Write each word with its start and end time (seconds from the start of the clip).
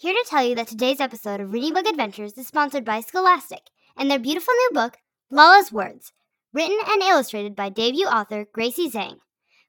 here 0.00 0.14
to 0.14 0.24
tell 0.26 0.42
you 0.42 0.54
that 0.54 0.66
today's 0.66 0.98
episode 0.98 1.42
of 1.42 1.52
Reading 1.52 1.74
Bug 1.74 1.86
Adventures 1.86 2.32
is 2.38 2.46
sponsored 2.46 2.86
by 2.86 3.02
Scholastic 3.02 3.60
and 3.98 4.10
their 4.10 4.18
beautiful 4.18 4.54
new 4.54 4.70
book, 4.72 4.96
Lala's 5.30 5.70
Words, 5.70 6.14
written 6.54 6.78
and 6.88 7.02
illustrated 7.02 7.54
by 7.54 7.68
debut 7.68 8.06
author 8.06 8.46
Gracie 8.50 8.90
Zhang. 8.90 9.18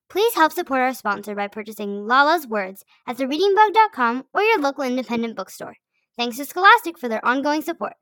Please 0.10 0.34
help 0.36 0.54
support 0.54 0.80
our 0.80 0.94
sponsor 0.94 1.36
by 1.36 1.50
purchasing 1.50 2.08
Lala's 2.08 2.48
Words 2.48 2.86
at 3.06 3.18
thereadingbug.com 3.18 4.24
or 4.34 4.42
your 4.42 4.62
local 4.62 4.86
independent 4.86 5.36
bookstore. 5.36 5.76
Thanks 6.18 6.38
to 6.38 6.46
Scholastic 6.46 6.98
for 6.98 7.10
their 7.10 7.26
ongoing 7.26 7.62
support. 7.62 7.96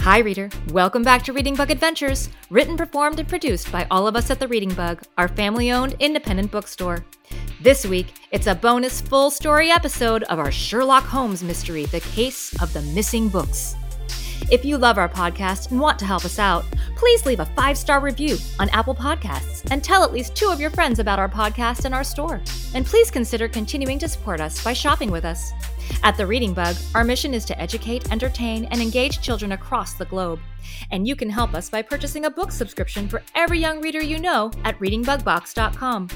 Hi, 0.00 0.20
reader. 0.20 0.48
Welcome 0.70 1.02
back 1.02 1.24
to 1.24 1.34
Reading 1.34 1.56
Bug 1.56 1.70
Adventures, 1.70 2.30
written, 2.48 2.78
performed, 2.78 3.18
and 3.18 3.28
produced 3.28 3.70
by 3.70 3.86
all 3.90 4.06
of 4.06 4.16
us 4.16 4.30
at 4.30 4.40
the 4.40 4.48
Reading 4.48 4.72
Bug, 4.72 5.02
our 5.18 5.28
family 5.28 5.70
owned 5.70 5.94
independent 5.98 6.50
bookstore. 6.50 7.04
This 7.62 7.84
week, 7.84 8.14
it's 8.30 8.46
a 8.46 8.54
bonus 8.54 9.02
full 9.02 9.30
story 9.30 9.70
episode 9.70 10.22
of 10.24 10.38
our 10.38 10.50
Sherlock 10.50 11.04
Holmes 11.04 11.42
mystery, 11.42 11.84
The 11.84 12.00
Case 12.00 12.58
of 12.62 12.72
the 12.72 12.80
Missing 12.80 13.28
Books. 13.28 13.76
If 14.50 14.64
you 14.64 14.78
love 14.78 14.96
our 14.96 15.10
podcast 15.10 15.70
and 15.70 15.78
want 15.78 15.98
to 15.98 16.06
help 16.06 16.24
us 16.24 16.38
out, 16.38 16.64
please 16.96 17.26
leave 17.26 17.40
a 17.40 17.44
five 17.44 17.76
star 17.76 18.00
review 18.00 18.38
on 18.58 18.70
Apple 18.70 18.94
Podcasts 18.94 19.70
and 19.70 19.84
tell 19.84 20.02
at 20.02 20.12
least 20.12 20.34
two 20.34 20.48
of 20.48 20.58
your 20.58 20.70
friends 20.70 21.00
about 21.00 21.18
our 21.18 21.28
podcast 21.28 21.84
and 21.84 21.94
our 21.94 22.02
store. 22.02 22.40
And 22.74 22.86
please 22.86 23.10
consider 23.10 23.46
continuing 23.46 23.98
to 23.98 24.08
support 24.08 24.40
us 24.40 24.64
by 24.64 24.72
shopping 24.72 25.10
with 25.10 25.26
us. 25.26 25.52
At 26.02 26.16
The 26.16 26.26
Reading 26.26 26.54
Bug, 26.54 26.76
our 26.94 27.04
mission 27.04 27.34
is 27.34 27.44
to 27.44 27.60
educate, 27.60 28.10
entertain, 28.10 28.64
and 28.70 28.80
engage 28.80 29.20
children 29.20 29.52
across 29.52 29.92
the 29.92 30.06
globe. 30.06 30.40
And 30.92 31.06
you 31.06 31.14
can 31.14 31.28
help 31.28 31.52
us 31.52 31.68
by 31.68 31.82
purchasing 31.82 32.24
a 32.24 32.30
book 32.30 32.52
subscription 32.52 33.06
for 33.06 33.22
every 33.34 33.58
young 33.58 33.82
reader 33.82 34.02
you 34.02 34.18
know 34.18 34.50
at 34.64 34.78
readingbugbox.com. 34.78 36.08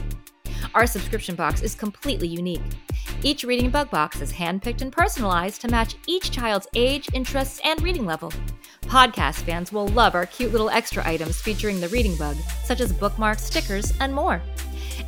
Our 0.75 0.87
subscription 0.87 1.35
box 1.35 1.63
is 1.63 1.75
completely 1.75 2.29
unique. 2.29 2.63
Each 3.23 3.45
Reading 3.45 3.71
Bug 3.71 3.91
box 3.91 4.21
is 4.21 4.33
handpicked 4.33 4.83
and 4.83 4.93
personalized 4.93 5.61
to 5.63 5.69
match 5.69 5.97
each 6.07 6.31
child's 6.31 6.69
age, 6.75 7.09
interests, 7.13 7.61
and 7.65 7.81
reading 7.83 8.05
level. 8.05 8.33
Podcast 8.83 9.43
fans 9.43 9.73
will 9.73 9.89
love 9.89 10.15
our 10.15 10.27
cute 10.27 10.53
little 10.53 10.71
extra 10.71 11.07
items 11.07 11.41
featuring 11.41 11.81
the 11.81 11.89
Reading 11.89 12.17
Bug, 12.17 12.37
such 12.65 12.81
as 12.81 12.93
bookmarks, 12.93 13.43
stickers, 13.43 13.93
and 14.01 14.15
more. 14.15 14.43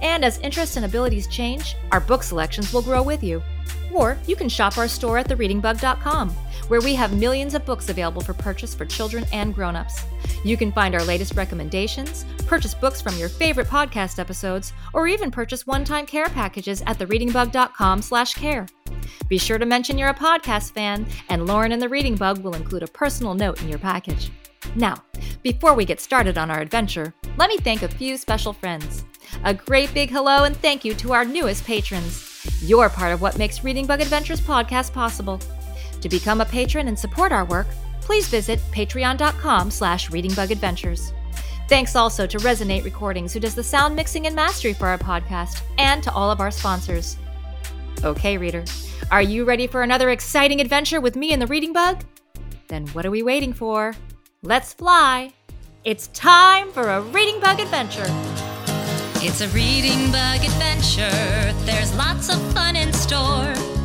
And 0.02 0.24
as 0.24 0.38
interests 0.38 0.76
and 0.76 0.84
abilities 0.84 1.26
change, 1.28 1.76
our 1.92 2.00
book 2.00 2.22
selections 2.22 2.72
will 2.72 2.82
grow 2.82 3.02
with 3.02 3.22
you. 3.22 3.42
Or 3.92 4.18
you 4.26 4.36
can 4.36 4.48
shop 4.48 4.78
our 4.78 4.88
store 4.88 5.18
at 5.18 5.28
thereadingbug.com, 5.28 6.34
where 6.68 6.80
we 6.80 6.94
have 6.94 7.16
millions 7.16 7.54
of 7.54 7.64
books 7.64 7.88
available 7.88 8.22
for 8.22 8.34
purchase 8.34 8.74
for 8.74 8.84
children 8.84 9.24
and 9.32 9.54
grown-ups. 9.54 10.04
You 10.44 10.56
can 10.56 10.72
find 10.72 10.94
our 10.94 11.04
latest 11.04 11.34
recommendations, 11.34 12.24
purchase 12.46 12.74
books 12.74 13.00
from 13.00 13.16
your 13.16 13.28
favorite 13.28 13.68
podcast 13.68 14.18
episodes, 14.18 14.72
or 14.92 15.08
even 15.08 15.30
purchase 15.30 15.66
one-time 15.66 16.06
care 16.06 16.28
packages 16.28 16.82
at 16.86 16.98
thereadingbug.com/care. 16.98 18.66
Be 19.28 19.38
sure 19.38 19.58
to 19.58 19.66
mention 19.66 19.98
you're 19.98 20.08
a 20.08 20.14
podcast 20.14 20.72
fan, 20.72 21.06
and 21.28 21.46
Lauren 21.46 21.72
and 21.72 21.82
the 21.82 21.88
Reading 21.88 22.14
Bug 22.14 22.38
will 22.38 22.54
include 22.54 22.82
a 22.82 22.88
personal 22.88 23.34
note 23.34 23.60
in 23.62 23.68
your 23.68 23.78
package. 23.78 24.30
Now, 24.74 24.96
before 25.42 25.74
we 25.74 25.84
get 25.84 26.00
started 26.00 26.38
on 26.38 26.50
our 26.50 26.60
adventure, 26.60 27.14
let 27.36 27.48
me 27.48 27.56
thank 27.58 27.82
a 27.82 27.88
few 27.88 28.16
special 28.16 28.52
friends. 28.52 29.04
A 29.44 29.54
great 29.54 29.92
big 29.94 30.10
hello 30.10 30.44
and 30.44 30.56
thank 30.56 30.84
you 30.84 30.94
to 30.94 31.12
our 31.12 31.24
newest 31.24 31.64
patrons. 31.64 32.22
You're 32.62 32.88
part 32.88 33.12
of 33.12 33.20
what 33.20 33.38
makes 33.38 33.64
Reading 33.64 33.86
Bug 33.86 34.00
Adventures 34.00 34.40
podcast 34.40 34.92
possible. 34.92 35.40
To 36.00 36.08
become 36.08 36.40
a 36.40 36.44
patron 36.44 36.88
and 36.88 36.98
support 36.98 37.32
our 37.32 37.44
work, 37.44 37.66
please 38.00 38.28
visit 38.28 38.60
patreon.com 38.70 39.70
slash 39.70 40.10
readingbugadventures. 40.10 41.12
Thanks 41.68 41.96
also 41.96 42.26
to 42.26 42.38
Resonate 42.38 42.84
Recordings, 42.84 43.32
who 43.32 43.40
does 43.40 43.54
the 43.54 43.62
sound 43.62 43.96
mixing 43.96 44.26
and 44.26 44.36
mastery 44.36 44.72
for 44.72 44.86
our 44.86 44.98
podcast, 44.98 45.62
and 45.78 46.02
to 46.02 46.12
all 46.12 46.30
of 46.30 46.40
our 46.40 46.52
sponsors. 46.52 47.16
Okay, 48.04 48.38
reader, 48.38 48.64
are 49.10 49.22
you 49.22 49.44
ready 49.44 49.66
for 49.66 49.82
another 49.82 50.10
exciting 50.10 50.60
adventure 50.60 51.00
with 51.00 51.16
me 51.16 51.32
and 51.32 51.42
the 51.42 51.46
Reading 51.46 51.72
Bug? 51.72 52.04
Then 52.68 52.86
what 52.88 53.04
are 53.04 53.10
we 53.10 53.22
waiting 53.22 53.52
for? 53.52 53.94
Let's 54.42 54.72
fly! 54.72 55.32
It's 55.82 56.08
time 56.08 56.70
for 56.70 56.88
a 56.88 57.00
Reading 57.00 57.40
Bug 57.40 57.58
adventure! 57.58 58.06
It's 59.18 59.40
a 59.40 59.48
reading 59.48 60.12
bug 60.12 60.44
adventure. 60.44 61.52
There's 61.64 61.92
lots 61.96 62.28
of 62.28 62.40
fun 62.52 62.76
in 62.76 62.92
store. 62.92 63.75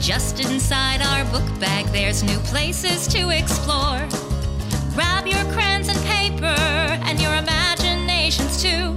Just 0.00 0.40
inside 0.40 1.02
our 1.02 1.24
book 1.30 1.46
bag, 1.60 1.84
there's 1.92 2.22
new 2.22 2.38
places 2.38 3.06
to 3.08 3.28
explore. 3.28 4.08
Grab 4.94 5.26
your 5.26 5.44
crayons 5.52 5.88
and 5.88 5.98
paper 6.06 6.46
and 6.46 7.20
your 7.20 7.34
imaginations 7.34 8.62
too. 8.62 8.94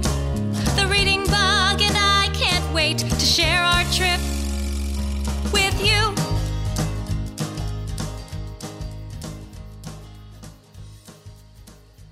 The 0.80 0.88
reading 0.90 1.24
bug 1.26 1.82
and 1.82 1.94
I 1.94 2.30
can't 2.32 2.74
wait 2.74 2.98
to 2.98 3.20
share 3.20 3.62
our 3.62 3.84
trip 3.92 4.18
with 5.52 5.78
you. 5.84 6.14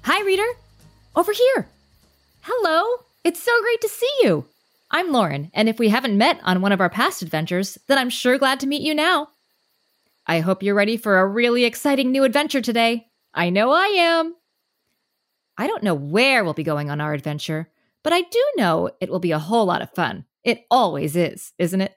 Hi, 0.02 0.22
reader! 0.22 0.48
Over 1.16 1.32
here! 1.32 1.66
Hello! 2.42 3.04
It's 3.24 3.42
so 3.42 3.52
great 3.62 3.80
to 3.80 3.88
see 3.88 4.12
you! 4.22 4.51
I'm 4.94 5.10
Lauren, 5.10 5.50
and 5.54 5.70
if 5.70 5.78
we 5.78 5.88
haven't 5.88 6.18
met 6.18 6.38
on 6.42 6.60
one 6.60 6.70
of 6.70 6.80
our 6.82 6.90
past 6.90 7.22
adventures, 7.22 7.78
then 7.88 7.96
I'm 7.96 8.10
sure 8.10 8.36
glad 8.36 8.60
to 8.60 8.66
meet 8.66 8.82
you 8.82 8.94
now. 8.94 9.28
I 10.26 10.40
hope 10.40 10.62
you're 10.62 10.74
ready 10.74 10.98
for 10.98 11.18
a 11.18 11.26
really 11.26 11.64
exciting 11.64 12.12
new 12.12 12.24
adventure 12.24 12.60
today. 12.60 13.06
I 13.32 13.48
know 13.48 13.70
I 13.70 13.86
am. 13.86 14.34
I 15.56 15.66
don't 15.66 15.82
know 15.82 15.94
where 15.94 16.44
we'll 16.44 16.52
be 16.52 16.62
going 16.62 16.90
on 16.90 17.00
our 17.00 17.14
adventure, 17.14 17.70
but 18.02 18.12
I 18.12 18.20
do 18.20 18.44
know 18.56 18.90
it 19.00 19.08
will 19.08 19.18
be 19.18 19.32
a 19.32 19.38
whole 19.38 19.64
lot 19.64 19.80
of 19.80 19.90
fun. 19.94 20.26
It 20.44 20.66
always 20.70 21.16
is, 21.16 21.54
isn't 21.58 21.80
it? 21.80 21.96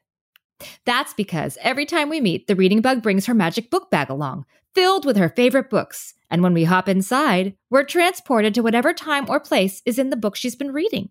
That's 0.86 1.14
because 1.14 1.58
every 1.62 1.86
time 1.86 2.08
we 2.08 2.22
meet, 2.22 2.48
the 2.48 2.56
reading 2.56 2.80
bug 2.80 3.04
brings 3.04 3.26
her 3.26 3.34
magic 3.34 3.70
book 3.70 3.92
bag 3.92 4.10
along, 4.10 4.46
filled 4.74 5.06
with 5.06 5.18
her 5.18 5.28
favorite 5.28 5.70
books. 5.70 6.14
And 6.32 6.42
when 6.42 6.54
we 6.54 6.64
hop 6.64 6.88
inside, 6.88 7.58
we're 7.70 7.84
transported 7.84 8.54
to 8.56 8.62
whatever 8.62 8.94
time 8.94 9.30
or 9.30 9.42
place 9.42 9.82
is 9.86 10.00
in 10.00 10.12
the 10.12 10.16
book 10.16 10.38
she's 10.38 10.56
been 10.56 10.72
reading. 10.72 11.10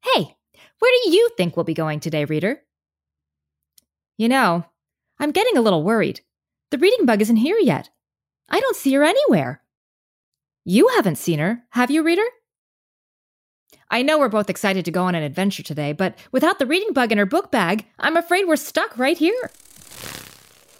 Hey, 0.00 0.36
where 0.78 0.92
do 1.04 1.10
you 1.10 1.30
think 1.36 1.56
we'll 1.56 1.64
be 1.64 1.74
going 1.74 2.00
today, 2.00 2.24
reader? 2.24 2.62
You 4.16 4.28
know, 4.28 4.64
I'm 5.18 5.32
getting 5.32 5.56
a 5.56 5.62
little 5.62 5.82
worried. 5.82 6.20
The 6.70 6.78
reading 6.78 7.06
bug 7.06 7.22
isn't 7.22 7.36
here 7.36 7.58
yet. 7.58 7.90
I 8.48 8.60
don't 8.60 8.76
see 8.76 8.92
her 8.94 9.04
anywhere. 9.04 9.62
You 10.64 10.88
haven't 10.88 11.18
seen 11.18 11.38
her, 11.38 11.64
have 11.70 11.90
you, 11.90 12.02
reader? 12.02 12.24
I 13.90 14.02
know 14.02 14.18
we're 14.18 14.28
both 14.28 14.50
excited 14.50 14.84
to 14.86 14.90
go 14.90 15.04
on 15.04 15.14
an 15.14 15.22
adventure 15.22 15.62
today, 15.62 15.92
but 15.92 16.18
without 16.32 16.58
the 16.58 16.66
reading 16.66 16.92
bug 16.92 17.12
in 17.12 17.18
her 17.18 17.26
book 17.26 17.50
bag, 17.50 17.86
I'm 17.98 18.16
afraid 18.16 18.46
we're 18.46 18.56
stuck 18.56 18.98
right 18.98 19.16
here. 19.16 19.50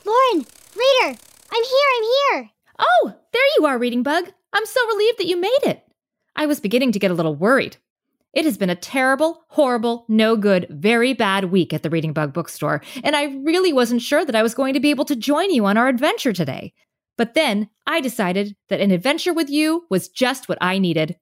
Lauren, 0.04 0.46
reader, 0.74 1.18
I'm 1.50 1.64
here, 1.64 1.88
I'm 1.96 2.02
here. 2.02 2.50
Oh, 2.78 3.14
there 3.32 3.42
you 3.58 3.66
are, 3.66 3.78
reading 3.78 4.02
bug. 4.02 4.30
I'm 4.52 4.66
so 4.66 4.86
relieved 4.88 5.18
that 5.18 5.26
you 5.26 5.40
made 5.40 5.62
it. 5.62 5.82
I 6.34 6.46
was 6.46 6.60
beginning 6.60 6.92
to 6.92 6.98
get 6.98 7.10
a 7.10 7.14
little 7.14 7.34
worried. 7.34 7.76
It 8.34 8.44
has 8.44 8.58
been 8.58 8.70
a 8.70 8.74
terrible, 8.74 9.44
horrible, 9.48 10.04
no 10.08 10.36
good, 10.36 10.66
very 10.68 11.12
bad 11.12 11.46
week 11.46 11.72
at 11.72 11.84
the 11.84 11.90
Reading 11.90 12.12
Bug 12.12 12.32
bookstore, 12.32 12.82
and 13.04 13.14
I 13.14 13.26
really 13.44 13.72
wasn't 13.72 14.02
sure 14.02 14.24
that 14.24 14.34
I 14.34 14.42
was 14.42 14.54
going 14.54 14.74
to 14.74 14.80
be 14.80 14.90
able 14.90 15.04
to 15.04 15.14
join 15.14 15.50
you 15.50 15.66
on 15.66 15.76
our 15.76 15.86
adventure 15.86 16.32
today. 16.32 16.74
But 17.16 17.34
then 17.34 17.70
I 17.86 18.00
decided 18.00 18.56
that 18.68 18.80
an 18.80 18.90
adventure 18.90 19.32
with 19.32 19.48
you 19.48 19.84
was 19.88 20.08
just 20.08 20.48
what 20.48 20.58
I 20.60 20.78
needed. 20.78 21.16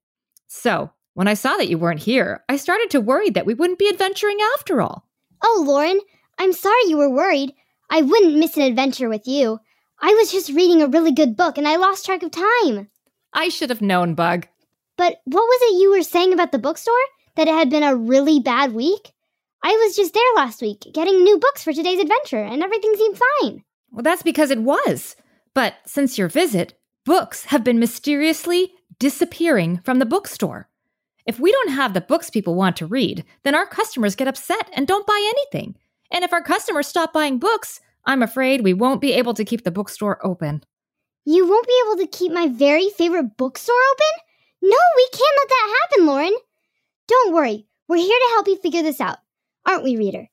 So, 0.47 0.91
when 1.13 1.29
I 1.29 1.35
saw 1.35 1.57
that 1.57 1.69
you 1.69 1.77
weren't 1.77 2.01
here, 2.01 2.43
I 2.49 2.57
started 2.57 2.89
to 2.91 3.01
worry 3.01 3.29
that 3.31 3.45
we 3.45 3.53
wouldn't 3.53 3.79
be 3.79 3.91
adventuring 3.91 4.39
after 4.55 4.81
all. 4.81 5.07
Oh, 5.45 5.65
Lauren, 5.67 6.01
I'm 6.39 6.55
sorry 6.55 6.81
you 6.87 6.97
were 6.97 7.11
worried. 7.11 7.53
I 7.91 8.01
wouldn't 8.01 8.39
miss 8.39 8.57
an 8.57 8.63
adventure 8.63 9.11
with 9.11 9.27
you. 9.27 9.59
I 10.01 10.15
was 10.15 10.33
just 10.33 10.49
reading 10.49 10.81
a 10.81 10.89
really 10.89 11.13
good 11.13 11.37
book 11.37 11.59
and 11.59 11.69
I 11.69 11.77
lost 11.77 12.07
track 12.07 12.23
of 12.23 12.31
time. 12.31 12.89
I 13.35 13.51
should 13.51 13.69
have 13.69 13.83
known, 13.83 14.15
Bug. 14.15 14.47
But 14.97 15.21
what 15.25 15.43
was 15.43 15.59
it 15.63 15.83
you 15.83 15.91
were 15.91 16.03
saying 16.03 16.33
about 16.33 16.53
the 16.53 16.59
bookstore? 16.59 16.95
That 17.37 17.49
it 17.49 17.55
had 17.55 17.71
been 17.71 17.83
a 17.83 17.97
really 17.97 18.41
bad 18.41 18.75
week? 18.75 19.13
I 19.63 19.71
was 19.71 19.97
just 19.97 20.13
there 20.13 20.23
last 20.37 20.61
week 20.61 20.87
getting 20.93 21.23
new 21.23 21.39
books 21.39 21.63
for 21.63 21.73
today's 21.73 22.01
adventure 22.01 22.43
and 22.43 22.63
everything 22.63 22.95
seemed 22.97 23.19
fine. 23.41 23.65
Well, 23.91 24.03
that's 24.03 24.23
because 24.23 24.51
it 24.51 24.63
was. 24.63 25.17
But 25.55 25.75
since 25.87 26.19
your 26.19 26.29
visit, 26.29 26.75
books 27.05 27.45
have 27.47 27.63
been 27.63 27.79
mysteriously 27.79 28.73
disappearing 28.99 29.81
from 29.85 29.99
the 29.99 30.07
bookstore. 30.07 30.69
If 31.27 31.39
we 31.39 31.53
don't 31.53 31.71
have 31.71 31.95
the 31.95 32.01
books 32.01 32.31
people 32.31 32.55
want 32.55 32.77
to 32.77 32.87
read, 32.87 33.25
then 33.45 33.55
our 33.55 33.67
customers 33.67 34.17
get 34.17 34.29
upset 34.29 34.69
and 34.73 34.87
don't 34.87 35.07
buy 35.07 35.33
anything. 35.37 35.77
And 36.11 36.25
if 36.25 36.33
our 36.33 36.43
customers 36.43 36.89
stop 36.89 37.13
buying 37.13 37.39
books, 37.39 37.81
I'm 38.05 38.23
afraid 38.23 38.63
we 38.63 38.75
won't 38.75 39.01
be 39.01 39.13
able 39.13 39.35
to 39.35 39.45
keep 39.45 39.63
the 39.63 39.71
bookstore 39.71 40.25
open. 40.27 40.65
You 41.25 41.49
won't 41.49 41.67
be 41.67 41.83
able 41.87 41.97
to 41.99 42.19
keep 42.19 42.33
my 42.33 42.49
very 42.49 42.89
favorite 42.89 43.37
bookstore 43.37 43.77
open? 43.93 44.22
No, 44.63 44.79
we 44.97 45.09
can't 45.13 45.39
let 45.41 45.49
that 45.49 45.79
happen, 45.83 46.07
Lauren. 46.07 46.37
Don't 47.09 47.35
worry, 47.35 47.67
we're 47.89 47.97
here 47.97 48.19
to 48.19 48.31
help 48.35 48.47
you 48.47 48.57
figure 48.57 48.83
this 48.83 49.01
out, 49.01 49.19
aren't 49.67 49.83
we, 49.85 49.97
reader? 49.97 50.29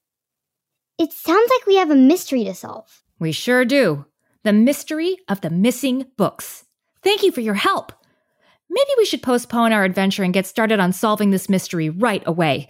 It 0.99 1.11
sounds 1.11 1.49
like 1.49 1.65
we 1.65 1.77
have 1.77 1.89
a 1.91 1.95
mystery 1.95 2.43
to 2.43 2.53
solve. 2.53 3.03
We 3.19 3.31
sure 3.31 3.65
do. 3.65 4.05
The 4.43 4.53
mystery 4.53 5.17
of 5.27 5.41
the 5.41 5.49
missing 5.49 6.05
books. 6.15 6.65
Thank 7.03 7.23
you 7.23 7.31
for 7.31 7.41
your 7.41 7.55
help. 7.55 7.91
Maybe 8.69 8.89
we 8.97 9.05
should 9.05 9.23
postpone 9.23 9.73
our 9.73 9.83
adventure 9.83 10.23
and 10.23 10.33
get 10.33 10.45
started 10.45 10.79
on 10.79 10.93
solving 10.93 11.31
this 11.31 11.49
mystery 11.49 11.89
right 11.89 12.23
away. 12.25 12.67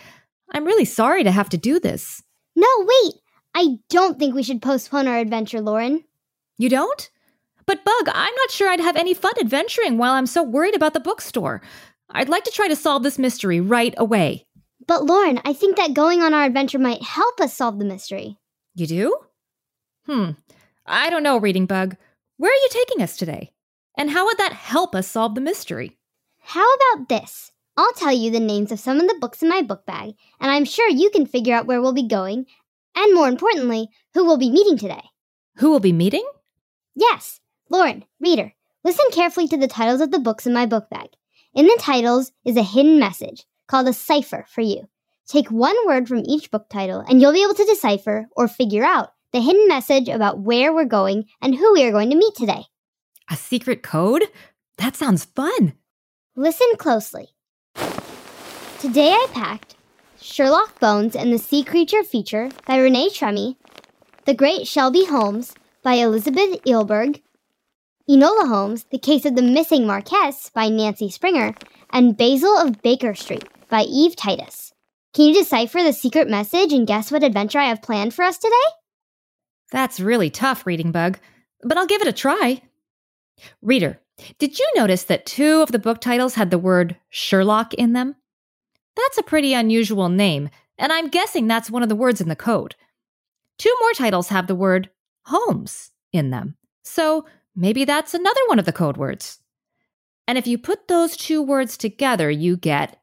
I'm 0.54 0.66
really 0.66 0.86
sorry 0.86 1.24
to 1.24 1.32
have 1.32 1.50
to 1.50 1.58
do 1.58 1.80
this. 1.80 2.24
No, 2.56 2.68
wait! 2.80 3.14
I 3.54 3.80
don't 3.90 4.18
think 4.18 4.34
we 4.34 4.44
should 4.44 4.62
postpone 4.62 5.08
our 5.08 5.18
adventure, 5.18 5.60
Lauren. 5.62 6.04
You 6.58 6.70
don't? 6.70 7.10
But, 7.70 7.86
Bug, 7.86 8.10
I'm 8.12 8.34
not 8.34 8.50
sure 8.50 8.68
I'd 8.68 8.80
have 8.80 8.96
any 8.96 9.14
fun 9.14 9.34
adventuring 9.40 10.00
while 10.00 10.14
I'm 10.14 10.26
so 10.26 10.42
worried 10.42 10.76
about 10.76 10.96
the 10.96 11.00
bookstore. 11.00 11.62
I'd 12.10 12.28
like 12.28 12.44
to 12.46 12.52
try 12.52 12.68
to 12.68 12.76
solve 12.76 13.04
this 13.04 13.20
mystery 13.20 13.62
right 13.62 13.94
away. 13.96 14.48
But, 14.88 15.06
Lauren, 15.06 15.40
I 15.46 15.54
think 15.54 15.78
that 15.78 15.94
going 15.94 16.24
on 16.24 16.34
our 16.34 16.46
adventure 16.46 16.80
might 16.80 17.04
help 17.04 17.40
us 17.40 17.56
solve 17.56 17.78
the 17.78 17.86
mystery. 17.86 18.40
You 18.74 18.88
do? 18.88 19.18
Hmm. 20.08 20.32
I 20.88 21.12
don't 21.12 21.22
know, 21.22 21.38
Reading 21.38 21.68
Bug. 21.68 21.96
Where 22.38 22.52
are 22.52 22.56
you 22.56 22.70
taking 22.72 23.04
us 23.04 23.16
today? 23.16 23.52
And 23.96 24.10
how 24.10 24.26
would 24.26 24.40
that 24.40 24.54
help 24.54 24.96
us 24.96 25.06
solve 25.06 25.36
the 25.36 25.42
mystery? 25.42 25.96
How 26.40 26.66
about 26.74 27.08
this? 27.08 27.52
I'll 27.78 27.94
tell 27.94 28.12
you 28.12 28.32
the 28.32 28.40
names 28.40 28.72
of 28.72 28.80
some 28.80 29.00
of 29.00 29.08
the 29.08 29.20
books 29.22 29.44
in 29.44 29.50
my 29.50 29.62
book 29.62 29.86
bag, 29.86 30.16
and 30.40 30.50
I'm 30.50 30.66
sure 30.66 30.90
you 30.90 31.12
can 31.12 31.28
figure 31.28 31.54
out 31.54 31.68
where 31.68 31.84
we'll 31.84 31.94
be 31.94 32.08
going, 32.08 32.48
and 32.96 33.14
more 33.14 33.28
importantly, 33.28 33.90
who 34.16 34.26
we'll 34.26 34.40
be 34.40 34.50
meeting 34.50 34.80
today. 34.80 35.04
Who 35.58 35.70
will 35.70 35.80
be 35.80 35.94
meeting? 35.94 36.28
Yes, 36.96 37.40
Lauren, 37.72 38.04
reader, 38.20 38.52
listen 38.84 39.06
carefully 39.12 39.48
to 39.48 39.58
the 39.58 39.68
titles 39.68 40.02
of 40.02 40.10
the 40.10 40.18
books 40.20 40.48
in 40.48 40.54
my 40.54 40.66
book 40.66 40.90
bag. 40.90 41.10
In 41.54 41.68
the 41.68 41.78
titles 41.80 42.32
is 42.44 42.58
a 42.58 42.64
hidden 42.64 43.00
message 43.00 43.46
called 43.68 43.88
a 43.88 43.94
cipher 43.94 44.46
for 44.50 44.62
you. 44.62 44.88
Take 45.28 45.52
one 45.52 45.76
word 45.86 46.08
from 46.08 46.24
each 46.26 46.50
book 46.50 46.68
title, 46.70 47.04
and 47.08 47.22
you'll 47.22 47.34
be 47.34 47.44
able 47.44 47.54
to 47.54 47.66
decipher 47.66 48.28
or 48.36 48.48
figure 48.48 48.84
out 48.84 49.14
the 49.32 49.42
hidden 49.42 49.68
message 49.68 50.10
about 50.10 50.40
where 50.40 50.74
we're 50.74 50.86
going 50.86 51.26
and 51.42 51.54
who 51.54 51.74
we 51.74 51.84
are 51.84 51.92
going 51.92 52.10
to 52.10 52.16
meet 52.16 52.34
today. 52.34 52.64
A 53.30 53.36
secret 53.36 53.84
code? 53.84 54.24
That 54.78 54.96
sounds 54.96 55.26
fun. 55.26 55.74
Listen 56.36 56.68
closely. 56.78 57.28
Today 58.80 59.12
I 59.12 59.28
packed 59.32 59.76
Sherlock 60.20 60.80
Bones 60.80 61.16
and 61.16 61.32
the 61.32 61.38
Sea 61.38 61.64
Creature 61.64 62.04
feature 62.04 62.50
by 62.66 62.78
Renee 62.80 63.10
Treml, 63.10 63.58
The 64.26 64.34
Great 64.34 64.66
Shelby 64.66 65.06
Holmes 65.06 65.54
by 65.84 65.94
Elizabeth 65.94 66.64
Eulberg, 66.64 67.22
Enola 68.10 68.48
Holmes, 68.48 68.86
The 68.86 68.98
Case 68.98 69.24
of 69.26 69.36
the 69.36 69.44
Missing 69.44 69.86
Marquess 69.86 70.50
by 70.50 70.68
Nancy 70.68 71.12
Springer, 71.12 71.54
and 71.92 72.18
Basil 72.18 72.58
of 72.58 72.82
Baker 72.82 73.14
Street 73.14 73.48
by 73.70 73.84
Eve 73.84 74.16
Titus. 74.16 74.74
Can 75.14 75.28
you 75.28 75.34
decipher 75.36 75.84
the 75.84 75.94
secret 75.94 76.28
message 76.28 76.74
and 76.74 76.88
guess 76.88 77.12
what 77.12 77.22
adventure 77.22 77.60
I 77.60 77.66
have 77.66 77.84
planned 77.84 78.16
for 78.16 78.24
us 78.24 78.40
today? 78.40 78.56
That's 79.72 80.00
really 80.00 80.32
tough, 80.32 80.66
Reading 80.66 80.92
Bug, 80.92 81.20
but 81.62 81.78
I'll 81.78 81.86
give 81.86 82.02
it 82.02 82.08
a 82.08 82.12
try. 82.12 82.64
Reader, 83.62 84.00
did 84.40 84.58
you 84.58 84.68
notice 84.76 85.04
that 85.04 85.28
two 85.28 85.62
of 85.62 85.72
the 85.72 85.78
book 85.78 86.02
titles 86.02 86.34
had 86.34 86.50
the 86.50 86.58
word 86.58 86.98
Sherlock 87.12 87.76
in 87.76 87.94
them? 87.94 88.16
That's 88.96 89.20
a 89.20 89.24
pretty 89.24 89.54
unusual 89.54 90.10
name, 90.10 90.50
and 90.80 90.92
I'm 90.92 91.10
guessing 91.10 91.46
that's 91.46 91.70
one 91.70 91.84
of 91.84 91.90
the 91.90 91.96
words 91.96 92.22
in 92.22 92.28
the 92.28 92.36
code. 92.36 92.76
Two 93.60 93.76
more 93.82 93.94
titles 93.94 94.30
have 94.30 94.48
the 94.48 94.56
word 94.56 94.90
Holmes 95.26 95.92
in 96.12 96.32
them, 96.32 96.56
so 96.82 97.26
maybe 97.60 97.86
that's 97.86 98.14
another 98.14 98.40
one 98.48 98.58
of 98.60 98.66
the 98.66 98.72
code 98.72 98.98
words. 98.98 99.40
And 100.28 100.38
if 100.38 100.48
you 100.48 100.58
put 100.58 100.88
those 100.88 101.18
two 101.18 101.42
words 101.42 101.78
together, 101.78 102.30
you 102.30 102.56
get 102.56 103.00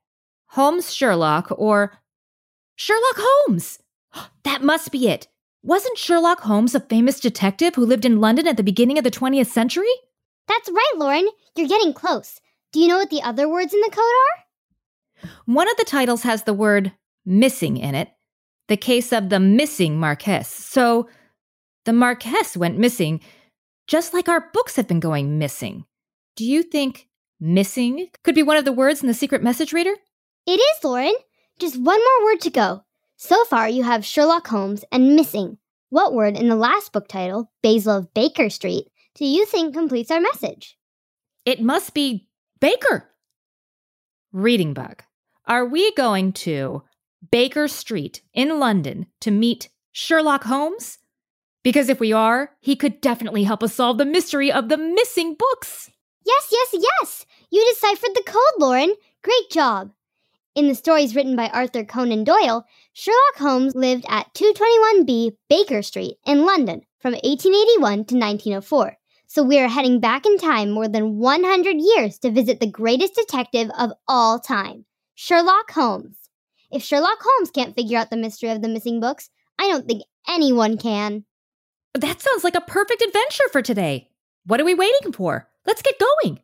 Holmes 0.47 0.95
Sherlock 0.95 1.49
or 1.57 1.99
Sherlock 2.75 3.17
Holmes. 3.17 3.79
That 4.45 4.63
must 4.63 4.93
be 4.93 5.09
it. 5.09 5.27
Wasn't 5.63 5.99
Sherlock 5.99 6.41
Holmes 6.41 6.75
a 6.75 6.81
famous 6.81 7.19
detective 7.19 7.75
who 7.75 7.85
lived 7.85 8.05
in 8.05 8.21
London 8.21 8.47
at 8.47 8.57
the 8.57 8.63
beginning 8.63 8.97
of 8.97 9.05
the 9.05 9.11
20th 9.11 9.49
century? 9.49 9.93
That's 10.47 10.71
right, 10.71 10.93
Lauren. 10.97 11.29
You're 11.57 11.67
getting 11.67 11.93
close. 11.93 12.41
Do 12.73 12.81
you 12.81 12.87
know 12.87 12.99
what 12.99 13.11
the 13.11 13.23
other 13.23 13.49
words 13.49 13.75
in 13.75 13.81
the 13.81 13.91
code 13.91 13.99
are? 13.99 15.31
One 15.47 15.69
of 15.69 15.77
the 15.77 15.85
titles 15.85 16.23
has 16.23 16.45
the 16.45 16.55
word 16.55 16.93
missing 17.25 17.77
in 17.77 17.95
it, 17.95 18.11
the 18.69 18.77
case 18.77 19.13
of 19.13 19.29
the 19.29 19.41
missing 19.41 19.99
Marquess. 19.99 20.49
So 20.49 21.09
the 21.85 21.93
Marquess 21.93 22.57
went 22.57 22.79
missing, 22.79 23.21
just 23.87 24.13
like 24.13 24.29
our 24.29 24.51
books 24.53 24.77
have 24.77 24.89
been 24.89 25.01
going 25.01 25.39
missing. 25.39 25.85
Do 26.35 26.45
you 26.45 26.63
think 26.63 27.09
missing 27.41 28.09
could 28.23 28.35
be 28.35 28.43
one 28.43 28.57
of 28.57 28.65
the 28.65 28.73
words 28.73 29.01
in 29.01 29.07
the 29.07 29.15
secret 29.15 29.43
message 29.43 29.73
reader? 29.73 29.95
It 30.47 30.61
is, 30.61 30.85
Lauren. 30.85 31.15
Just 31.59 31.77
one 31.77 31.99
more 31.99 32.25
word 32.25 32.41
to 32.43 32.51
go. 32.51 32.85
So 33.17 33.45
far, 33.45 33.69
you 33.69 33.83
have 33.83 34.05
Sherlock 34.05 34.47
Holmes 34.49 34.85
and 34.93 35.17
missing. 35.17 35.59
What 35.89 36.13
word 36.13 36.37
in 36.37 36.49
the 36.49 36.57
last 36.57 36.93
book 36.93 37.09
title, 37.09 37.51
Basil 37.63 37.97
of 37.97 38.13
Baker 38.13 38.51
Street, 38.51 38.89
do 39.15 39.25
you 39.25 39.47
think 39.47 39.73
completes 39.73 40.11
our 40.11 40.21
message? 40.21 40.77
It 41.45 41.63
must 41.63 41.95
be 41.95 42.29
Baker. 42.61 43.09
Reading 44.33 44.75
Bug. 44.75 45.03
Are 45.47 45.65
we 45.65 45.93
going 45.93 46.33
to 46.33 46.83
Baker 47.31 47.69
Street 47.69 48.21
in 48.35 48.59
London 48.59 49.07
to 49.21 49.31
meet 49.31 49.71
Sherlock 49.93 50.45
Holmes? 50.45 50.99
Because 51.67 51.89
if 51.89 51.99
we 51.99 52.13
are, 52.13 52.53
he 52.61 52.77
could 52.77 53.01
definitely 53.01 53.43
help 53.43 53.61
us 53.61 53.75
solve 53.75 53.99
the 53.99 54.05
mystery 54.05 54.53
of 54.53 54.69
the 54.69 54.77
missing 54.77 55.35
books. 55.37 55.91
Yes, 56.25 56.47
yes, 56.53 56.69
yes! 56.73 57.27
You 57.51 57.69
deciphered 57.69 58.15
the 58.15 58.23
code, 58.25 58.61
Lauren. 58.61 58.95
Great 59.25 59.51
job. 59.51 59.91
In 60.55 60.69
the 60.69 60.77
stories 60.77 61.17
written 61.17 61.35
by 61.35 61.49
Arthur 61.49 61.85
Conan 61.85 62.23
Doyle, 62.23 62.65
Sherlock 62.93 63.39
Holmes 63.39 63.75
lived 63.75 64.05
at 64.09 64.33
221B 64.35 65.33
Baker 65.51 65.83
Street 65.83 66.19
in 66.25 66.47
London 66.47 66.83
from 67.01 67.15
1881 67.15 67.81
to 67.81 68.15
1904. 68.15 68.97
So 69.27 69.43
we 69.43 69.59
are 69.59 69.67
heading 69.67 69.99
back 69.99 70.25
in 70.25 70.39
time 70.39 70.71
more 70.71 70.87
than 70.87 71.19
100 71.19 71.79
years 71.81 72.21
to 72.21 72.31
visit 72.31 72.61
the 72.61 72.71
greatest 72.71 73.17
detective 73.17 73.71
of 73.77 73.91
all 74.07 74.39
time, 74.39 74.85
Sherlock 75.17 75.73
Holmes. 75.73 76.17
If 76.71 76.85
Sherlock 76.85 77.19
Holmes 77.21 77.51
can't 77.51 77.75
figure 77.75 77.99
out 77.99 78.11
the 78.11 78.17
mystery 78.17 78.51
of 78.51 78.63
the 78.63 78.69
missing 78.69 79.01
books, 79.01 79.31
I 79.59 79.67
don't 79.67 79.89
think 79.89 80.05
anyone 80.29 80.79
can. 80.79 81.25
That 81.97 82.21
sounds 82.21 82.45
like 82.45 82.55
a 82.55 82.61
perfect 82.61 83.01
adventure 83.01 83.49
for 83.53 83.63
today. 83.63 84.11
What 84.45 84.61
are 84.61 84.67
we 84.67 84.75
waiting 84.75 85.13
for? 85.13 85.49
Let's 85.65 85.81
get 85.81 85.99
going. 85.99 86.41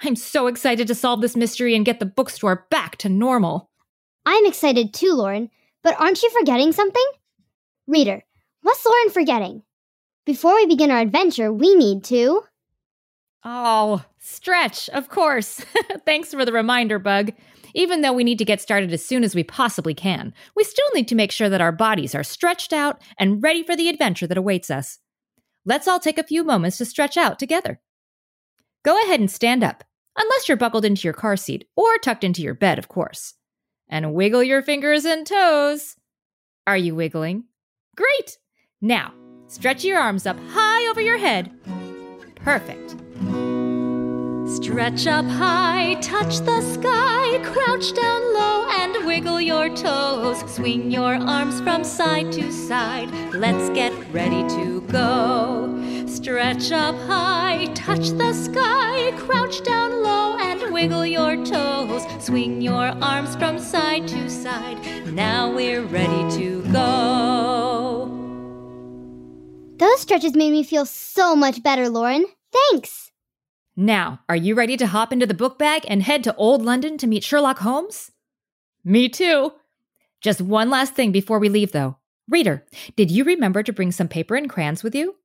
I'm 0.00 0.16
so 0.16 0.48
excited 0.48 0.88
to 0.88 0.96
solve 0.96 1.20
this 1.20 1.36
mystery 1.36 1.76
and 1.76 1.84
get 1.84 2.00
the 2.00 2.06
bookstore 2.06 2.66
back 2.70 2.96
to 2.98 3.08
normal. 3.08 3.70
I'm 4.26 4.44
excited 4.46 4.92
too, 4.92 5.12
Lauren, 5.12 5.48
but 5.84 5.98
aren't 6.00 6.22
you 6.24 6.30
forgetting 6.30 6.72
something? 6.72 7.04
Reader, 7.86 8.24
what's 8.62 8.84
Lauren 8.84 9.10
forgetting? 9.10 9.62
Before 10.24 10.56
we 10.56 10.66
begin 10.66 10.90
our 10.90 10.98
adventure, 10.98 11.52
we 11.52 11.76
need 11.76 12.02
to. 12.04 12.42
Oh, 13.44 14.04
stretch, 14.18 14.88
of 14.88 15.08
course. 15.08 15.64
Thanks 16.04 16.34
for 16.34 16.44
the 16.44 16.52
reminder, 16.52 16.98
Bug. 16.98 17.30
Even 17.76 18.00
though 18.00 18.12
we 18.14 18.24
need 18.24 18.38
to 18.38 18.44
get 18.44 18.62
started 18.62 18.90
as 18.94 19.04
soon 19.04 19.22
as 19.22 19.34
we 19.34 19.44
possibly 19.44 19.92
can, 19.92 20.32
we 20.56 20.64
still 20.64 20.88
need 20.94 21.06
to 21.08 21.14
make 21.14 21.30
sure 21.30 21.50
that 21.50 21.60
our 21.60 21.70
bodies 21.70 22.14
are 22.14 22.24
stretched 22.24 22.72
out 22.72 23.02
and 23.18 23.42
ready 23.42 23.62
for 23.62 23.76
the 23.76 23.90
adventure 23.90 24.26
that 24.26 24.38
awaits 24.38 24.70
us. 24.70 24.98
Let's 25.66 25.86
all 25.86 26.00
take 26.00 26.16
a 26.16 26.24
few 26.24 26.42
moments 26.42 26.78
to 26.78 26.86
stretch 26.86 27.18
out 27.18 27.38
together. 27.38 27.82
Go 28.82 28.98
ahead 29.02 29.20
and 29.20 29.30
stand 29.30 29.62
up, 29.62 29.84
unless 30.16 30.48
you're 30.48 30.56
buckled 30.56 30.86
into 30.86 31.02
your 31.02 31.12
car 31.12 31.36
seat 31.36 31.68
or 31.76 31.98
tucked 31.98 32.24
into 32.24 32.40
your 32.40 32.54
bed, 32.54 32.78
of 32.78 32.88
course. 32.88 33.34
And 33.90 34.14
wiggle 34.14 34.42
your 34.42 34.62
fingers 34.62 35.04
and 35.04 35.26
toes. 35.26 35.96
Are 36.66 36.78
you 36.78 36.94
wiggling? 36.94 37.44
Great! 37.94 38.38
Now, 38.80 39.12
stretch 39.48 39.84
your 39.84 39.98
arms 39.98 40.24
up 40.24 40.38
high 40.48 40.86
over 40.88 41.02
your 41.02 41.18
head. 41.18 41.52
Perfect. 42.36 42.96
Stretch 44.56 45.06
up 45.06 45.26
high, 45.26 45.98
touch 46.00 46.38
the 46.38 46.62
sky, 46.62 47.38
crouch 47.44 47.92
down 47.92 48.22
low 48.32 48.66
and 48.70 49.04
wiggle 49.04 49.38
your 49.38 49.68
toes. 49.68 50.38
Swing 50.50 50.90
your 50.90 51.14
arms 51.14 51.60
from 51.60 51.84
side 51.84 52.32
to 52.32 52.50
side. 52.50 53.10
Let's 53.34 53.68
get 53.76 53.92
ready 54.14 54.48
to 54.56 54.80
go. 54.90 56.06
Stretch 56.06 56.72
up 56.72 56.94
high, 57.00 57.66
touch 57.74 58.08
the 58.12 58.32
sky, 58.32 59.12
crouch 59.18 59.62
down 59.62 60.02
low 60.02 60.38
and 60.38 60.72
wiggle 60.72 61.04
your 61.04 61.36
toes. 61.44 62.06
Swing 62.24 62.62
your 62.62 62.86
arms 63.02 63.36
from 63.36 63.58
side 63.58 64.08
to 64.08 64.30
side. 64.30 64.78
Now 65.12 65.54
we're 65.54 65.82
ready 65.82 66.30
to 66.38 66.62
go. 66.72 68.08
Those 69.76 70.00
stretches 70.00 70.34
made 70.34 70.52
me 70.52 70.62
feel 70.62 70.86
so 70.86 71.36
much 71.36 71.62
better, 71.62 71.90
Lauren. 71.90 72.24
Thanks. 72.70 73.05
Now, 73.78 74.20
are 74.26 74.36
you 74.36 74.54
ready 74.54 74.78
to 74.78 74.86
hop 74.86 75.12
into 75.12 75.26
the 75.26 75.34
book 75.34 75.58
bag 75.58 75.84
and 75.86 76.02
head 76.02 76.24
to 76.24 76.34
Old 76.36 76.62
London 76.62 76.96
to 76.96 77.06
meet 77.06 77.22
Sherlock 77.22 77.58
Holmes? 77.58 78.10
Me 78.82 79.06
too. 79.10 79.52
Just 80.22 80.40
one 80.40 80.70
last 80.70 80.94
thing 80.94 81.12
before 81.12 81.38
we 81.38 81.50
leave, 81.50 81.72
though. 81.72 81.98
Reader, 82.26 82.64
did 82.96 83.10
you 83.10 83.22
remember 83.22 83.62
to 83.62 83.74
bring 83.74 83.92
some 83.92 84.08
paper 84.08 84.34
and 84.34 84.48
crayons 84.48 84.82
with 84.82 84.94
you? 84.94 85.16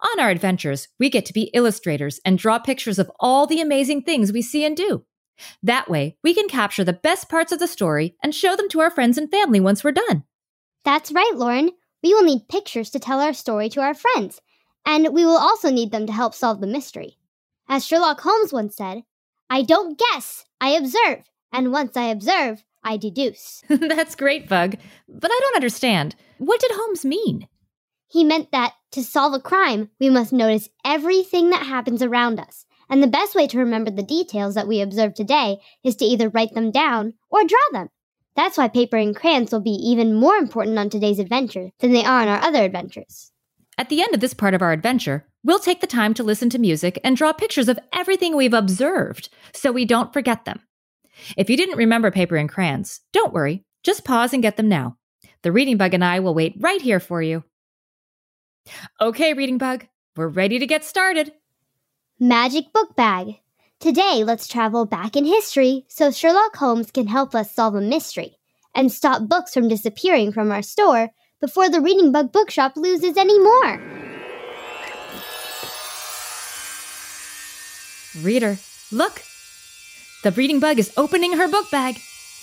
On 0.00 0.18
our 0.18 0.30
adventures, 0.30 0.88
we 0.98 1.10
get 1.10 1.24
to 1.26 1.32
be 1.32 1.50
illustrators 1.54 2.18
and 2.24 2.38
draw 2.38 2.58
pictures 2.58 2.98
of 2.98 3.10
all 3.20 3.46
the 3.46 3.60
amazing 3.60 4.02
things 4.02 4.32
we 4.32 4.42
see 4.42 4.64
and 4.64 4.76
do. 4.76 5.04
That 5.62 5.88
way, 5.88 6.16
we 6.24 6.34
can 6.34 6.48
capture 6.48 6.82
the 6.82 6.92
best 6.92 7.28
parts 7.28 7.52
of 7.52 7.60
the 7.60 7.68
story 7.68 8.16
and 8.20 8.34
show 8.34 8.56
them 8.56 8.68
to 8.70 8.80
our 8.80 8.90
friends 8.90 9.16
and 9.16 9.30
family 9.30 9.60
once 9.60 9.84
we're 9.84 9.92
done. 9.92 10.24
That's 10.84 11.12
right, 11.12 11.32
Lauren. 11.36 11.70
We 12.02 12.12
will 12.14 12.24
need 12.24 12.48
pictures 12.48 12.90
to 12.90 12.98
tell 12.98 13.20
our 13.20 13.32
story 13.32 13.68
to 13.70 13.80
our 13.80 13.94
friends, 13.94 14.40
and 14.84 15.14
we 15.14 15.24
will 15.24 15.38
also 15.38 15.70
need 15.70 15.92
them 15.92 16.06
to 16.06 16.12
help 16.12 16.34
solve 16.34 16.60
the 16.60 16.66
mystery. 16.66 17.16
As 17.68 17.86
Sherlock 17.86 18.20
Holmes 18.20 18.52
once 18.52 18.76
said, 18.76 19.02
I 19.48 19.62
don't 19.62 19.98
guess, 19.98 20.44
I 20.60 20.70
observe, 20.70 21.24
and 21.52 21.72
once 21.72 21.96
I 21.96 22.04
observe, 22.04 22.64
I 22.84 22.96
deduce. 22.96 23.62
That's 23.68 24.14
great, 24.14 24.48
Bug. 24.48 24.76
But 25.08 25.30
I 25.30 25.40
don't 25.42 25.56
understand. 25.56 26.16
What 26.38 26.60
did 26.60 26.72
Holmes 26.72 27.04
mean? 27.04 27.48
He 28.08 28.24
meant 28.24 28.52
that 28.52 28.74
to 28.92 29.02
solve 29.02 29.32
a 29.32 29.40
crime, 29.40 29.90
we 29.98 30.10
must 30.10 30.32
notice 30.32 30.68
everything 30.84 31.50
that 31.50 31.66
happens 31.66 32.02
around 32.02 32.38
us. 32.38 32.66
And 32.90 33.02
the 33.02 33.06
best 33.06 33.34
way 33.34 33.46
to 33.46 33.58
remember 33.58 33.90
the 33.90 34.02
details 34.02 34.54
that 34.54 34.68
we 34.68 34.82
observe 34.82 35.14
today 35.14 35.58
is 35.82 35.96
to 35.96 36.04
either 36.04 36.28
write 36.28 36.52
them 36.52 36.70
down 36.70 37.14
or 37.30 37.44
draw 37.44 37.58
them. 37.72 37.88
That's 38.36 38.58
why 38.58 38.68
paper 38.68 38.96
and 38.96 39.16
crayons 39.16 39.52
will 39.52 39.60
be 39.60 39.70
even 39.70 40.14
more 40.14 40.36
important 40.36 40.78
on 40.78 40.90
today's 40.90 41.18
adventure 41.18 41.70
than 41.80 41.92
they 41.92 42.04
are 42.04 42.20
on 42.22 42.28
our 42.28 42.42
other 42.42 42.62
adventures. 42.62 43.31
At 43.82 43.88
the 43.88 44.00
end 44.00 44.14
of 44.14 44.20
this 44.20 44.32
part 44.32 44.54
of 44.54 44.62
our 44.62 44.70
adventure, 44.70 45.26
we'll 45.42 45.58
take 45.58 45.80
the 45.80 45.88
time 45.88 46.14
to 46.14 46.22
listen 46.22 46.48
to 46.50 46.58
music 46.60 47.00
and 47.02 47.16
draw 47.16 47.32
pictures 47.32 47.68
of 47.68 47.80
everything 47.92 48.36
we've 48.36 48.54
observed 48.54 49.28
so 49.52 49.72
we 49.72 49.84
don't 49.84 50.12
forget 50.12 50.44
them. 50.44 50.60
If 51.36 51.50
you 51.50 51.56
didn't 51.56 51.78
remember 51.78 52.12
paper 52.12 52.36
and 52.36 52.48
crayons, 52.48 53.00
don't 53.12 53.32
worry, 53.32 53.64
just 53.82 54.04
pause 54.04 54.32
and 54.32 54.40
get 54.40 54.56
them 54.56 54.68
now. 54.68 54.98
The 55.42 55.50
Reading 55.50 55.78
Bug 55.78 55.94
and 55.94 56.04
I 56.04 56.20
will 56.20 56.32
wait 56.32 56.54
right 56.60 56.80
here 56.80 57.00
for 57.00 57.20
you. 57.20 57.42
Okay, 59.00 59.34
Reading 59.34 59.58
Bug, 59.58 59.88
we're 60.14 60.28
ready 60.28 60.60
to 60.60 60.66
get 60.68 60.84
started. 60.84 61.32
Magic 62.20 62.72
Book 62.72 62.94
Bag. 62.94 63.40
Today, 63.80 64.22
let's 64.22 64.46
travel 64.46 64.86
back 64.86 65.16
in 65.16 65.24
history 65.24 65.86
so 65.88 66.12
Sherlock 66.12 66.54
Holmes 66.54 66.92
can 66.92 67.08
help 67.08 67.34
us 67.34 67.52
solve 67.52 67.74
a 67.74 67.80
mystery 67.80 68.36
and 68.76 68.92
stop 68.92 69.28
books 69.28 69.52
from 69.52 69.66
disappearing 69.66 70.30
from 70.30 70.52
our 70.52 70.62
store 70.62 71.10
before 71.42 71.68
the 71.68 71.80
Reading 71.80 72.12
Bug 72.12 72.30
Bookshop 72.30 72.76
loses 72.76 73.16
any 73.16 73.38
more. 73.38 73.82
Reader, 78.22 78.58
look! 78.92 79.22
The 80.22 80.30
Reading 80.30 80.60
Bug 80.60 80.78
is 80.78 80.92
opening 80.96 81.32
her 81.32 81.48
book 81.48 81.68
bag. 81.72 81.98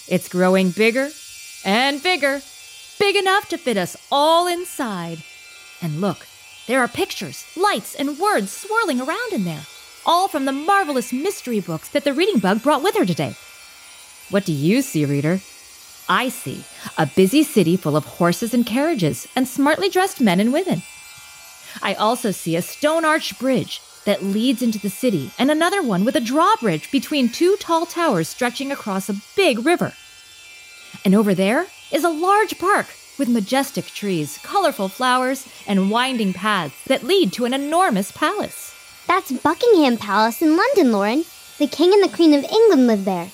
It's 0.09 0.27
growing 0.27 0.71
bigger 0.71 1.09
and 1.63 2.03
bigger, 2.03 2.41
big 2.99 3.15
enough 3.15 3.47
to 3.49 3.57
fit 3.57 3.77
us 3.77 3.95
all 4.11 4.47
inside. 4.47 5.23
And 5.81 6.01
look, 6.01 6.27
there 6.67 6.81
are 6.81 6.89
pictures, 6.89 7.45
lights, 7.55 7.95
and 7.95 8.19
words 8.19 8.51
swirling 8.51 8.99
around 8.99 9.31
in 9.31 9.45
there, 9.45 9.65
all 10.05 10.27
from 10.27 10.43
the 10.43 10.51
marvelous 10.51 11.13
mystery 11.13 11.61
books 11.61 11.87
that 11.89 12.03
the 12.03 12.13
Reading 12.13 12.39
Bug 12.39 12.61
brought 12.61 12.83
with 12.83 12.97
her 12.97 13.05
today. 13.05 13.35
What 14.29 14.43
do 14.43 14.51
you 14.51 14.81
see, 14.81 15.05
reader? 15.05 15.39
I 16.09 16.29
see 16.29 16.63
a 16.97 17.05
busy 17.05 17.43
city 17.43 17.77
full 17.77 17.95
of 17.95 18.03
horses 18.03 18.51
and 18.51 18.65
carriages 18.65 19.27
and 19.35 19.47
smartly 19.47 19.89
dressed 19.89 20.19
men 20.19 20.39
and 20.39 20.51
women. 20.51 20.81
I 21.83 21.93
also 21.93 22.31
see 22.31 22.55
a 22.55 22.63
stone 22.63 23.05
arched 23.05 23.37
bridge 23.37 23.79
that 24.05 24.23
leads 24.23 24.63
into 24.63 24.79
the 24.79 24.89
city 24.89 25.29
and 25.37 25.51
another 25.51 25.83
one 25.83 26.03
with 26.03 26.15
a 26.15 26.21
drawbridge 26.21 26.91
between 26.91 27.29
two 27.29 27.57
tall 27.57 27.85
towers 27.85 28.27
stretching 28.27 28.71
across 28.71 29.07
a 29.07 29.21
big 29.35 29.63
river. 29.63 29.93
And 31.05 31.13
over 31.13 31.35
there 31.35 31.67
is 31.91 32.03
a 32.03 32.09
large 32.09 32.57
park 32.57 32.87
with 33.19 33.29
majestic 33.29 33.85
trees, 33.85 34.39
colorful 34.41 34.89
flowers, 34.89 35.47
and 35.67 35.91
winding 35.91 36.33
paths 36.33 36.83
that 36.85 37.03
lead 37.03 37.31
to 37.33 37.45
an 37.45 37.53
enormous 37.53 38.11
palace. 38.11 38.73
That's 39.05 39.31
Buckingham 39.31 39.97
Palace 39.97 40.41
in 40.41 40.57
London, 40.57 40.91
Lauren. 40.91 41.25
The 41.59 41.67
King 41.67 41.93
and 41.93 42.03
the 42.03 42.15
Queen 42.15 42.33
of 42.33 42.45
England 42.45 42.87
live 42.87 43.05
there. 43.05 43.29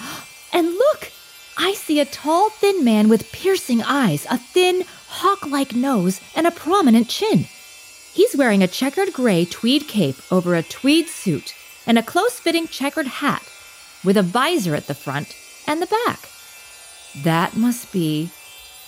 And 0.54 0.68
look! 0.68 1.12
I 1.56 1.74
see 1.74 2.00
a 2.00 2.04
tall, 2.04 2.50
thin 2.50 2.84
man 2.84 3.08
with 3.08 3.32
piercing 3.32 3.82
eyes, 3.82 4.26
a 4.30 4.38
thin, 4.38 4.84
hawk 5.08 5.46
like 5.46 5.74
nose, 5.74 6.20
and 6.34 6.46
a 6.46 6.50
prominent 6.50 7.08
chin. 7.08 7.46
He's 8.12 8.36
wearing 8.36 8.62
a 8.62 8.68
checkered 8.68 9.12
gray 9.12 9.44
tweed 9.44 9.88
cape 9.88 10.16
over 10.30 10.54
a 10.54 10.62
tweed 10.62 11.08
suit 11.08 11.54
and 11.86 11.98
a 11.98 12.02
close 12.02 12.38
fitting 12.38 12.66
checkered 12.68 13.06
hat 13.06 13.42
with 14.04 14.16
a 14.16 14.22
visor 14.22 14.74
at 14.74 14.86
the 14.86 14.94
front 14.94 15.36
and 15.66 15.80
the 15.80 15.86
back. 16.06 16.28
That 17.22 17.56
must 17.56 17.92
be 17.92 18.30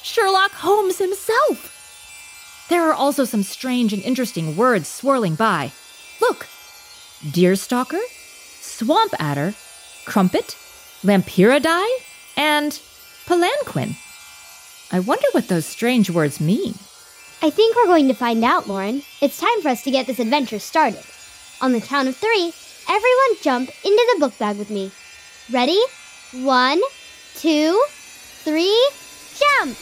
Sherlock 0.02 0.52
Holmes 0.52 0.99
himself. 0.99 2.66
There 2.68 2.88
are 2.88 2.94
also 2.94 3.25
some 3.25 3.42
strange 3.42 3.92
and 3.92 4.02
interesting 4.02 4.56
words 4.56 4.88
swirling 4.88 5.35
by. 5.35 5.73
Look 6.21 6.47
deerstalker, 7.23 8.00
swamp 8.61 9.14
adder, 9.18 9.54
crumpet, 10.04 10.56
lampyridae, 11.02 11.87
and 12.37 12.81
palanquin. 13.26 13.97
I 14.93 15.00
wonder 15.00 15.26
what 15.33 15.49
those 15.49 15.67
strange 15.67 16.11
words 16.11 16.41
mean. 16.41 16.75
I 17.43 17.50
think 17.50 17.76
we're 17.76 17.87
going 17.87 18.09
to 18.09 18.14
find 18.14 18.45
out, 18.45 18.69
Lauren. 18.69 19.03
It's 19.21 19.38
time 19.38 19.61
for 19.61 19.69
us 19.69 19.83
to 19.85 19.91
get 19.91 20.07
this 20.07 20.19
adventure 20.19 20.59
started. 20.59 21.03
On 21.61 21.73
the 21.73 21.81
count 21.81 22.09
of 22.09 22.17
three, 22.17 22.53
everyone 22.88 23.43
jump 23.43 23.71
into 23.85 24.07
the 24.14 24.21
book 24.21 24.38
bag 24.38 24.57
with 24.57 24.71
me. 24.71 24.93
Ready? 25.53 25.81
One, 26.33 26.81
two, 27.35 27.83
three, 28.45 28.91
jump! 29.37 29.76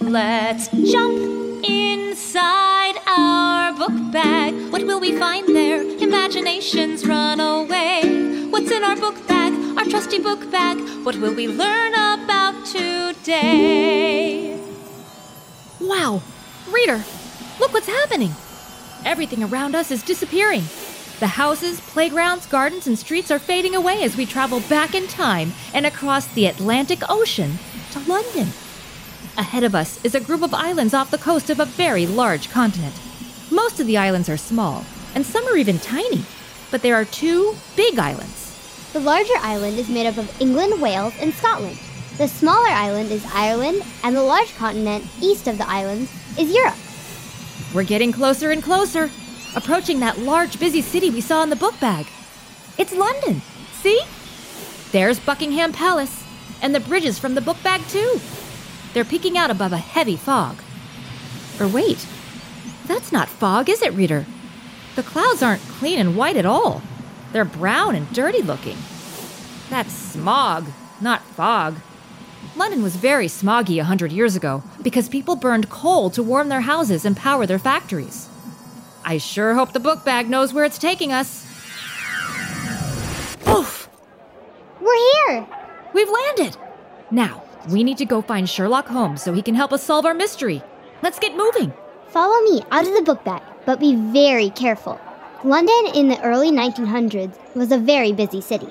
Let's 0.00 0.68
jump 0.68 1.64
inside 1.64 2.96
our 3.06 3.72
book 3.74 4.12
bag. 4.12 4.54
What 4.72 4.82
will 4.84 4.98
we 5.00 5.16
find 5.16 5.46
there? 5.54 5.82
Imaginations 5.82 7.06
run 7.06 7.38
away. 7.38 8.46
What's 8.50 8.70
in 8.70 8.82
our 8.82 8.96
book 8.96 9.26
bag? 9.28 9.49
Our 9.80 9.86
trusty 9.86 10.18
book 10.18 10.50
bag. 10.50 10.78
What 11.06 11.16
will 11.16 11.32
we 11.32 11.48
learn 11.48 11.94
about 11.94 12.66
today? 12.66 14.60
Wow! 15.80 16.20
Reader, 16.70 17.02
look 17.58 17.72
what's 17.72 17.86
happening! 17.86 18.32
Everything 19.06 19.42
around 19.42 19.74
us 19.74 19.90
is 19.90 20.02
disappearing. 20.02 20.64
The 21.18 21.28
houses, 21.28 21.80
playgrounds, 21.80 22.44
gardens, 22.44 22.86
and 22.86 22.98
streets 22.98 23.30
are 23.30 23.38
fading 23.38 23.74
away 23.74 24.02
as 24.02 24.18
we 24.18 24.26
travel 24.26 24.60
back 24.68 24.94
in 24.94 25.06
time 25.06 25.54
and 25.72 25.86
across 25.86 26.26
the 26.26 26.44
Atlantic 26.44 26.98
Ocean 27.08 27.58
to 27.92 28.00
London. 28.00 28.48
Ahead 29.38 29.64
of 29.64 29.74
us 29.74 29.98
is 30.04 30.14
a 30.14 30.20
group 30.20 30.42
of 30.42 30.52
islands 30.52 30.92
off 30.92 31.10
the 31.10 31.16
coast 31.16 31.48
of 31.48 31.58
a 31.58 31.64
very 31.64 32.06
large 32.06 32.50
continent. 32.50 33.00
Most 33.50 33.80
of 33.80 33.86
the 33.86 33.96
islands 33.96 34.28
are 34.28 34.36
small, 34.36 34.84
and 35.14 35.24
some 35.24 35.48
are 35.48 35.56
even 35.56 35.78
tiny, 35.78 36.26
but 36.70 36.82
there 36.82 36.96
are 36.96 37.06
two 37.06 37.56
big 37.76 37.98
islands. 37.98 38.39
The 38.92 39.00
larger 39.00 39.36
island 39.36 39.78
is 39.78 39.88
made 39.88 40.06
up 40.06 40.16
of 40.16 40.40
England, 40.40 40.82
Wales, 40.82 41.14
and 41.20 41.32
Scotland. 41.32 41.78
The 42.18 42.26
smaller 42.26 42.68
island 42.68 43.12
is 43.12 43.24
Ireland, 43.32 43.82
and 44.02 44.16
the 44.16 44.22
large 44.22 44.52
continent 44.56 45.04
east 45.20 45.46
of 45.46 45.58
the 45.58 45.68
islands 45.68 46.10
is 46.36 46.52
Europe. 46.52 46.74
We're 47.72 47.84
getting 47.84 48.10
closer 48.10 48.50
and 48.50 48.62
closer, 48.62 49.08
approaching 49.54 50.00
that 50.00 50.18
large, 50.18 50.58
busy 50.58 50.82
city 50.82 51.08
we 51.08 51.20
saw 51.20 51.44
in 51.44 51.50
the 51.50 51.56
book 51.56 51.78
bag. 51.78 52.08
It's 52.78 52.92
London. 52.92 53.42
See? 53.74 54.02
There's 54.90 55.20
Buckingham 55.20 55.72
Palace, 55.72 56.24
and 56.60 56.74
the 56.74 56.80
bridges 56.80 57.16
from 57.16 57.36
the 57.36 57.40
book 57.40 57.62
bag, 57.62 57.82
too. 57.88 58.20
They're 58.92 59.04
peeking 59.04 59.38
out 59.38 59.52
above 59.52 59.72
a 59.72 59.78
heavy 59.78 60.16
fog. 60.16 60.56
Or 61.60 61.68
wait, 61.68 62.04
that's 62.86 63.12
not 63.12 63.28
fog, 63.28 63.70
is 63.70 63.82
it, 63.82 63.94
reader? 63.94 64.26
The 64.96 65.04
clouds 65.04 65.44
aren't 65.44 65.62
clean 65.62 66.00
and 66.00 66.16
white 66.16 66.36
at 66.36 66.44
all. 66.44 66.82
They're 67.32 67.44
brown 67.44 67.94
and 67.94 68.12
dirty 68.12 68.42
looking. 68.42 68.76
That's 69.68 69.92
smog, 69.92 70.66
not 71.00 71.22
fog. 71.22 71.76
London 72.56 72.82
was 72.82 72.96
very 72.96 73.26
smoggy 73.26 73.80
a 73.80 73.84
hundred 73.84 74.12
years 74.12 74.34
ago 74.34 74.62
because 74.82 75.08
people 75.08 75.36
burned 75.36 75.70
coal 75.70 76.10
to 76.10 76.22
warm 76.22 76.48
their 76.48 76.62
houses 76.62 77.04
and 77.04 77.16
power 77.16 77.46
their 77.46 77.58
factories. 77.58 78.28
I 79.04 79.18
sure 79.18 79.54
hope 79.54 79.72
the 79.72 79.80
book 79.80 80.04
bag 80.04 80.28
knows 80.28 80.52
where 80.52 80.64
it's 80.64 80.78
taking 80.78 81.12
us. 81.12 81.46
Oof! 83.48 83.88
We're 84.80 85.12
here! 85.28 85.46
We've 85.94 86.10
landed! 86.10 86.56
Now, 87.10 87.42
we 87.68 87.84
need 87.84 87.98
to 87.98 88.04
go 88.04 88.22
find 88.22 88.48
Sherlock 88.48 88.88
Holmes 88.88 89.22
so 89.22 89.32
he 89.32 89.42
can 89.42 89.54
help 89.54 89.72
us 89.72 89.82
solve 89.82 90.06
our 90.06 90.14
mystery. 90.14 90.62
Let's 91.02 91.18
get 91.18 91.36
moving. 91.36 91.72
Follow 92.08 92.40
me 92.42 92.62
out 92.70 92.86
of 92.86 92.94
the 92.94 93.02
book 93.02 93.24
bag, 93.24 93.42
but 93.66 93.80
be 93.80 93.94
very 93.94 94.50
careful. 94.50 95.00
London 95.44 95.94
in 95.94 96.08
the 96.08 96.20
early 96.20 96.50
1900s 96.50 97.34
was 97.54 97.72
a 97.72 97.78
very 97.78 98.12
busy 98.12 98.42
city. 98.42 98.68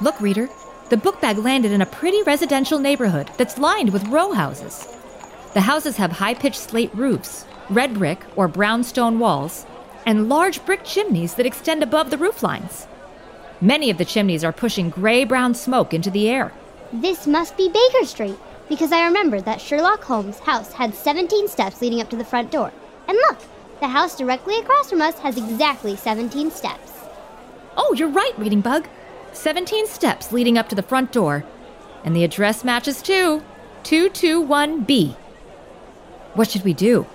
Look, 0.00 0.18
reader, 0.22 0.48
the 0.88 0.96
book 0.96 1.20
bag 1.20 1.36
landed 1.36 1.70
in 1.72 1.82
a 1.82 1.86
pretty 1.86 2.22
residential 2.22 2.78
neighborhood 2.78 3.30
that's 3.36 3.58
lined 3.58 3.92
with 3.92 4.08
row 4.08 4.32
houses. 4.32 4.88
The 5.52 5.60
houses 5.60 5.98
have 5.98 6.12
high 6.12 6.32
pitched 6.32 6.56
slate 6.56 6.94
roofs, 6.94 7.44
red 7.68 7.92
brick 7.92 8.24
or 8.36 8.48
brown 8.48 8.84
stone 8.84 9.18
walls, 9.18 9.66
and 10.06 10.30
large 10.30 10.64
brick 10.64 10.82
chimneys 10.82 11.34
that 11.34 11.44
extend 11.44 11.82
above 11.82 12.08
the 12.08 12.18
roof 12.18 12.42
lines. 12.42 12.86
Many 13.60 13.90
of 13.90 13.98
the 13.98 14.04
chimneys 14.06 14.44
are 14.44 14.52
pushing 14.52 14.88
gray 14.88 15.24
brown 15.24 15.54
smoke 15.54 15.92
into 15.92 16.10
the 16.10 16.30
air. 16.30 16.52
This 16.90 17.26
must 17.26 17.54
be 17.58 17.68
Baker 17.68 18.06
Street, 18.06 18.38
because 18.68 18.92
I 18.92 19.04
remember 19.04 19.40
that 19.40 19.60
Sherlock 19.60 20.04
Holmes' 20.04 20.40
house 20.40 20.72
had 20.72 20.94
17 20.94 21.48
steps 21.48 21.80
leading 21.80 22.00
up 22.00 22.10
to 22.10 22.16
the 22.16 22.24
front 22.24 22.50
door. 22.50 22.72
And 23.08 23.16
look, 23.28 23.38
the 23.80 23.88
house 23.88 24.16
directly 24.16 24.58
across 24.58 24.90
from 24.90 25.00
us 25.00 25.18
has 25.20 25.36
exactly 25.36 25.96
17 25.96 26.50
steps. 26.50 26.92
Oh, 27.76 27.94
you're 27.94 28.08
right, 28.08 28.32
Reading 28.38 28.60
Bug. 28.60 28.88
17 29.32 29.86
steps 29.86 30.32
leading 30.32 30.56
up 30.56 30.68
to 30.70 30.74
the 30.74 30.82
front 30.82 31.12
door. 31.12 31.44
And 32.04 32.16
the 32.16 32.24
address 32.24 32.64
matches 32.64 33.02
too 33.02 33.42
221B. 33.84 35.14
What 36.34 36.50
should 36.50 36.64
we 36.64 36.74
do? 36.74 37.06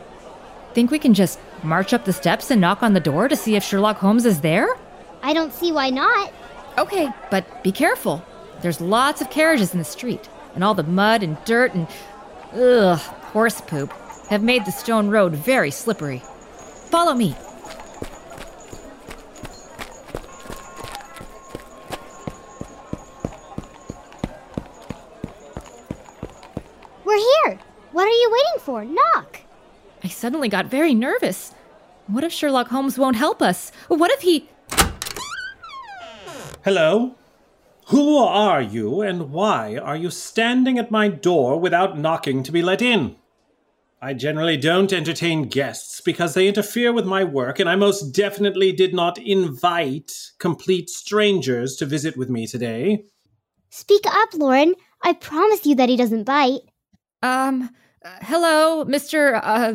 Think 0.74 0.89
we 0.89 1.00
can 1.00 1.13
just 1.13 1.39
march 1.63 1.93
up 1.93 2.05
the 2.05 2.13
steps 2.13 2.50
and 2.50 2.62
knock 2.62 2.81
on 2.81 2.93
the 2.93 3.00
door 3.00 3.27
to 3.27 3.36
see 3.36 3.55
if 3.55 3.63
Sherlock 3.63 3.98
Holmes 3.98 4.25
is 4.25 4.41
there? 4.41 4.70
I 5.22 5.34
don't 5.34 5.53
see 5.53 5.72
why 5.72 5.89
not. 5.89 6.31
Okay, 6.77 7.10
but 7.29 7.63
be 7.63 7.72
careful. 7.72 8.24
There's 8.62 8.79
lots 8.79 9.22
of 9.22 9.29
carriages 9.29 9.74
in 9.74 9.79
the 9.79 9.86
street, 9.86 10.29
and 10.53 10.63
all 10.63 10.74
the 10.74 10.84
mud 10.84 11.24
and 11.24 11.38
dirt 11.46 11.74
and 11.74 11.88
ugh, 12.53 13.00
horse 13.00 13.62
poop 13.62 13.91
have 14.29 14.43
made 14.43 14.65
the 14.65 14.72
stone 14.72 15.10
road 15.10 15.34
very 15.34 15.72
slippery. 15.72 16.22
Follow 16.89 17.13
me. 17.13 17.36
We're 27.05 27.17
here. 27.17 27.60
What 27.91 28.08
are 28.08 28.10
you 28.10 28.29
waiting 28.31 28.60
for? 28.60 28.86
Knock. 28.86 29.41
I 30.03 30.08
suddenly 30.08 30.50
got 30.50 30.65
very 30.67 30.93
nervous. 30.93 31.53
What 32.08 32.24
if 32.24 32.31
Sherlock 32.31 32.67
Holmes 32.67 32.98
won't 32.98 33.15
help 33.15 33.41
us? 33.41 33.72
What 33.88 34.12
if 34.12 34.22
he. 34.22 34.50
Hello? 36.63 37.15
Who 37.88 38.18
are 38.18 38.62
you, 38.62 39.02
and 39.02 39.32
why 39.32 39.78
are 39.78 39.98
you 39.98 40.10
standing 40.10 40.78
at 40.78 40.92
my 40.92 41.08
door 41.08 41.60
without 41.60 41.98
knocking 41.98 42.44
to 42.44 42.52
be 42.52 42.62
let 42.62 42.82
in? 42.82 43.16
I 44.02 44.14
generally 44.14 44.58
don't 44.58 44.92
entertain 44.92 45.44
guests 45.44 46.02
because 46.02 46.34
they 46.34 46.48
interfere 46.48 46.92
with 46.92 47.06
my 47.06 47.24
work, 47.24 47.60
and 47.60 47.70
I 47.70 47.76
most 47.76 48.14
definitely 48.14 48.72
did 48.72 48.94
not 48.94 49.18
invite 49.20 50.32
complete 50.40 50.90
strangers 50.90 51.76
to 51.76 51.86
visit 51.86 52.18
with 52.18 52.30
me 52.30 52.48
today. 52.48 53.04
Speak 53.70 54.02
up, 54.08 54.30
Lauren. 54.34 54.74
I 55.04 55.14
promise 55.14 55.66
you 55.66 55.76
that 55.76 55.90
he 55.90 55.98
doesn't 55.98 56.24
bite. 56.24 56.62
Um, 57.22 57.70
uh, 58.04 58.10
hello, 58.22 58.86
Mr. 58.86 59.40
Uh, 59.44 59.74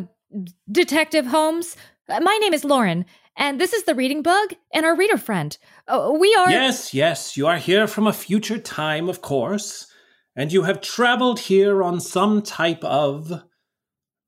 Detective 0.71 1.27
Holmes. 1.27 1.77
Uh, 2.09 2.21
my 2.21 2.37
name 2.39 2.53
is 2.53 2.65
Lauren, 2.65 3.05
and 3.37 3.61
this 3.61 3.73
is 3.73 3.85
the 3.85 3.95
Reading 3.95 4.23
Bug 4.23 4.55
and 4.73 4.87
our 4.87 4.97
reader 4.97 5.19
friend. 5.19 5.57
Uh, 5.87 6.12
we 6.19 6.35
are. 6.35 6.50
Yes, 6.50 6.95
yes, 6.95 7.37
you 7.37 7.47
are 7.47 7.59
here 7.59 7.87
from 7.87 8.07
a 8.07 8.12
future 8.12 8.59
time, 8.59 9.09
of 9.09 9.21
course, 9.21 9.87
and 10.35 10.52
you 10.52 10.62
have 10.62 10.81
traveled 10.81 11.40
here 11.40 11.83
on 11.83 12.00
some 12.00 12.43
type 12.43 12.83
of 12.83 13.43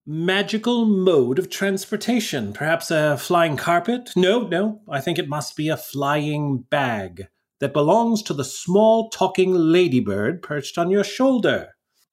magical 0.07 0.87
mode 0.87 1.39
of 1.39 1.51
transportation. 1.51 2.53
Perhaps 2.53 2.91
a 2.91 3.17
flying 3.19 3.57
carpet? 3.57 4.11
No, 4.17 4.47
no, 4.47 4.81
I 4.89 5.01
think 5.01 5.19
it 5.19 5.29
must 5.29 5.57
be 5.57 5.69
a 5.69 5.77
flying 5.77 6.65
bag 6.71 7.29
that 7.61 7.73
belongs 7.73 8.23
to 8.23 8.35
the 8.35 8.45
small 8.45 9.11
talking 9.11 9.53
ladybird 9.53 10.43
perched 10.43 10.79
on 10.79 10.91
your 10.91 11.05
shoulder. 11.05 11.71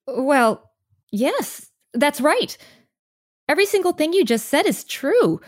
Well, 0.07 0.71
yes, 1.11 1.69
that's 1.93 2.19
right. 2.19 2.57
Every 3.47 3.65
single 3.65 3.93
thing 3.93 4.11
you 4.11 4.25
just 4.25 4.47
said 4.47 4.65
is 4.65 4.83
true. 4.83 5.39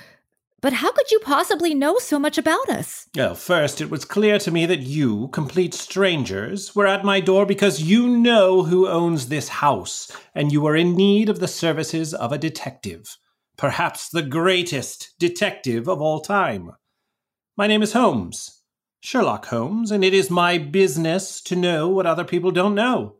But 0.60 0.74
how 0.74 0.92
could 0.92 1.12
you 1.12 1.20
possibly 1.20 1.75
know 1.75 2.00
so 2.00 2.18
much 2.18 2.40
about 2.40 2.68
us? 2.68 3.08
Well, 3.16 3.36
first, 3.36 3.79
it 3.79 3.92
was 3.92 4.05
clear 4.05 4.40
to 4.40 4.50
me 4.50 4.66
that 4.66 4.79
you, 4.79 5.27
complete 5.27 5.75
strangers, 5.75 6.75
were 6.75 6.88
at 6.88 7.05
my 7.05 7.20
door 7.20 7.46
because 7.46 7.84
you 7.84 8.08
know 8.08 8.64
who 8.64 8.88
owns 8.88 9.27
this 9.27 9.50
house, 9.50 10.12
and 10.34 10.51
you 10.51 10.66
are 10.66 10.75
in 10.75 10.96
need 10.96 11.29
of 11.29 11.40
the 11.40 11.48
services 11.48 12.12
of 12.12 12.31
a 12.31 12.40
detective. 12.40 13.18
Perhaps 13.55 14.10
the 14.10 14.24
greatest 14.24 15.14
detective 15.20 15.88
of 15.88 16.01
all 16.01 16.22
time. 16.22 16.72
My 17.55 17.68
name 17.68 17.84
is 17.84 17.94
Holmes, 17.94 18.64
Sherlock 19.00 19.46
Holmes, 19.48 19.92
and 19.92 20.03
it 20.03 20.14
is 20.14 20.31
my 20.31 20.58
business 20.58 21.40
to 21.42 21.55
know 21.55 21.88
what 21.88 22.08
other 22.08 22.24
people 22.24 22.51
don't 22.51 22.75
know. 22.75 23.18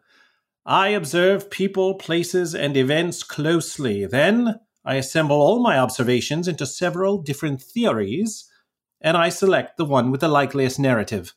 I 0.66 0.90
observe 0.90 1.52
people, 1.52 1.94
places, 1.94 2.56
and 2.56 2.76
events 2.76 3.22
closely. 3.22 4.08
Then 4.08 4.60
I 4.88 4.96
assemble 4.96 5.42
all 5.42 5.60
my 5.60 5.78
observations 5.78 6.48
into 6.48 6.66
several 6.66 7.18
different 7.22 7.62
theories, 7.62 8.50
and 9.02 9.18
I 9.18 9.28
select 9.28 9.76
the 9.76 9.84
one 9.84 10.12
with 10.12 10.22
the 10.22 10.30
likeliest 10.30 10.80
narrative. 10.80 11.34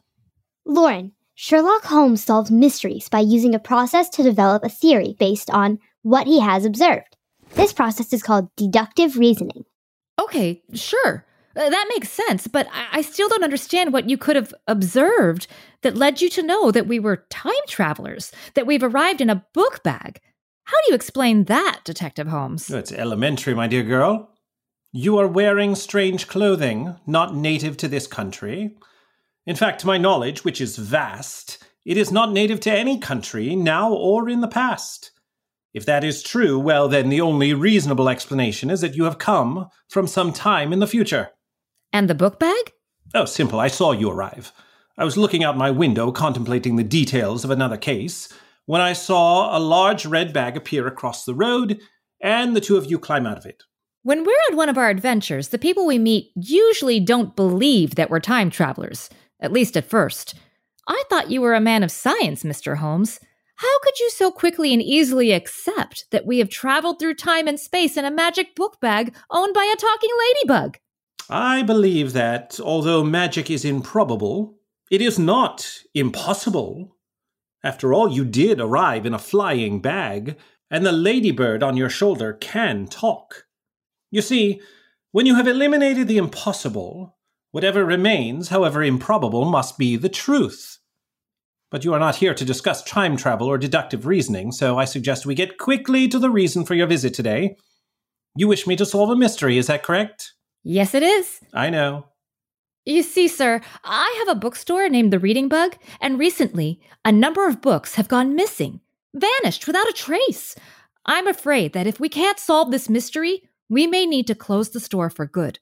Lauren, 0.64 1.12
Sherlock 1.34 1.82
Holmes 1.82 2.22
solves 2.22 2.52
mysteries 2.52 3.08
by 3.08 3.18
using 3.18 3.52
a 3.52 3.58
process 3.58 4.08
to 4.10 4.22
develop 4.22 4.62
a 4.62 4.68
theory 4.68 5.16
based 5.18 5.50
on 5.50 5.80
what 6.02 6.28
he 6.28 6.38
has 6.38 6.64
observed. 6.64 7.16
This 7.54 7.72
process 7.72 8.12
is 8.12 8.22
called 8.22 8.54
deductive 8.54 9.16
reasoning. 9.16 9.64
Okay, 10.20 10.62
sure. 10.72 11.26
Uh, 11.56 11.68
that 11.68 11.86
makes 11.88 12.08
sense, 12.08 12.46
but 12.46 12.68
I-, 12.72 12.98
I 12.98 13.02
still 13.02 13.28
don't 13.28 13.42
understand 13.42 13.92
what 13.92 14.08
you 14.08 14.16
could 14.16 14.36
have 14.36 14.54
observed 14.68 15.48
that 15.82 15.96
led 15.96 16.20
you 16.20 16.30
to 16.30 16.42
know 16.44 16.70
that 16.70 16.86
we 16.86 17.00
were 17.00 17.26
time 17.30 17.52
travelers, 17.66 18.30
that 18.54 18.66
we've 18.66 18.84
arrived 18.84 19.20
in 19.20 19.28
a 19.28 19.44
book 19.52 19.82
bag. 19.82 20.20
How 20.70 20.76
do 20.82 20.90
you 20.90 20.94
explain 20.94 21.44
that, 21.46 21.80
Detective 21.82 22.28
Holmes? 22.28 22.70
It's 22.70 22.92
elementary, 22.92 23.54
my 23.54 23.66
dear 23.66 23.82
girl. 23.82 24.30
You 24.92 25.18
are 25.18 25.26
wearing 25.26 25.74
strange 25.74 26.28
clothing, 26.28 26.94
not 27.08 27.34
native 27.34 27.76
to 27.78 27.88
this 27.88 28.06
country. 28.06 28.76
In 29.46 29.56
fact, 29.56 29.80
to 29.80 29.88
my 29.88 29.98
knowledge, 29.98 30.44
which 30.44 30.60
is 30.60 30.76
vast, 30.76 31.58
it 31.84 31.96
is 31.96 32.12
not 32.12 32.30
native 32.30 32.60
to 32.60 32.72
any 32.72 32.98
country, 32.98 33.56
now 33.56 33.92
or 33.92 34.28
in 34.28 34.42
the 34.42 34.46
past. 34.46 35.10
If 35.74 35.84
that 35.86 36.04
is 36.04 36.22
true, 36.22 36.56
well, 36.56 36.86
then 36.86 37.08
the 37.08 37.20
only 37.20 37.52
reasonable 37.52 38.08
explanation 38.08 38.70
is 38.70 38.80
that 38.80 38.94
you 38.94 39.02
have 39.04 39.18
come 39.18 39.70
from 39.88 40.06
some 40.06 40.32
time 40.32 40.72
in 40.72 40.78
the 40.78 40.86
future. 40.86 41.30
And 41.92 42.08
the 42.08 42.14
book 42.14 42.38
bag? 42.38 42.72
Oh, 43.12 43.24
simple. 43.24 43.58
I 43.58 43.66
saw 43.66 43.90
you 43.90 44.08
arrive. 44.08 44.52
I 44.96 45.02
was 45.02 45.16
looking 45.16 45.42
out 45.42 45.56
my 45.56 45.72
window 45.72 46.12
contemplating 46.12 46.76
the 46.76 46.84
details 46.84 47.42
of 47.42 47.50
another 47.50 47.76
case 47.76 48.32
when 48.70 48.80
I 48.80 48.92
saw 48.92 49.58
a 49.58 49.58
large 49.58 50.06
red 50.06 50.32
bag 50.32 50.56
appear 50.56 50.86
across 50.86 51.24
the 51.24 51.34
road 51.34 51.80
and 52.22 52.54
the 52.54 52.60
two 52.60 52.76
of 52.76 52.88
you 52.88 53.00
climb 53.00 53.26
out 53.26 53.36
of 53.36 53.44
it. 53.44 53.64
When 54.04 54.22
we're 54.22 54.44
on 54.48 54.56
one 54.56 54.68
of 54.68 54.78
our 54.78 54.90
adventures, 54.90 55.48
the 55.48 55.58
people 55.58 55.84
we 55.84 55.98
meet 55.98 56.30
usually 56.36 57.00
don't 57.00 57.34
believe 57.34 57.96
that 57.96 58.10
we're 58.10 58.20
time 58.20 58.48
travelers, 58.48 59.10
at 59.40 59.50
least 59.50 59.76
at 59.76 59.90
first. 59.90 60.36
I 60.86 61.02
thought 61.10 61.32
you 61.32 61.40
were 61.40 61.54
a 61.54 61.60
man 61.60 61.82
of 61.82 61.90
science, 61.90 62.44
Mr. 62.44 62.76
Holmes. 62.76 63.18
How 63.56 63.78
could 63.80 63.98
you 63.98 64.08
so 64.10 64.30
quickly 64.30 64.72
and 64.72 64.80
easily 64.80 65.32
accept 65.32 66.04
that 66.12 66.24
we 66.24 66.38
have 66.38 66.48
traveled 66.48 67.00
through 67.00 67.14
time 67.14 67.48
and 67.48 67.58
space 67.58 67.96
in 67.96 68.04
a 68.04 68.10
magic 68.12 68.54
book 68.54 68.80
bag 68.80 69.12
owned 69.32 69.52
by 69.52 69.64
a 69.64 69.80
talking 69.80 70.10
ladybug? 70.46 70.78
I 71.28 71.64
believe 71.64 72.12
that, 72.12 72.60
although 72.62 73.02
magic 73.02 73.50
is 73.50 73.64
improbable, 73.64 74.54
it 74.92 75.02
is 75.02 75.18
not 75.18 75.68
impossible. 75.92 76.94
After 77.62 77.92
all, 77.92 78.10
you 78.10 78.24
did 78.24 78.60
arrive 78.60 79.04
in 79.04 79.14
a 79.14 79.18
flying 79.18 79.80
bag, 79.80 80.36
and 80.70 80.84
the 80.84 80.92
ladybird 80.92 81.62
on 81.62 81.76
your 81.76 81.90
shoulder 81.90 82.32
can 82.32 82.86
talk. 82.86 83.46
You 84.10 84.22
see, 84.22 84.60
when 85.12 85.26
you 85.26 85.34
have 85.34 85.46
eliminated 85.46 86.08
the 86.08 86.18
impossible, 86.18 87.16
whatever 87.50 87.84
remains, 87.84 88.48
however 88.48 88.82
improbable, 88.82 89.44
must 89.44 89.76
be 89.76 89.96
the 89.96 90.08
truth. 90.08 90.78
But 91.70 91.84
you 91.84 91.92
are 91.94 92.00
not 92.00 92.16
here 92.16 92.34
to 92.34 92.44
discuss 92.44 92.82
time 92.82 93.16
travel 93.16 93.46
or 93.46 93.58
deductive 93.58 94.06
reasoning, 94.06 94.52
so 94.52 94.78
I 94.78 94.84
suggest 94.84 95.26
we 95.26 95.34
get 95.34 95.58
quickly 95.58 96.08
to 96.08 96.18
the 96.18 96.30
reason 96.30 96.64
for 96.64 96.74
your 96.74 96.86
visit 96.86 97.14
today. 97.14 97.56
You 98.36 98.48
wish 98.48 98.66
me 98.66 98.76
to 98.76 98.86
solve 98.86 99.10
a 99.10 99.16
mystery, 99.16 99.58
is 99.58 99.66
that 99.66 99.82
correct? 99.82 100.32
Yes, 100.62 100.94
it 100.94 101.02
is. 101.02 101.40
I 101.52 101.70
know. 101.70 102.06
You 102.90 103.04
see, 103.04 103.28
sir, 103.28 103.60
I 103.84 104.16
have 104.18 104.36
a 104.36 104.40
bookstore 104.40 104.88
named 104.88 105.12
The 105.12 105.20
Reading 105.20 105.48
Bug, 105.48 105.76
and 106.00 106.18
recently 106.18 106.80
a 107.04 107.12
number 107.12 107.46
of 107.46 107.62
books 107.62 107.94
have 107.94 108.08
gone 108.08 108.34
missing, 108.34 108.80
vanished 109.14 109.68
without 109.68 109.88
a 109.88 109.92
trace. 109.92 110.56
I'm 111.06 111.28
afraid 111.28 111.72
that 111.72 111.86
if 111.86 112.00
we 112.00 112.08
can't 112.08 112.40
solve 112.40 112.72
this 112.72 112.88
mystery, 112.88 113.44
we 113.68 113.86
may 113.86 114.06
need 114.06 114.26
to 114.26 114.34
close 114.34 114.70
the 114.70 114.80
store 114.80 115.08
for 115.08 115.24
good. 115.24 115.60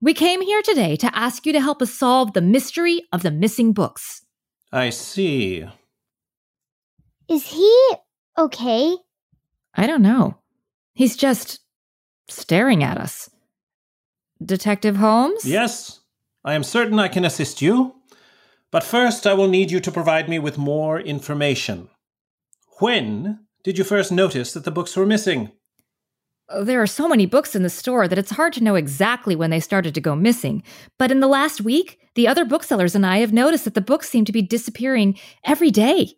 We 0.00 0.14
came 0.14 0.40
here 0.40 0.62
today 0.62 0.96
to 0.96 1.14
ask 1.14 1.44
you 1.44 1.52
to 1.52 1.60
help 1.60 1.82
us 1.82 1.92
solve 1.92 2.32
the 2.32 2.40
mystery 2.40 3.02
of 3.12 3.22
the 3.22 3.30
missing 3.30 3.74
books. 3.74 4.24
I 4.72 4.88
see. 4.88 5.66
Is 7.28 7.48
he 7.48 7.90
okay? 8.38 8.96
I 9.74 9.86
don't 9.86 10.02
know. 10.02 10.38
He's 10.94 11.16
just 11.16 11.60
staring 12.28 12.82
at 12.82 12.96
us. 12.96 13.28
Detective 14.42 14.96
Holmes? 14.96 15.44
Yes, 15.44 16.00
I 16.44 16.54
am 16.54 16.64
certain 16.64 16.98
I 16.98 17.08
can 17.08 17.24
assist 17.24 17.62
you. 17.62 17.94
But 18.70 18.82
first, 18.82 19.26
I 19.26 19.34
will 19.34 19.48
need 19.48 19.70
you 19.70 19.80
to 19.80 19.92
provide 19.92 20.28
me 20.28 20.38
with 20.38 20.56
more 20.58 20.98
information. 20.98 21.88
When 22.80 23.46
did 23.62 23.78
you 23.78 23.84
first 23.84 24.10
notice 24.10 24.52
that 24.54 24.64
the 24.64 24.70
books 24.70 24.96
were 24.96 25.06
missing? 25.06 25.52
Uh, 26.48 26.64
there 26.64 26.82
are 26.82 26.86
so 26.86 27.06
many 27.06 27.26
books 27.26 27.54
in 27.54 27.62
the 27.62 27.70
store 27.70 28.08
that 28.08 28.18
it's 28.18 28.32
hard 28.32 28.52
to 28.54 28.64
know 28.64 28.74
exactly 28.74 29.36
when 29.36 29.50
they 29.50 29.60
started 29.60 29.94
to 29.94 30.00
go 30.00 30.16
missing. 30.16 30.62
But 30.98 31.10
in 31.10 31.20
the 31.20 31.28
last 31.28 31.60
week, 31.60 32.00
the 32.14 32.26
other 32.26 32.44
booksellers 32.44 32.94
and 32.94 33.06
I 33.06 33.18
have 33.18 33.32
noticed 33.32 33.64
that 33.64 33.74
the 33.74 33.80
books 33.80 34.08
seem 34.08 34.24
to 34.24 34.32
be 34.32 34.42
disappearing 34.42 35.18
every 35.44 35.70
day. 35.70 36.14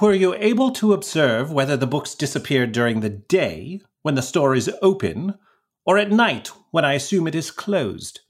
Were 0.00 0.12
you 0.12 0.34
able 0.34 0.72
to 0.72 0.92
observe 0.92 1.52
whether 1.52 1.76
the 1.76 1.86
books 1.86 2.16
disappeared 2.16 2.72
during 2.72 3.00
the 3.00 3.10
day, 3.10 3.80
when 4.02 4.16
the 4.16 4.22
store 4.22 4.54
is 4.54 4.70
open, 4.82 5.34
or 5.86 5.96
at 5.96 6.10
night, 6.10 6.50
when 6.72 6.84
I 6.84 6.94
assume 6.94 7.28
it 7.28 7.34
is 7.36 7.52
closed? 7.52 8.20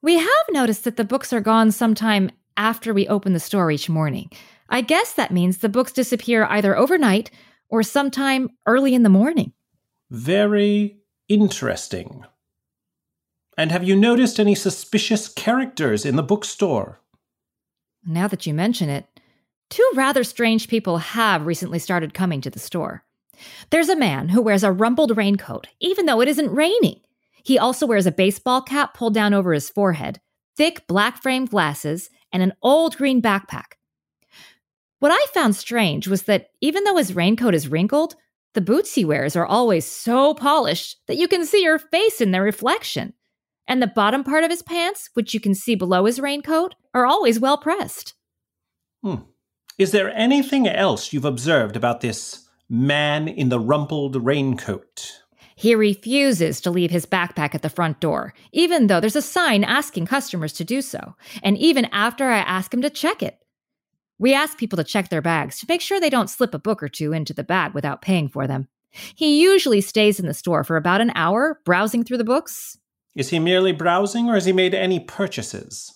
We 0.00 0.18
have 0.18 0.28
noticed 0.50 0.84
that 0.84 0.96
the 0.96 1.04
books 1.04 1.32
are 1.32 1.40
gone 1.40 1.72
sometime 1.72 2.30
after 2.56 2.94
we 2.94 3.08
open 3.08 3.32
the 3.32 3.40
store 3.40 3.70
each 3.70 3.88
morning. 3.88 4.30
I 4.68 4.80
guess 4.80 5.12
that 5.14 5.32
means 5.32 5.58
the 5.58 5.68
books 5.68 5.92
disappear 5.92 6.44
either 6.44 6.76
overnight 6.76 7.30
or 7.68 7.82
sometime 7.82 8.50
early 8.66 8.94
in 8.94 9.02
the 9.02 9.08
morning. 9.08 9.52
Very 10.10 10.98
interesting. 11.28 12.24
And 13.56 13.72
have 13.72 13.82
you 13.82 13.96
noticed 13.96 14.38
any 14.38 14.54
suspicious 14.54 15.28
characters 15.28 16.06
in 16.06 16.16
the 16.16 16.22
bookstore? 16.22 17.00
Now 18.06 18.28
that 18.28 18.46
you 18.46 18.54
mention 18.54 18.88
it, 18.88 19.06
two 19.68 19.88
rather 19.94 20.22
strange 20.22 20.68
people 20.68 20.98
have 20.98 21.44
recently 21.44 21.78
started 21.78 22.14
coming 22.14 22.40
to 22.42 22.50
the 22.50 22.60
store. 22.60 23.04
There's 23.70 23.88
a 23.88 23.96
man 23.96 24.28
who 24.28 24.42
wears 24.42 24.62
a 24.62 24.72
rumpled 24.72 25.16
raincoat, 25.16 25.66
even 25.80 26.06
though 26.06 26.20
it 26.20 26.28
isn't 26.28 26.54
raining. 26.54 27.00
He 27.48 27.58
also 27.58 27.86
wears 27.86 28.04
a 28.04 28.12
baseball 28.12 28.60
cap 28.60 28.92
pulled 28.92 29.14
down 29.14 29.32
over 29.32 29.54
his 29.54 29.70
forehead, 29.70 30.20
thick 30.58 30.86
black 30.86 31.22
framed 31.22 31.48
glasses, 31.48 32.10
and 32.30 32.42
an 32.42 32.52
old 32.60 32.98
green 32.98 33.22
backpack. 33.22 33.78
What 34.98 35.12
I 35.12 35.26
found 35.32 35.56
strange 35.56 36.06
was 36.08 36.24
that 36.24 36.48
even 36.60 36.84
though 36.84 36.98
his 36.98 37.16
raincoat 37.16 37.54
is 37.54 37.66
wrinkled, 37.66 38.16
the 38.52 38.60
boots 38.60 38.94
he 38.94 39.02
wears 39.02 39.34
are 39.34 39.46
always 39.46 39.86
so 39.86 40.34
polished 40.34 40.98
that 41.06 41.16
you 41.16 41.26
can 41.26 41.46
see 41.46 41.62
your 41.62 41.78
face 41.78 42.20
in 42.20 42.32
their 42.32 42.42
reflection. 42.42 43.14
And 43.66 43.80
the 43.80 43.86
bottom 43.86 44.24
part 44.24 44.44
of 44.44 44.50
his 44.50 44.60
pants, 44.60 45.08
which 45.14 45.32
you 45.32 45.40
can 45.40 45.54
see 45.54 45.74
below 45.74 46.04
his 46.04 46.20
raincoat, 46.20 46.74
are 46.92 47.06
always 47.06 47.40
well 47.40 47.56
pressed. 47.56 48.12
Hmm. 49.02 49.22
Is 49.78 49.92
there 49.92 50.14
anything 50.14 50.68
else 50.68 51.14
you've 51.14 51.24
observed 51.24 51.76
about 51.76 52.02
this 52.02 52.46
man 52.68 53.26
in 53.26 53.48
the 53.48 53.58
rumpled 53.58 54.22
raincoat? 54.22 55.22
He 55.58 55.74
refuses 55.74 56.60
to 56.60 56.70
leave 56.70 56.92
his 56.92 57.04
backpack 57.04 57.52
at 57.52 57.62
the 57.62 57.68
front 57.68 57.98
door, 57.98 58.32
even 58.52 58.86
though 58.86 59.00
there's 59.00 59.16
a 59.16 59.20
sign 59.20 59.64
asking 59.64 60.06
customers 60.06 60.52
to 60.52 60.64
do 60.64 60.80
so, 60.80 61.16
and 61.42 61.58
even 61.58 61.86
after 61.86 62.26
I 62.28 62.38
ask 62.38 62.72
him 62.72 62.80
to 62.82 62.88
check 62.88 63.24
it. 63.24 63.40
We 64.20 64.34
ask 64.34 64.56
people 64.56 64.76
to 64.76 64.84
check 64.84 65.08
their 65.08 65.20
bags 65.20 65.58
to 65.58 65.66
make 65.68 65.80
sure 65.80 65.98
they 65.98 66.10
don't 66.10 66.30
slip 66.30 66.54
a 66.54 66.60
book 66.60 66.80
or 66.80 66.88
two 66.88 67.12
into 67.12 67.34
the 67.34 67.42
bag 67.42 67.74
without 67.74 68.02
paying 68.02 68.28
for 68.28 68.46
them. 68.46 68.68
He 68.92 69.42
usually 69.42 69.80
stays 69.80 70.20
in 70.20 70.26
the 70.26 70.32
store 70.32 70.62
for 70.62 70.76
about 70.76 71.00
an 71.00 71.10
hour, 71.16 71.58
browsing 71.64 72.04
through 72.04 72.18
the 72.18 72.24
books. 72.24 72.78
Is 73.16 73.30
he 73.30 73.40
merely 73.40 73.72
browsing 73.72 74.28
or 74.28 74.34
has 74.34 74.44
he 74.44 74.52
made 74.52 74.76
any 74.76 75.00
purchases? 75.00 75.92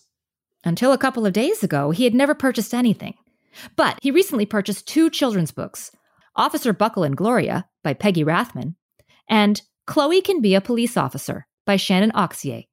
Until 0.64 0.92
a 0.92 0.98
couple 0.98 1.24
of 1.24 1.32
days 1.32 1.62
ago, 1.62 1.92
he 1.92 2.02
had 2.02 2.14
never 2.14 2.34
purchased 2.34 2.74
anything. 2.74 3.14
But 3.76 4.00
he 4.02 4.10
recently 4.10 4.44
purchased 4.44 4.88
two 4.88 5.08
children's 5.08 5.52
books 5.52 5.92
Officer 6.34 6.72
Buckle 6.72 7.04
and 7.04 7.16
Gloria 7.16 7.68
by 7.84 7.94
Peggy 7.94 8.24
Rathmann 8.24 8.74
and 9.32 9.62
Chloe 9.86 10.20
Can 10.20 10.42
Be 10.42 10.54
a 10.54 10.60
Police 10.60 10.94
Officer 10.94 11.46
by 11.64 11.76
Shannon 11.76 12.12
Auxier. 12.12 12.66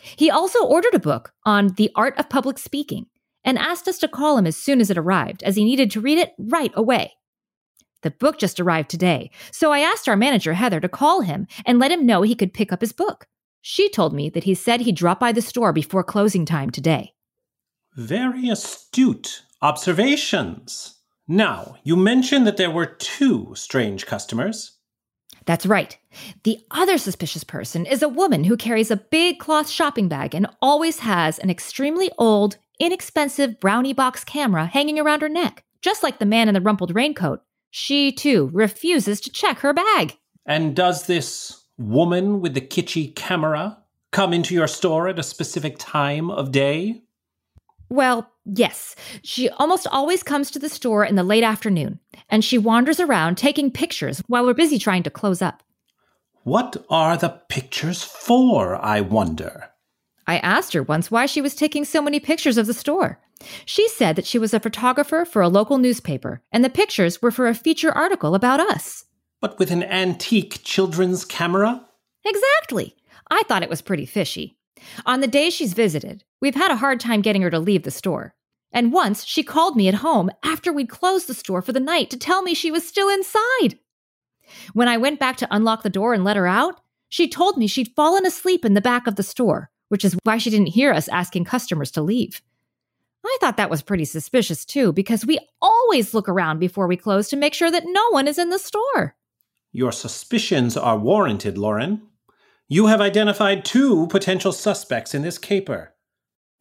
He 0.00 0.30
also 0.30 0.64
ordered 0.64 0.94
a 0.94 1.00
book 1.00 1.32
on 1.44 1.74
the 1.76 1.90
art 1.96 2.16
of 2.18 2.30
public 2.30 2.56
speaking 2.56 3.06
and 3.42 3.58
asked 3.58 3.88
us 3.88 3.98
to 3.98 4.08
call 4.08 4.38
him 4.38 4.46
as 4.46 4.56
soon 4.56 4.80
as 4.80 4.90
it 4.90 4.96
arrived, 4.96 5.42
as 5.42 5.56
he 5.56 5.64
needed 5.64 5.90
to 5.90 6.00
read 6.00 6.18
it 6.18 6.34
right 6.38 6.70
away. 6.74 7.14
The 8.02 8.12
book 8.12 8.38
just 8.38 8.60
arrived 8.60 8.90
today, 8.90 9.32
so 9.50 9.72
I 9.72 9.80
asked 9.80 10.08
our 10.08 10.16
manager, 10.16 10.54
Heather, 10.54 10.78
to 10.78 10.88
call 10.88 11.22
him 11.22 11.48
and 11.66 11.80
let 11.80 11.90
him 11.90 12.06
know 12.06 12.22
he 12.22 12.36
could 12.36 12.54
pick 12.54 12.72
up 12.72 12.80
his 12.80 12.92
book. 12.92 13.26
She 13.60 13.88
told 13.88 14.14
me 14.14 14.30
that 14.30 14.44
he 14.44 14.54
said 14.54 14.82
he'd 14.82 14.96
drop 14.96 15.18
by 15.18 15.32
the 15.32 15.42
store 15.42 15.72
before 15.72 16.04
closing 16.04 16.46
time 16.46 16.70
today. 16.70 17.12
Very 17.96 18.48
astute 18.48 19.42
observations. 19.60 21.00
Now, 21.26 21.76
you 21.82 21.96
mentioned 21.96 22.46
that 22.46 22.56
there 22.56 22.70
were 22.70 22.86
two 22.86 23.52
strange 23.56 24.06
customers. 24.06 24.78
That's 25.46 25.66
right. 25.66 25.96
The 26.44 26.58
other 26.70 26.98
suspicious 26.98 27.44
person 27.44 27.86
is 27.86 28.02
a 28.02 28.08
woman 28.08 28.44
who 28.44 28.56
carries 28.56 28.90
a 28.90 28.96
big 28.96 29.38
cloth 29.38 29.68
shopping 29.68 30.08
bag 30.08 30.34
and 30.34 30.46
always 30.60 31.00
has 31.00 31.38
an 31.38 31.50
extremely 31.50 32.10
old, 32.18 32.56
inexpensive 32.78 33.60
brownie 33.60 33.92
box 33.92 34.24
camera 34.24 34.66
hanging 34.66 34.98
around 34.98 35.22
her 35.22 35.28
neck, 35.28 35.64
just 35.80 36.02
like 36.02 36.18
the 36.18 36.26
man 36.26 36.48
in 36.48 36.54
the 36.54 36.60
rumpled 36.60 36.94
raincoat. 36.94 37.42
She, 37.70 38.12
too, 38.12 38.50
refuses 38.52 39.20
to 39.22 39.30
check 39.30 39.58
her 39.60 39.72
bag. 39.72 40.16
And 40.46 40.76
does 40.76 41.06
this 41.06 41.62
woman 41.78 42.40
with 42.40 42.54
the 42.54 42.60
kitschy 42.60 43.14
camera 43.14 43.78
come 44.10 44.32
into 44.32 44.54
your 44.54 44.68
store 44.68 45.08
at 45.08 45.18
a 45.18 45.22
specific 45.22 45.76
time 45.78 46.30
of 46.30 46.52
day? 46.52 47.02
Well, 47.88 48.30
yes. 48.44 48.94
She 49.22 49.48
almost 49.50 49.86
always 49.86 50.22
comes 50.22 50.50
to 50.50 50.58
the 50.58 50.68
store 50.68 51.04
in 51.04 51.14
the 51.14 51.22
late 51.22 51.44
afternoon, 51.44 52.00
and 52.32 52.42
she 52.42 52.56
wanders 52.56 52.98
around 52.98 53.36
taking 53.36 53.70
pictures 53.70 54.20
while 54.26 54.44
we're 54.44 54.54
busy 54.54 54.78
trying 54.78 55.02
to 55.04 55.10
close 55.10 55.42
up. 55.42 55.62
What 56.44 56.84
are 56.90 57.16
the 57.16 57.40
pictures 57.48 58.02
for, 58.02 58.74
I 58.84 59.02
wonder? 59.02 59.68
I 60.26 60.38
asked 60.38 60.72
her 60.72 60.82
once 60.82 61.10
why 61.10 61.26
she 61.26 61.42
was 61.42 61.54
taking 61.54 61.84
so 61.84 62.00
many 62.00 62.18
pictures 62.18 62.56
of 62.56 62.66
the 62.66 62.74
store. 62.74 63.20
She 63.66 63.86
said 63.88 64.16
that 64.16 64.26
she 64.26 64.38
was 64.38 64.54
a 64.54 64.60
photographer 64.60 65.24
for 65.24 65.42
a 65.42 65.48
local 65.48 65.78
newspaper, 65.78 66.40
and 66.50 66.64
the 66.64 66.70
pictures 66.70 67.20
were 67.20 67.30
for 67.30 67.48
a 67.48 67.54
feature 67.54 67.92
article 67.92 68.34
about 68.34 68.60
us. 68.60 69.04
But 69.40 69.58
with 69.58 69.70
an 69.70 69.82
antique 69.82 70.62
children's 70.64 71.24
camera? 71.24 71.84
Exactly. 72.24 72.96
I 73.30 73.42
thought 73.42 73.62
it 73.62 73.70
was 73.70 73.82
pretty 73.82 74.06
fishy. 74.06 74.56
On 75.04 75.20
the 75.20 75.26
day 75.26 75.50
she's 75.50 75.74
visited, 75.74 76.24
we've 76.40 76.54
had 76.54 76.70
a 76.70 76.76
hard 76.76 76.98
time 76.98 77.20
getting 77.20 77.42
her 77.42 77.50
to 77.50 77.58
leave 77.58 77.82
the 77.82 77.90
store. 77.90 78.34
And 78.72 78.92
once 78.92 79.24
she 79.24 79.42
called 79.42 79.76
me 79.76 79.88
at 79.88 79.96
home 79.96 80.30
after 80.42 80.72
we'd 80.72 80.88
closed 80.88 81.26
the 81.26 81.34
store 81.34 81.62
for 81.62 81.72
the 81.72 81.80
night 81.80 82.10
to 82.10 82.16
tell 82.16 82.42
me 82.42 82.54
she 82.54 82.70
was 82.70 82.86
still 82.86 83.08
inside. 83.08 83.78
When 84.72 84.88
I 84.88 84.96
went 84.96 85.20
back 85.20 85.36
to 85.38 85.48
unlock 85.50 85.82
the 85.82 85.90
door 85.90 86.14
and 86.14 86.24
let 86.24 86.36
her 86.36 86.46
out, 86.46 86.80
she 87.08 87.28
told 87.28 87.58
me 87.58 87.66
she'd 87.66 87.94
fallen 87.94 88.24
asleep 88.24 88.64
in 88.64 88.74
the 88.74 88.80
back 88.80 89.06
of 89.06 89.16
the 89.16 89.22
store, 89.22 89.70
which 89.88 90.04
is 90.04 90.16
why 90.24 90.38
she 90.38 90.50
didn't 90.50 90.68
hear 90.68 90.92
us 90.92 91.08
asking 91.08 91.44
customers 91.44 91.90
to 91.92 92.02
leave. 92.02 92.40
I 93.24 93.36
thought 93.40 93.56
that 93.56 93.70
was 93.70 93.82
pretty 93.82 94.04
suspicious 94.04 94.64
too, 94.64 94.92
because 94.92 95.26
we 95.26 95.38
always 95.60 96.14
look 96.14 96.28
around 96.28 96.58
before 96.58 96.86
we 96.86 96.96
close 96.96 97.28
to 97.28 97.36
make 97.36 97.54
sure 97.54 97.70
that 97.70 97.84
no 97.86 98.10
one 98.10 98.26
is 98.26 98.38
in 98.38 98.50
the 98.50 98.58
store. 98.58 99.14
Your 99.70 99.92
suspicions 99.92 100.76
are 100.76 100.98
warranted, 100.98 101.56
Lauren. 101.56 102.02
You 102.68 102.86
have 102.86 103.00
identified 103.00 103.64
two 103.64 104.06
potential 104.08 104.52
suspects 104.52 105.14
in 105.14 105.22
this 105.22 105.38
caper. 105.38 105.91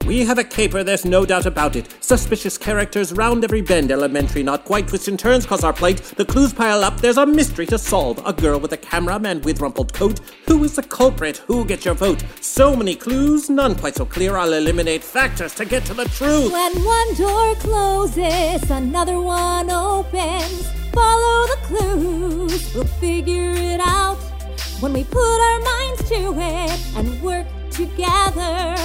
We 0.06 0.26
have 0.26 0.40
a 0.40 0.44
caper, 0.44 0.84
there's 0.84 1.06
no 1.06 1.26
doubt 1.26 1.46
about 1.46 1.76
it. 1.76 1.96
Suspicious 2.02 2.58
characters 2.58 3.14
round 3.14 3.44
every 3.44 3.62
bend. 3.62 3.92
Elementary, 3.92 4.44
not 4.44 4.66
quite. 4.66 4.88
Twists 4.88 5.08
and 5.08 5.18
turns 5.18 5.46
cause 5.46 5.64
our 5.64 5.74
plight. 5.74 5.98
The 6.18 6.26
clues 6.26 6.54
pile 6.54 6.84
up. 6.84 7.00
There's 7.00 7.18
a 7.18 7.26
mystery 7.26 7.66
to 7.68 7.78
solve. 7.78 8.22
A 8.26 8.34
girl 8.34 8.60
with 8.60 8.74
a 8.74 8.78
camera, 8.78 9.20
man 9.20 9.42
with 9.42 9.62
rumpled 9.62 9.94
coat. 9.94 10.20
Who 10.48 10.64
is 10.64 10.76
the 10.76 10.84
culprit? 10.84 11.38
Who 11.48 11.66
gets 11.66 11.86
your 11.86 11.94
vote? 11.94 12.24
So 12.42 12.76
many 12.76 12.96
clues, 12.96 13.50
none 13.50 13.76
quite 13.76 13.96
so 13.96 14.06
clear. 14.06 14.38
I'll 14.38 14.54
eliminate 14.54 15.04
factors 15.04 15.54
to 15.56 15.66
get 15.66 15.86
to 15.86 15.94
the 15.94 16.06
truth. 16.06 16.52
When 16.52 16.84
one 16.84 17.14
door 17.16 17.56
closes, 17.56 18.70
another 18.70 19.22
one 19.22 19.70
opens. 19.70 20.68
Follow 20.92 21.48
the 21.48 21.58
clues, 21.64 22.76
we'll 22.76 22.84
figure 22.84 23.52
it 23.52 23.80
out. 23.80 24.18
When 24.82 24.94
we 24.94 25.04
put 25.04 25.40
our 25.40 25.60
minds 25.62 26.10
to 26.10 26.34
it 26.38 26.98
and 26.98 27.22
work 27.22 27.48
together, 27.70 28.76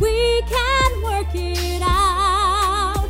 we 0.00 0.42
can 0.42 1.02
work 1.02 1.34
it 1.34 1.82
out. 1.82 3.08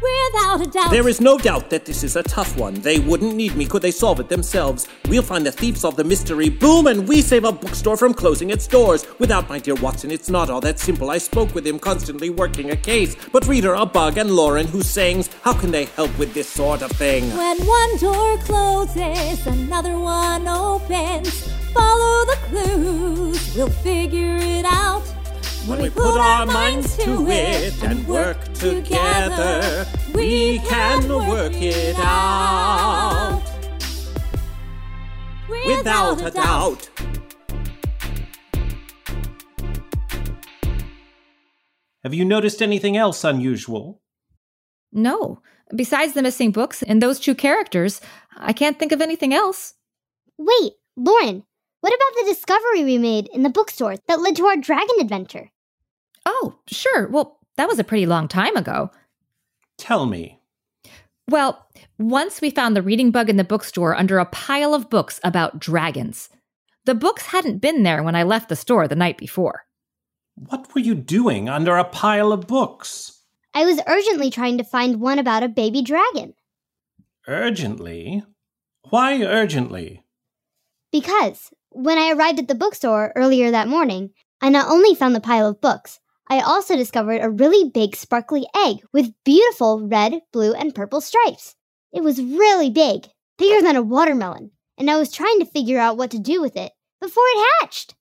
Without 0.00 0.60
a 0.60 0.70
doubt. 0.70 0.90
There 0.90 1.08
is 1.08 1.20
no 1.20 1.38
doubt 1.38 1.70
that 1.70 1.84
this 1.84 2.02
is 2.02 2.16
a 2.16 2.22
tough 2.22 2.56
one. 2.56 2.74
They 2.74 2.98
wouldn't 2.98 3.34
need 3.34 3.56
me 3.56 3.66
could 3.66 3.82
they 3.82 3.90
solve 3.90 4.20
it 4.20 4.28
themselves. 4.28 4.86
We'll 5.08 5.22
find 5.22 5.44
the 5.44 5.52
thief, 5.52 5.76
solve 5.76 5.96
the 5.96 6.04
mystery, 6.04 6.48
boom, 6.48 6.86
and 6.86 7.08
we 7.08 7.22
save 7.22 7.44
a 7.44 7.52
bookstore 7.52 7.96
from 7.96 8.14
closing 8.14 8.50
its 8.50 8.66
doors. 8.66 9.06
Without 9.18 9.48
my 9.48 9.58
dear 9.58 9.74
Watson, 9.74 10.10
it's 10.10 10.30
not 10.30 10.50
all 10.50 10.60
that 10.62 10.78
simple. 10.78 11.10
I 11.10 11.18
spoke 11.18 11.54
with 11.54 11.66
him, 11.66 11.78
constantly 11.78 12.30
working 12.30 12.70
a 12.70 12.76
case. 12.76 13.16
But 13.32 13.46
reader, 13.46 13.74
a 13.74 13.86
bug, 13.86 14.18
and 14.18 14.30
Lauren, 14.30 14.66
who 14.66 14.82
sings, 14.82 15.30
how 15.42 15.52
can 15.52 15.70
they 15.70 15.86
help 15.86 16.16
with 16.18 16.34
this 16.34 16.48
sort 16.48 16.82
of 16.82 16.90
thing? 16.92 17.24
When 17.36 17.58
one 17.64 17.96
door 17.98 18.38
closes, 18.38 19.46
another 19.46 19.98
one 19.98 20.46
opens. 20.46 21.57
Follow 21.78 22.24
the 22.26 22.38
clues, 22.48 23.54
we'll 23.54 23.70
figure 23.70 24.36
it 24.36 24.64
out. 24.64 25.02
When 25.66 25.80
we 25.80 25.90
put 25.90 26.16
our 26.18 26.44
minds 26.44 26.96
to 26.98 27.28
it 27.30 27.82
and 27.84 28.06
work 28.08 28.42
together, 28.54 29.86
we 30.14 30.58
can 30.60 31.08
work 31.08 31.54
it 31.54 31.96
out. 31.98 33.42
Without 35.48 36.26
a 36.26 36.30
doubt. 36.30 36.90
Have 42.02 42.14
you 42.14 42.24
noticed 42.24 42.60
anything 42.60 42.96
else 42.96 43.22
unusual? 43.22 44.00
No, 44.90 45.40
Besides 45.74 46.14
the 46.14 46.22
missing 46.22 46.50
books 46.50 46.82
and 46.82 47.02
those 47.02 47.20
two 47.20 47.34
characters, 47.34 48.00
I 48.36 48.52
can't 48.52 48.78
think 48.78 48.92
of 48.92 49.02
anything 49.02 49.34
else. 49.34 49.74
Wait, 50.38 50.72
Lauren, 50.96 51.44
what 51.80 51.92
about 51.92 52.20
the 52.20 52.32
discovery 52.32 52.84
we 52.84 52.98
made 52.98 53.28
in 53.32 53.42
the 53.42 53.50
bookstore 53.50 53.96
that 54.06 54.20
led 54.20 54.36
to 54.36 54.46
our 54.46 54.56
dragon 54.56 54.96
adventure? 55.00 55.50
Oh, 56.26 56.58
sure. 56.66 57.08
Well, 57.08 57.38
that 57.56 57.68
was 57.68 57.78
a 57.78 57.84
pretty 57.84 58.06
long 58.06 58.28
time 58.28 58.56
ago. 58.56 58.90
Tell 59.78 60.06
me. 60.06 60.40
Well, 61.28 61.66
once 61.98 62.40
we 62.40 62.50
found 62.50 62.74
the 62.74 62.82
reading 62.82 63.10
bug 63.10 63.28
in 63.28 63.36
the 63.36 63.44
bookstore 63.44 63.94
under 63.94 64.18
a 64.18 64.26
pile 64.26 64.74
of 64.74 64.90
books 64.90 65.20
about 65.22 65.58
dragons. 65.58 66.30
The 66.84 66.94
books 66.94 67.26
hadn't 67.26 67.58
been 67.58 67.82
there 67.82 68.02
when 68.02 68.16
I 68.16 68.22
left 68.22 68.48
the 68.48 68.56
store 68.56 68.88
the 68.88 68.96
night 68.96 69.18
before. 69.18 69.66
What 70.36 70.74
were 70.74 70.80
you 70.80 70.94
doing 70.94 71.48
under 71.48 71.76
a 71.76 71.84
pile 71.84 72.32
of 72.32 72.46
books? 72.46 73.22
I 73.54 73.64
was 73.64 73.80
urgently 73.86 74.30
trying 74.30 74.56
to 74.58 74.64
find 74.64 75.00
one 75.00 75.18
about 75.18 75.42
a 75.42 75.48
baby 75.48 75.82
dragon. 75.82 76.34
Urgently? 77.26 78.22
Why 78.88 79.22
urgently? 79.22 80.04
Because 80.92 81.50
when 81.78 81.96
I 81.96 82.10
arrived 82.10 82.40
at 82.40 82.48
the 82.48 82.56
bookstore 82.56 83.12
earlier 83.14 83.52
that 83.52 83.68
morning, 83.68 84.10
I 84.40 84.48
not 84.48 84.68
only 84.68 84.96
found 84.96 85.14
the 85.14 85.20
pile 85.20 85.46
of 85.46 85.60
books, 85.60 86.00
I 86.28 86.40
also 86.40 86.74
discovered 86.74 87.20
a 87.22 87.30
really 87.30 87.70
big 87.70 87.94
sparkly 87.94 88.46
egg 88.54 88.78
with 88.92 89.14
beautiful 89.24 89.86
red, 89.86 90.20
blue, 90.32 90.54
and 90.54 90.74
purple 90.74 91.00
stripes. 91.00 91.54
It 91.92 92.02
was 92.02 92.20
really 92.20 92.68
big, 92.68 93.06
bigger 93.38 93.62
than 93.62 93.76
a 93.76 93.82
watermelon, 93.82 94.50
and 94.76 94.90
I 94.90 94.98
was 94.98 95.12
trying 95.12 95.38
to 95.38 95.46
figure 95.46 95.78
out 95.78 95.96
what 95.96 96.10
to 96.10 96.18
do 96.18 96.42
with 96.42 96.56
it 96.56 96.72
before 97.00 97.22
it 97.26 97.48
hatched. 97.60 97.94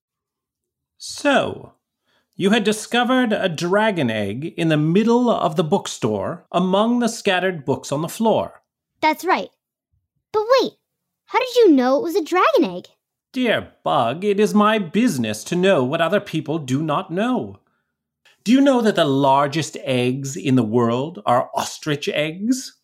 So, 0.98 1.74
you 2.36 2.50
had 2.50 2.64
discovered 2.64 3.32
a 3.32 3.48
dragon 3.48 4.10
egg 4.10 4.56
in 4.58 4.70
the 4.70 4.78
middle 4.78 5.30
of 5.30 5.56
the 5.56 5.64
bookstore 5.64 6.48
among 6.52 6.98
the 6.98 7.10
scattered 7.10 7.64
books 7.64 7.92
on 7.92 8.02
the 8.02 8.10
floor. 8.10 8.64
That's 9.02 9.24
right. 9.24 9.50
But 10.34 10.46
wait, 10.60 10.74
how 11.26 11.38
did 11.38 11.56
you 11.58 11.72
know 11.72 11.98
it 11.98 12.04
was 12.04 12.16
a 12.16 12.24
dragon 12.24 12.66
egg? 12.66 12.86
Dear 13.34 13.74
Bug, 13.84 14.24
it 14.24 14.40
is 14.40 14.54
my 14.54 14.80
business 14.80 15.44
to 15.46 15.56
know 15.56 15.84
what 15.84 16.02
other 16.02 16.20
people 16.20 16.58
do 16.60 16.82
not 16.82 17.12
know. 17.12 17.60
Do 18.44 18.54
you 18.54 18.62
know 18.62 18.82
that 18.82 18.96
the 18.96 19.06
largest 19.06 19.76
eggs 19.84 20.38
in 20.38 20.56
the 20.56 20.64
world 20.64 21.22
are 21.26 21.50
ostrich 21.54 22.08
eggs? 22.08 22.80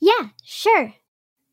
Yeah, 0.00 0.28
sure. 0.44 0.94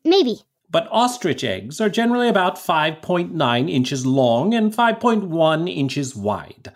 Maybe. 0.04 0.42
But 0.70 0.88
ostrich 0.92 1.42
eggs 1.42 1.80
are 1.80 1.88
generally 1.88 2.28
about 2.28 2.56
5.9 2.56 3.70
inches 3.70 4.06
long 4.06 4.54
and 4.54 4.72
5.1 4.72 5.74
inches 5.74 6.14
wide. 6.14 6.72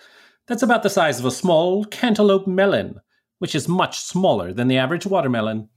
That's 0.48 0.62
about 0.62 0.83
the 0.83 0.90
size 0.90 1.20
of 1.20 1.27
a 1.27 1.31
small 1.31 1.85
cantaloupe 1.85 2.48
melon, 2.48 3.01
which 3.38 3.55
is 3.55 3.68
much 3.68 4.01
smaller 4.01 4.53
than 4.53 4.66
the 4.66 4.79
average 4.79 5.07
watermelon. 5.07 5.68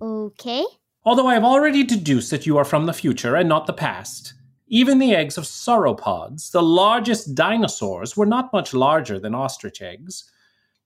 Okay. 0.00 0.64
Although 1.04 1.26
I 1.26 1.34
have 1.34 1.44
already 1.44 1.82
deduced 1.82 2.30
that 2.30 2.46
you 2.46 2.56
are 2.58 2.64
from 2.64 2.86
the 2.86 2.92
future 2.92 3.34
and 3.34 3.48
not 3.48 3.66
the 3.66 3.72
past, 3.72 4.34
even 4.72 4.98
the 4.98 5.14
eggs 5.14 5.36
of 5.36 5.44
sauropods, 5.44 6.50
the 6.50 6.62
largest 6.62 7.34
dinosaurs, 7.34 8.16
were 8.16 8.24
not 8.24 8.54
much 8.54 8.72
larger 8.72 9.20
than 9.20 9.34
ostrich 9.34 9.82
eggs. 9.82 10.24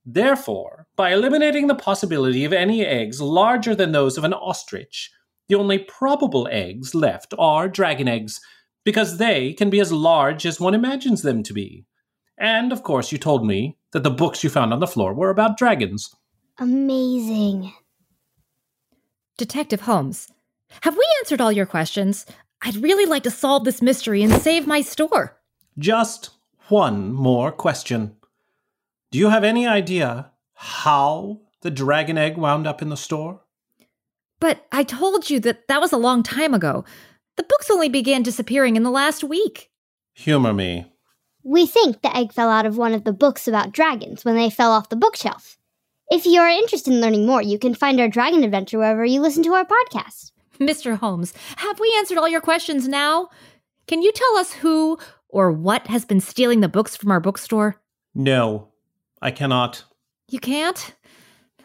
Therefore, 0.05 0.89
by 0.97 1.13
eliminating 1.13 1.69
the 1.69 1.77
possibility 1.77 2.45
of 2.45 2.53
any 2.53 2.85
eggs 2.85 3.21
larger 3.21 3.77
than 3.77 3.93
those 3.93 4.19
of 4.19 4.25
an 4.25 4.33
ostrich, 4.33 5.13
the 5.49 5.55
only 5.55 5.79
probable 5.79 6.49
eggs 6.51 6.97
left 6.97 7.33
are 7.39 7.69
dragon 7.69 8.09
eggs, 8.09 8.41
because 8.83 9.19
they 9.19 9.53
can 9.53 9.71
be 9.71 9.79
as 9.79 9.93
large 9.93 10.45
as 10.47 10.59
one 10.59 10.75
imagines 10.75 11.23
them 11.23 11.45
to 11.45 11.53
be. 11.53 11.85
And, 12.37 12.73
of 12.73 12.83
course, 12.83 13.13
you 13.13 13.19
told 13.19 13.47
me 13.47 13.79
that 13.93 14.03
the 14.03 14.11
books 14.11 14.43
you 14.43 14.51
found 14.51 14.73
on 14.73 14.81
the 14.81 14.89
floor 14.89 15.15
were 15.15 15.31
about 15.31 15.57
dragons. 15.57 16.13
Amazing. 16.59 17.73
Detective 19.39 19.83
Holmes, 19.83 20.27
have 20.81 20.97
we 20.97 21.07
answered 21.21 21.41
all 21.41 21.53
your 21.53 21.67
questions? 21.67 22.27
I'd 22.63 22.77
really 22.77 23.07
like 23.07 23.23
to 23.25 23.31
solve 23.31 23.65
this 23.65 23.83
mystery 23.83 24.23
and 24.23 24.33
save 24.33 24.67
my 24.67 24.81
store. 24.81 25.37
Just 25.79 26.31
one 26.69 27.13
more 27.13 27.53
question. 27.53 28.17
Do 29.11 29.19
you 29.19 29.29
have 29.29 29.45
any 29.45 29.67
idea 29.67 30.33
how 30.55 31.41
the 31.63 31.71
dragon 31.71 32.19
egg 32.19 32.37
wound 32.37 32.67
up 32.67 32.83
in 32.83 32.89
the 32.89 32.97
store? 32.97 33.43
But 34.41 34.67
I 34.73 34.83
told 34.83 35.31
you 35.31 35.41
that 35.41 35.69
that 35.69 35.81
was 35.81 35.93
a 35.93 35.99
long 35.99 36.23
time 36.23 36.55
ago. 36.55 36.85
The 37.37 37.45
books 37.45 37.71
only 37.71 37.89
began 37.89 38.23
disappearing 38.23 38.77
in 38.77 38.83
the 38.83 38.91
last 38.91 39.23
week. 39.23 39.71
Humor 40.15 40.53
me. 40.53 40.93
We 41.43 41.67
think 41.67 42.03
the 42.03 42.15
egg 42.17 42.33
fell 42.33 42.51
out 42.51 42.67
of 42.67 42.77
one 42.77 42.93
of 42.93 43.05
the 43.05 43.13
books 43.13 43.47
about 43.47 43.73
dragons 43.73 44.25
when 44.25 44.35
they 44.35 44.51
fell 44.51 44.73
off 44.73 44.89
the 44.89 44.97
bookshelf. 44.97 45.57
If 46.11 46.27
you 46.27 46.41
are 46.41 46.49
interested 46.49 46.93
in 46.93 47.01
learning 47.01 47.27
more, 47.27 47.43
you 47.43 47.59
can 47.59 47.75
find 47.75 48.01
our 48.01 48.09
dragon 48.09 48.43
adventure 48.43 48.79
wherever 48.79 49.05
you 49.05 49.21
listen 49.21 49.43
to 49.45 49.55
our 49.55 49.65
podcast. 49.65 50.33
Mr. 50.59 50.97
Holmes, 50.97 51.33
have 51.57 51.79
we 51.81 51.95
answered 51.99 52.19
all 52.19 52.29
your 52.29 52.41
questions 52.41 52.89
now? 52.89 53.29
Can 53.87 54.03
you 54.03 54.13
tell 54.13 54.37
us 54.39 54.53
who 54.53 54.99
or 55.29 55.53
what 55.53 55.87
has 55.87 56.05
been 56.05 56.21
stealing 56.21 56.61
the 56.61 56.69
books 56.69 56.97
from 56.97 57.11
our 57.11 57.21
bookstore? 57.21 57.81
No, 58.15 58.69
I 59.21 59.31
cannot. 59.31 59.85
You 60.29 60.41
can't? 60.41 60.95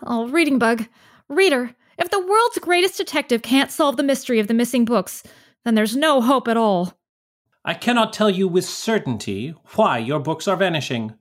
Oh, 0.05 0.27
reading 0.27 0.59
bug. 0.59 0.87
Reader, 1.29 1.75
if 1.97 2.09
the 2.09 2.19
world's 2.19 2.59
greatest 2.59 2.97
detective 2.97 3.41
can't 3.41 3.71
solve 3.71 3.97
the 3.97 4.03
mystery 4.03 4.39
of 4.39 4.47
the 4.47 4.53
missing 4.53 4.85
books, 4.85 5.23
then 5.63 5.75
there's 5.75 5.95
no 5.95 6.21
hope 6.21 6.47
at 6.47 6.57
all. 6.57 6.97
I 7.63 7.75
cannot 7.75 8.11
tell 8.11 8.29
you 8.29 8.47
with 8.47 8.65
certainty 8.65 9.53
why 9.75 9.99
your 9.99 10.19
books 10.19 10.47
are 10.47 10.55
vanishing, 10.57 11.13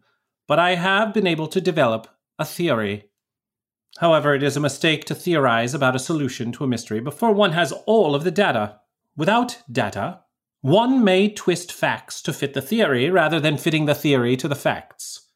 but 0.49 0.59
I 0.59 0.75
have 0.75 1.13
been 1.13 1.27
able 1.27 1.49
to 1.49 1.61
develop 1.61 2.09
a 2.39 2.45
theory. 2.45 3.10
However, 3.99 4.35
it 4.35 4.43
is 4.43 4.57
a 4.57 4.61
mistake 4.61 5.05
to 5.07 5.15
theorize 5.15 5.75
about 5.75 5.97
a 5.97 5.99
solution 5.99 6.53
to 6.53 6.65
a 6.65 6.69
mystery 6.69 7.01
before 7.01 7.33
one 7.33 7.53
has 7.53 7.73
all 7.87 8.15
of 8.15 8.25
the 8.25 8.31
data. 8.31 8.81
Without 9.17 9.59
data, 9.71 10.21
one 10.63 11.03
may 11.03 11.29
twist 11.29 11.73
facts 11.73 12.23
to 12.23 12.33
fit 12.33 12.55
the 12.55 12.63
theory 12.63 13.11
rather 13.11 13.41
than 13.41 13.57
fitting 13.57 13.87
the 13.87 13.95
theory 13.95 14.37
to 14.37 14.49
the 14.49 14.55
facts. 14.55 15.27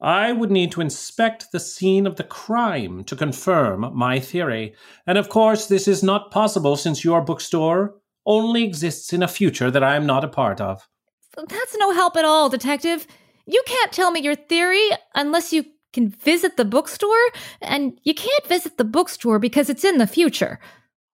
I 0.00 0.32
would 0.32 0.50
need 0.50 0.72
to 0.72 0.80
inspect 0.80 1.52
the 1.52 1.60
scene 1.60 2.06
of 2.06 2.16
the 2.16 2.24
crime 2.24 3.04
to 3.04 3.14
confirm 3.14 3.94
my 3.94 4.18
theory, 4.18 4.74
and 5.06 5.18
of 5.18 5.28
course, 5.28 5.66
this 5.66 5.86
is 5.86 6.02
not 6.02 6.30
possible 6.30 6.76
since 6.76 7.04
your 7.04 7.20
bookstore 7.20 7.96
only 8.24 8.64
exists 8.64 9.12
in 9.12 9.22
a 9.22 9.28
future 9.28 9.70
that 9.70 9.84
I 9.84 9.96
am 9.96 10.06
not 10.06 10.24
a 10.24 10.28
part 10.28 10.60
of. 10.60 10.88
That's 11.36 11.76
no 11.76 11.92
help 11.92 12.16
at 12.16 12.24
all, 12.24 12.48
Detective. 12.48 13.06
You 13.46 13.62
can't 13.66 13.92
tell 13.92 14.10
me 14.10 14.20
your 14.20 14.36
theory 14.36 14.88
unless 15.14 15.52
you 15.52 15.64
can 15.92 16.08
visit 16.08 16.56
the 16.56 16.64
bookstore, 16.64 17.30
and 17.60 17.98
you 18.04 18.14
can't 18.14 18.46
visit 18.46 18.78
the 18.78 18.84
bookstore 18.84 19.38
because 19.38 19.68
it's 19.68 19.84
in 19.84 19.98
the 19.98 20.06
future. 20.06 20.58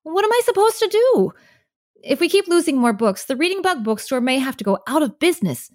What 0.02 0.24
am 0.24 0.32
I 0.32 0.40
supposed 0.44 0.78
to 0.80 0.88
do? 0.88 1.32
If 2.02 2.20
we 2.20 2.28
keep 2.28 2.46
losing 2.46 2.78
more 2.78 2.92
books, 2.92 3.24
the 3.24 3.36
Reading 3.36 3.62
Bug 3.62 3.82
bookstore 3.82 4.20
may 4.20 4.38
have 4.38 4.56
to 4.58 4.64
go 4.64 4.78
out 4.86 5.02
of 5.02 5.18
business. 5.18 5.70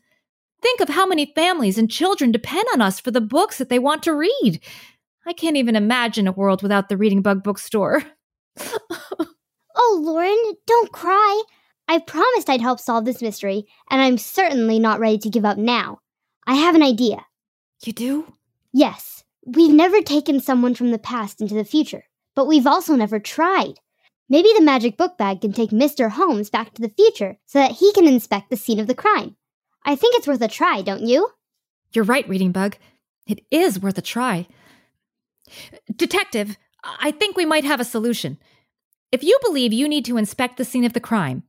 Think 0.61 0.79
of 0.79 0.89
how 0.89 1.05
many 1.05 1.33
families 1.35 1.77
and 1.77 1.89
children 1.89 2.31
depend 2.31 2.65
on 2.73 2.81
us 2.81 2.99
for 2.99 3.11
the 3.11 3.19
books 3.19 3.57
that 3.57 3.69
they 3.69 3.79
want 3.79 4.03
to 4.03 4.13
read. 4.13 4.61
I 5.25 5.33
can't 5.33 5.57
even 5.57 5.75
imagine 5.75 6.27
a 6.27 6.31
world 6.31 6.61
without 6.61 6.89
the 6.89 6.97
Reading 6.97 7.21
Bug 7.21 7.43
bookstore. 7.43 8.03
oh, 9.75 10.01
Lauren, 10.03 10.53
don't 10.67 10.91
cry. 10.91 11.43
I 11.87 11.99
promised 11.99 12.49
I'd 12.49 12.61
help 12.61 12.79
solve 12.79 13.05
this 13.05 13.21
mystery, 13.21 13.65
and 13.89 14.01
I'm 14.01 14.17
certainly 14.17 14.79
not 14.79 14.99
ready 14.99 15.17
to 15.19 15.29
give 15.29 15.43
up 15.43 15.57
now. 15.57 15.99
I 16.47 16.55
have 16.55 16.75
an 16.75 16.83
idea. 16.83 17.25
You 17.83 17.93
do? 17.93 18.33
Yes. 18.73 19.23
We've 19.45 19.73
never 19.73 20.01
taken 20.01 20.39
someone 20.39 20.75
from 20.75 20.91
the 20.91 20.99
past 20.99 21.41
into 21.41 21.55
the 21.55 21.65
future, 21.65 22.03
but 22.35 22.45
we've 22.45 22.67
also 22.67 22.95
never 22.95 23.19
tried. 23.19 23.79
Maybe 24.29 24.49
the 24.55 24.63
magic 24.63 24.97
book 24.97 25.17
bag 25.17 25.41
can 25.41 25.51
take 25.51 25.71
Mr. 25.71 26.11
Holmes 26.11 26.49
back 26.49 26.73
to 26.73 26.81
the 26.81 26.89
future 26.89 27.37
so 27.47 27.59
that 27.59 27.71
he 27.71 27.91
can 27.93 28.07
inspect 28.07 28.49
the 28.49 28.55
scene 28.55 28.79
of 28.79 28.87
the 28.87 28.95
crime. 28.95 29.35
I 29.83 29.95
think 29.95 30.15
it's 30.15 30.27
worth 30.27 30.41
a 30.41 30.47
try, 30.47 30.81
don't 30.81 31.01
you? 31.01 31.29
You're 31.91 32.05
right, 32.05 32.27
Reading 32.29 32.51
Bug. 32.51 32.77
It 33.27 33.43
is 33.51 33.81
worth 33.81 33.97
a 33.97 34.01
try. 34.01 34.47
Detective, 35.93 36.57
I 36.83 37.11
think 37.11 37.35
we 37.35 37.45
might 37.45 37.65
have 37.65 37.79
a 37.79 37.85
solution. 37.85 38.37
If 39.11 39.23
you 39.23 39.37
believe 39.43 39.73
you 39.73 39.89
need 39.89 40.05
to 40.05 40.17
inspect 40.17 40.57
the 40.57 40.65
scene 40.65 40.85
of 40.85 40.93
the 40.93 40.99
crime, 40.99 41.43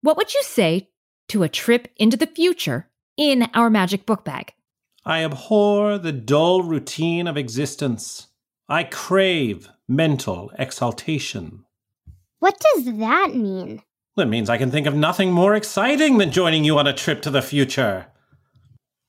what 0.00 0.16
would 0.16 0.34
you 0.34 0.42
say 0.42 0.88
to 1.28 1.42
a 1.42 1.48
trip 1.48 1.88
into 1.96 2.16
the 2.16 2.26
future 2.26 2.88
in 3.16 3.48
our 3.54 3.70
magic 3.70 4.06
book 4.06 4.24
bag? 4.24 4.54
I 5.06 5.22
abhor 5.22 5.98
the 5.98 6.12
dull 6.12 6.62
routine 6.62 7.26
of 7.26 7.36
existence. 7.36 8.28
I 8.70 8.84
crave 8.84 9.68
mental 9.86 10.50
exaltation. 10.58 11.66
What 12.38 12.58
does 12.58 12.86
that 12.98 13.34
mean? 13.34 13.82
That 14.16 14.28
means 14.28 14.48
I 14.48 14.56
can 14.56 14.70
think 14.70 14.86
of 14.86 14.94
nothing 14.94 15.30
more 15.30 15.54
exciting 15.54 16.16
than 16.16 16.30
joining 16.30 16.64
you 16.64 16.78
on 16.78 16.86
a 16.86 16.94
trip 16.94 17.20
to 17.22 17.30
the 17.30 17.42
future. 17.42 18.06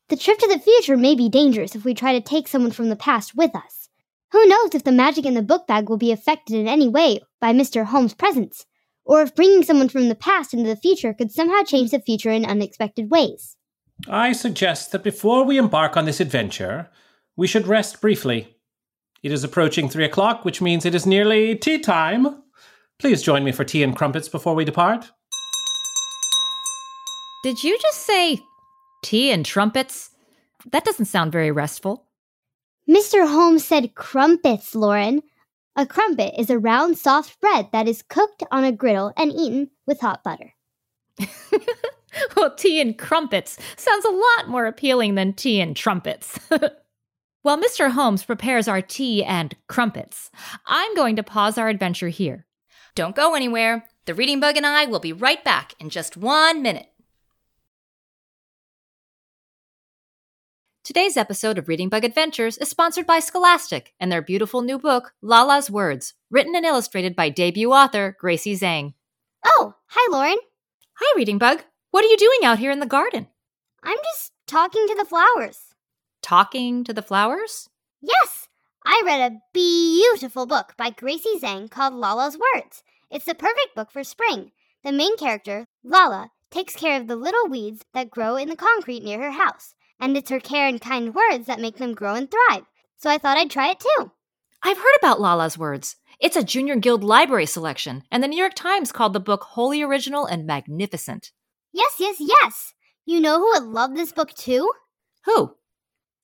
The 0.10 0.18
trip 0.18 0.38
to 0.40 0.48
the 0.48 0.60
future 0.60 0.98
may 0.98 1.16
be 1.16 1.30
dangerous 1.30 1.76
if 1.76 1.86
we 1.86 1.94
try 1.94 2.12
to 2.12 2.22
take 2.22 2.50
someone 2.50 2.72
from 2.72 2.90
the 2.90 2.98
past 2.98 3.34
with 3.34 3.56
us. 3.56 3.88
Who 4.34 4.46
knows 4.48 4.76
if 4.76 4.84
the 4.84 4.92
magic 4.92 5.26
in 5.26 5.34
the 5.34 5.42
book 5.42 5.66
bag 5.66 5.88
will 5.88 5.98
be 5.98 6.12
affected 6.12 6.58
in 6.58 6.68
any 6.68 6.90
way 6.90 7.22
by 7.40 7.54
Mr. 7.54 7.86
Holmes' 7.86 8.14
presence, 8.14 8.66
or 9.06 9.22
if 9.22 9.34
bringing 9.34 9.64
someone 9.64 9.88
from 9.88 10.10
the 10.10 10.16
past 10.16 10.54
into 10.54 10.68
the 10.68 10.76
future 10.76 11.14
could 11.14 11.32
somehow 11.32 11.64
change 11.64 11.92
the 11.92 12.02
future 12.02 12.32
in 12.32 12.46
unexpected 12.46 13.10
ways. 13.10 13.56
I 14.08 14.34
suggest 14.34 14.92
that 14.92 15.04
before 15.04 15.44
we 15.44 15.58
embark 15.58 15.98
on 15.98 16.06
this 16.06 16.20
adventure, 16.20 16.90
we 17.36 17.48
should 17.48 17.68
rest 17.68 18.02
briefly. 18.02 18.56
It 19.24 19.32
is 19.32 19.44
approaching 19.44 19.90
three 19.90 20.06
o'clock, 20.06 20.46
which 20.46 20.62
means 20.62 20.86
it 20.86 20.94
is 20.94 21.08
nearly 21.08 21.56
tea 21.56 21.80
time. 21.80 22.44
Please 23.00 23.24
join 23.24 23.44
me 23.44 23.52
for 23.52 23.64
tea 23.64 23.82
and 23.82 23.96
crumpets 23.96 24.30
before 24.30 24.54
we 24.54 24.64
depart. 24.64 25.12
Did 27.44 27.64
you 27.64 27.78
just 27.80 28.02
say 28.06 28.42
tea 29.04 29.32
and 29.32 29.44
trumpets? 29.44 30.12
That 30.72 30.86
doesn't 30.86 31.06
sound 31.06 31.32
very 31.32 31.52
restful. 31.52 32.06
Mr. 32.88 33.28
Holmes 33.28 33.66
said 33.66 33.96
crumpets, 33.96 34.76
Lauren. 34.76 35.24
A 35.76 35.86
crumpet 35.86 36.34
is 36.38 36.50
a 36.50 36.60
round, 36.60 36.98
soft 36.98 37.42
bread 37.42 37.70
that 37.72 37.88
is 37.88 38.04
cooked 38.04 38.44
on 38.52 38.64
a 38.64 38.72
griddle 38.72 39.12
and 39.18 39.32
eaten 39.32 39.72
with 39.88 40.00
hot 40.00 40.24
butter. 40.24 40.54
well, 42.36 42.54
tea 42.54 42.82
and 42.82 42.98
crumpets 42.98 43.58
sounds 43.78 44.06
a 44.06 44.10
lot 44.10 44.48
more 44.50 44.66
appealing 44.66 45.16
than 45.16 45.34
tea 45.34 45.62
and 45.62 45.76
trumpets. 45.76 46.40
While 47.42 47.62
Mr. 47.62 47.92
Holmes 47.92 48.24
prepares 48.24 48.68
our 48.68 48.82
tea 48.82 49.24
and 49.24 49.56
crumpets, 49.68 50.32
I'm 50.66 50.96
going 50.96 51.16
to 51.18 51.24
pause 51.24 51.58
our 51.58 51.70
adventure 51.70 52.10
here. 52.10 52.46
Don't 52.96 53.16
go 53.16 53.36
anywhere. 53.36 53.86
The 54.06 54.16
reading 54.16 54.40
bug 54.40 54.58
and 54.58 54.66
I 54.66 54.86
will 54.86 55.00
be 55.00 55.14
right 55.14 55.44
back 55.44 55.74
in 55.80 55.90
just 55.90 56.18
one 56.18 56.62
minute. 56.62 56.88
Today's 60.84 61.18
episode 61.18 61.58
of 61.58 61.68
Reading 61.68 61.90
Bug 61.90 62.06
Adventures 62.06 62.60
is 62.60 62.70
sponsored 62.70 63.08
by 63.08 63.20
Scholastic 63.20 63.94
and 64.00 64.12
their 64.12 64.22
beautiful 64.22 64.62
new 64.62 64.78
book, 64.78 65.14
Lala's 65.22 65.70
Words, 65.70 66.14
written 66.30 66.56
and 66.56 66.64
illustrated 66.64 67.16
by 67.16 67.30
debut 67.30 67.72
author 67.74 68.16
Gracie 68.20 68.56
Zhang. 68.56 68.94
Oh, 69.44 69.74
hi, 69.88 70.12
Lauren. 70.12 70.38
Hi, 70.94 71.18
Reading 71.18 71.40
Bug. 71.40 71.64
What 71.96 72.04
are 72.04 72.10
you 72.10 72.18
doing 72.18 72.40
out 72.44 72.60
here 72.60 72.72
in 72.72 72.82
the 72.82 72.86
garden? 72.86 73.28
I'm 73.82 73.96
just 73.96 74.34
talking 74.48 74.86
to 74.86 74.96
the 74.96 75.06
flowers. 75.06 75.74
Talking 76.22 76.84
to 76.84 76.94
the 76.94 77.02
flowers? 77.02 77.70
Yes, 78.02 78.50
I 78.86 79.02
read 79.06 79.32
a 79.32 79.38
beautiful 79.54 80.46
book 80.46 80.74
by 80.76 80.90
Gracie 80.90 81.40
Zhang 81.40 81.72
called 81.72 81.94
Lala's 81.94 82.38
Words. 82.38 82.84
It's 83.10 83.24
the 83.24 83.34
perfect 83.34 83.76
book 83.78 83.92
for 83.92 84.04
spring. 84.04 84.52
The 84.84 84.92
main 84.92 85.16
character, 85.16 85.68
Lala, 85.86 86.32
takes 86.52 86.76
care 86.76 87.00
of 87.00 87.08
the 87.08 87.16
little 87.16 87.48
weeds 87.48 87.86
that 87.94 88.10
grow 88.10 88.36
in 88.36 88.50
the 88.50 88.58
concrete 88.58 89.02
near 89.02 89.22
her 89.22 89.32
house 89.32 89.74
and 89.98 90.18
it's 90.18 90.32
her 90.32 90.42
care 90.42 90.68
and 90.68 90.82
kind 90.82 91.16
words 91.16 91.46
that 91.46 91.62
make 91.62 91.78
them 91.78 91.94
grow 91.94 92.16
and 92.16 92.30
thrive. 92.30 92.66
So 92.98 93.10
I 93.10 93.18
thought 93.18 93.38
I'd 93.38 93.50
try 93.50 93.70
it 93.70 93.80
too. 93.80 94.12
I've 94.62 94.80
heard 94.80 94.98
about 95.00 95.22
Lala's 95.22 95.58
words. 95.58 95.96
It's 96.20 96.36
a 96.36 96.44
Junior 96.44 96.76
Guild 96.76 97.06
library 97.06 97.46
selection, 97.46 98.04
and 98.12 98.22
the 98.22 98.28
New 98.28 98.38
York 98.38 98.54
Times 98.54 98.92
called 98.92 99.14
the 99.14 99.22
book 99.22 99.44
wholly 99.44 99.82
original 99.82 100.26
and 100.26 100.46
magnificent. 100.46 101.32
Yes, 101.76 101.96
yes, 102.00 102.16
yes. 102.20 102.74
You 103.06 103.20
know 103.20 103.38
who 103.38 103.52
would 103.52 103.64
love 103.64 103.96
this 103.96 104.14
book 104.14 104.34
too? 104.34 104.72
Who? 105.26 105.56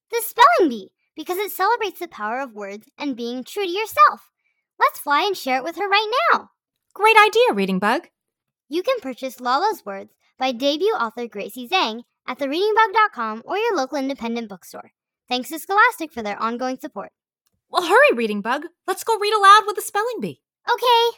The 0.10 0.22
Spelling 0.24 0.70
Bee, 0.70 0.92
because 1.14 1.38
it 1.38 1.52
celebrates 1.52 2.00
the 2.00 2.08
power 2.08 2.40
of 2.40 2.54
words 2.54 2.88
and 2.98 3.18
being 3.18 3.44
true 3.44 3.66
to 3.66 3.70
yourself. 3.70 4.32
Let's 4.80 5.00
fly 5.00 5.24
and 5.24 5.36
share 5.36 5.58
it 5.58 5.66
with 5.66 5.76
her 5.76 5.90
right 5.90 6.10
now. 6.32 6.52
Great 6.94 7.18
idea, 7.18 7.54
Reading 7.54 7.80
Bug. 7.80 8.08
You 8.70 8.82
can 8.82 9.02
purchase 9.02 9.42
Lala's 9.42 9.86
Words 9.86 10.14
by 10.40 10.54
debut 10.54 10.96
author 10.98 11.28
Gracie 11.28 11.68
Zhang 11.68 12.04
at 12.26 12.40
thereadingbug.com 12.40 13.44
or 13.44 13.58
your 13.58 13.76
local 13.76 13.98
independent 13.98 14.48
bookstore. 14.48 14.94
Thanks 15.28 15.50
to 15.50 15.60
Scholastic 15.60 16.14
for 16.14 16.24
their 16.24 16.42
ongoing 16.42 16.80
support. 16.80 17.12
Well, 17.70 17.88
hurry, 17.88 18.16
Reading 18.16 18.40
Bug. 18.40 18.68
Let's 18.88 19.04
go 19.04 19.20
read 19.20 19.34
aloud 19.34 19.64
with 19.68 19.76
the 19.76 19.82
spelling 19.82 20.22
bee. 20.22 20.44
Okay. 20.72 21.18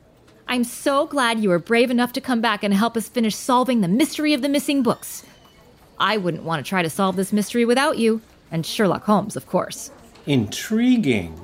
I'm 0.51 0.65
so 0.65 1.07
glad 1.07 1.39
you 1.39 1.47
were 1.47 1.59
brave 1.59 1.89
enough 1.89 2.11
to 2.11 2.19
come 2.19 2.41
back 2.41 2.61
and 2.61 2.73
help 2.73 2.97
us 2.97 3.07
finish 3.07 3.37
solving 3.37 3.79
the 3.79 3.87
mystery 3.87 4.33
of 4.33 4.41
the 4.41 4.49
missing 4.49 4.83
books. 4.83 5.23
I 5.97 6.17
wouldn't 6.17 6.43
want 6.43 6.61
to 6.61 6.67
try 6.67 6.83
to 6.83 6.89
solve 6.89 7.15
this 7.15 7.31
mystery 7.31 7.63
without 7.63 7.97
you, 7.97 8.19
and 8.51 8.65
Sherlock 8.65 9.05
Holmes, 9.05 9.37
of 9.37 9.47
course. 9.47 9.91
Intriguing. 10.25 11.39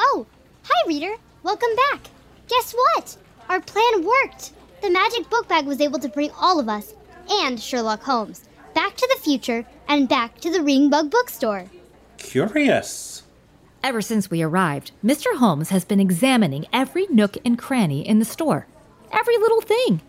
Oh, 0.00 0.26
hi, 0.64 0.88
reader. 0.88 1.14
Welcome 1.44 1.68
back. 1.92 2.08
Guess 2.48 2.72
what? 2.72 3.16
Our 3.48 3.60
plan 3.60 4.04
worked. 4.04 4.50
The 4.82 4.90
magic 4.90 5.30
book 5.30 5.46
bag 5.46 5.64
was 5.64 5.80
able 5.80 6.00
to 6.00 6.08
bring 6.08 6.32
all 6.32 6.58
of 6.58 6.68
us, 6.68 6.94
and 7.30 7.60
Sherlock 7.60 8.02
Holmes, 8.02 8.48
Back 8.74 8.96
to 8.96 9.08
the 9.14 9.22
Future, 9.22 9.66
and 9.86 10.08
back 10.08 10.40
to 10.40 10.50
the 10.50 10.64
Reading 10.64 10.90
Bug 10.90 11.12
bookstore. 11.12 11.66
Curious. 12.16 13.22
Ever 13.82 14.02
since 14.02 14.30
we 14.30 14.42
arrived, 14.42 14.90
Mr. 15.04 15.36
Holmes 15.36 15.70
has 15.70 15.84
been 15.84 16.00
examining 16.00 16.66
every 16.72 17.06
nook 17.06 17.36
and 17.44 17.56
cranny 17.56 18.06
in 18.06 18.18
the 18.18 18.24
store. 18.24 18.66
Every 19.12 19.38
little 19.38 19.60
thing. 19.60 20.00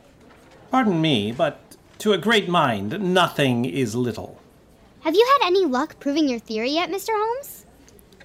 Pardon 0.72 1.00
me, 1.00 1.32
but 1.32 1.78
to 2.00 2.14
a 2.14 2.18
great 2.18 2.50
mind, 2.50 3.00
nothing 3.00 3.66
is 3.66 3.96
little. 3.96 4.40
Have 5.02 5.16
you 5.16 5.26
had 5.40 5.48
any 5.48 5.66
luck 5.66 6.00
proving 6.00 6.28
your 6.28 6.40
theory 6.40 6.72
yet, 6.72 6.90
Mr. 6.90 7.10
Holmes? 7.12 7.66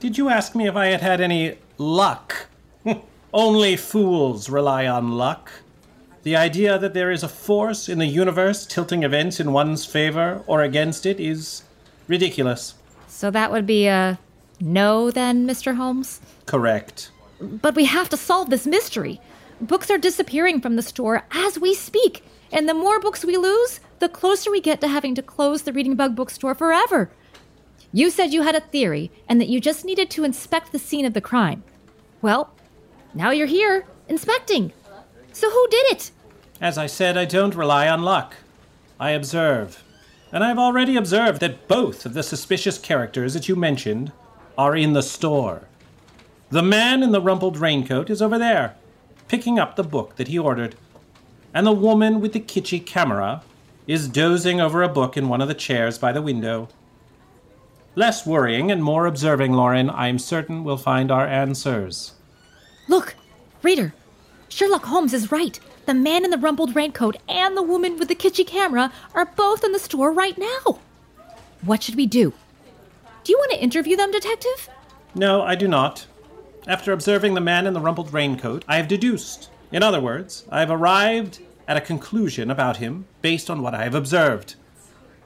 Did 0.01 0.19
you 0.19 0.29
ask 0.29 0.55
me 0.55 0.67
if 0.67 0.77
I 0.77 0.87
had 0.87 1.03
had 1.03 1.21
any 1.21 1.59
luck? 1.79 2.47
Only 3.33 3.77
fools 3.77 4.49
rely 4.49 4.87
on 4.87 5.13
luck. 5.13 5.53
The 6.23 6.37
idea 6.37 6.79
that 6.79 6.95
there 6.95 7.11
is 7.11 7.23
a 7.23 7.29
force 7.29 7.89
in 7.89 7.99
the 7.99 8.07
universe 8.07 8.65
tilting 8.65 9.03
events 9.03 9.41
in 9.41 9.53
one's 9.53 9.85
favor 9.85 10.43
or 10.47 10.63
against 10.63 11.05
it 11.05 11.21
is 11.21 11.65
ridiculous. 12.09 12.75
So 13.09 13.31
that 13.31 13.53
would 13.53 13.67
be 13.67 13.87
a 13.87 14.19
no, 14.65 15.11
then, 15.11 15.47
Mr. 15.47 15.77
Holmes? 15.77 16.23
Correct. 16.47 17.11
But 17.39 17.75
we 17.75 17.85
have 17.85 18.09
to 18.09 18.17
solve 18.17 18.49
this 18.49 18.67
mystery. 18.67 19.21
Books 19.61 19.91
are 19.91 19.99
disappearing 19.99 20.63
from 20.63 20.77
the 20.77 20.83
store 20.83 21.27
as 21.33 21.59
we 21.59 21.75
speak, 21.75 22.25
and 22.51 22.67
the 22.67 22.73
more 22.73 22.99
books 22.99 23.27
we 23.27 23.37
lose, 23.37 23.81
the 23.99 24.09
closer 24.09 24.51
we 24.51 24.63
get 24.63 24.81
to 24.81 24.89
having 24.89 25.15
to 25.17 25.23
close 25.23 25.63
the 25.63 25.73
Reading 25.73 25.97
Bug 25.97 26.17
bookstore 26.17 26.55
forever. 26.55 27.11
You 27.93 28.09
said 28.09 28.33
you 28.33 28.41
had 28.41 28.55
a 28.55 28.61
theory 28.61 29.11
and 29.29 29.39
that 29.39 29.49
you 29.49 29.61
just 29.61 29.85
needed 29.85 30.09
to 30.11 30.25
inspect 30.25 30.73
the 30.73 30.79
scene 30.79 31.05
of 31.05 31.13
the 31.13 31.21
crime. 31.21 31.63
Well, 32.23 32.51
now 33.13 33.33
you're 33.33 33.47
here, 33.47 33.85
inspecting. 34.09 34.73
So 35.35 35.51
who 35.51 35.69
did 35.69 35.93
it? 35.93 36.11
As 36.59 36.79
I 36.79 36.87
said, 36.87 37.19
I 37.19 37.27
don't 37.27 37.55
rely 37.55 37.87
on 37.87 38.03
luck. 38.03 38.35
I 38.99 39.11
observe. 39.11 39.85
And 40.33 40.43
I've 40.43 40.59
already 40.59 40.97
observed 40.97 41.41
that 41.41 41.69
both 41.69 42.07
of 42.07 42.15
the 42.15 42.23
suspicious 42.23 42.79
characters 42.79 43.35
that 43.35 43.47
you 43.47 43.57
mentioned 43.57 44.11
are 44.57 44.77
in 44.77 44.93
the 44.93 45.03
store. 45.03 45.63
The 46.51 46.63
man 46.63 47.03
in 47.03 47.13
the 47.13 47.21
rumpled 47.21 47.57
raincoat 47.57 48.11
is 48.11 48.23
over 48.23 48.39
there, 48.39 48.77
picking 49.29 49.59
up 49.59 49.77
the 49.77 49.83
book 49.83 50.17
that 50.17 50.29
he 50.29 50.39
ordered. 50.39 50.77
And 51.53 51.67
the 51.67 51.73
woman 51.73 52.21
with 52.21 52.33
the 52.33 52.41
kitschy 52.41 52.85
camera 52.85 53.43
is 53.87 54.09
dozing 54.09 54.61
over 54.61 54.83
a 54.83 54.89
book 54.89 55.17
in 55.17 55.29
one 55.29 55.41
of 55.41 55.49
the 55.49 55.55
chairs 55.55 55.99
by 55.99 56.13
the 56.13 56.23
window. 56.23 56.69
Less 57.97 58.27
worrying 58.27 58.71
and 58.71 58.83
more 58.83 59.07
observing, 59.07 59.53
Lauren, 59.53 59.89
I'm 59.91 60.19
certain 60.19 60.65
we'll 60.65 60.77
find 60.77 61.11
our 61.11 61.27
answers. 61.27 62.15
Look, 62.89 63.15
reader, 63.63 63.95
Sherlock 64.49 64.85
Holmes 64.85 65.15
is 65.15 65.31
right. 65.31 65.59
The 65.87 65.95
man 65.95 66.25
in 66.25 66.31
the 66.31 66.39
rumpled 66.39 66.75
raincoat 66.75 67.17
and 67.29 67.57
the 67.57 67.63
woman 67.63 67.99
with 67.99 68.09
the 68.09 68.15
kitschy 68.15 68.47
camera 68.47 68.93
are 69.15 69.27
both 69.27 69.65
in 69.65 69.73
the 69.73 69.79
store 69.79 70.13
right 70.13 70.37
now. 70.39 70.81
What 71.63 71.83
should 71.83 71.97
we 71.97 72.07
do? 72.07 72.33
Do 73.25 73.33
you 73.33 73.39
want 73.39 73.53
to 73.53 73.63
interview 73.63 73.97
them, 73.97 74.11
Detective? 74.11 74.69
No, 75.15 75.41
I 75.41 75.55
do 75.55 75.67
not. 75.67 76.07
After 76.67 76.93
observing 76.93 77.33
the 77.33 77.41
man 77.41 77.67
in 77.67 77.73
the 77.73 77.81
rumpled 77.81 78.13
raincoat, 78.13 78.67
I 78.69 78.77
have 78.77 78.87
deduced. 78.87 79.49
In 79.73 79.83
other 79.83 80.01
words, 80.01 80.45
I 80.51 80.61
have 80.61 80.71
arrived 80.71 81.41
at 81.67 81.79
a 81.79 81.81
conclusion 81.81 82.51
about 82.51 82.77
him 82.77 83.07
based 83.23 83.49
on 83.49 83.63
what 83.63 83.75
I 83.75 83.85
have 83.85 83.95
observed. 83.95 84.57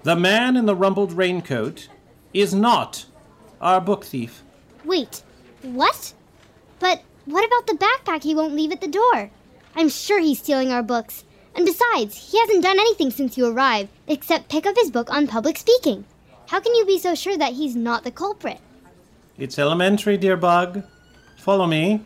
The 0.05 0.15
man 0.15 0.57
in 0.57 0.67
the 0.67 0.77
rumpled 0.77 1.13
raincoat 1.13 1.89
is 2.33 2.55
not 2.55 3.05
our 3.61 3.81
book 3.81 4.05
thief. 4.05 4.45
Wait, 4.85 5.25
what? 5.63 6.15
But 6.79 7.03
what 7.25 7.45
about 7.45 7.67
the 7.67 7.85
backpack 7.85 8.23
he 8.23 8.35
won't 8.35 8.55
leave 8.55 8.71
at 8.71 8.81
the 8.81 8.87
door? 8.87 9.31
I'm 9.75 9.89
sure 9.89 10.21
he's 10.21 10.39
stealing 10.39 10.71
our 10.71 10.85
books. 10.85 11.25
And 11.57 11.67
besides, 11.67 12.31
he 12.31 12.39
hasn't 12.39 12.63
done 12.63 12.79
anything 12.79 13.11
since 13.11 13.37
you 13.37 13.47
arrived 13.47 13.91
except 14.07 14.49
pick 14.49 14.67
up 14.67 14.77
his 14.77 14.93
book 14.93 15.11
on 15.11 15.27
public 15.27 15.59
speaking. 15.59 16.05
How 16.49 16.61
can 16.61 16.75
you 16.75 16.87
be 16.87 16.99
so 16.99 17.15
sure 17.15 17.37
that 17.37 17.53
he's 17.53 17.77
not 17.77 18.05
the 18.05 18.11
culprit? 18.11 18.59
It's 19.37 19.59
elementary, 19.59 20.17
dear 20.17 20.35
Bug. 20.35 20.83
Follow 21.37 21.67
me. 21.67 22.01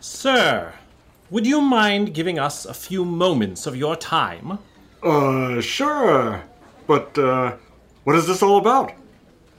Sir, 0.00 0.72
would 1.30 1.46
you 1.46 1.60
mind 1.60 2.12
giving 2.12 2.40
us 2.40 2.64
a 2.64 2.74
few 2.74 3.04
moments 3.04 3.68
of 3.68 3.76
your 3.76 3.94
time? 3.94 4.58
Uh, 5.00 5.60
sure. 5.60 6.42
But, 6.88 7.16
uh, 7.16 7.54
what 8.02 8.16
is 8.16 8.26
this 8.26 8.42
all 8.42 8.58
about? 8.58 8.92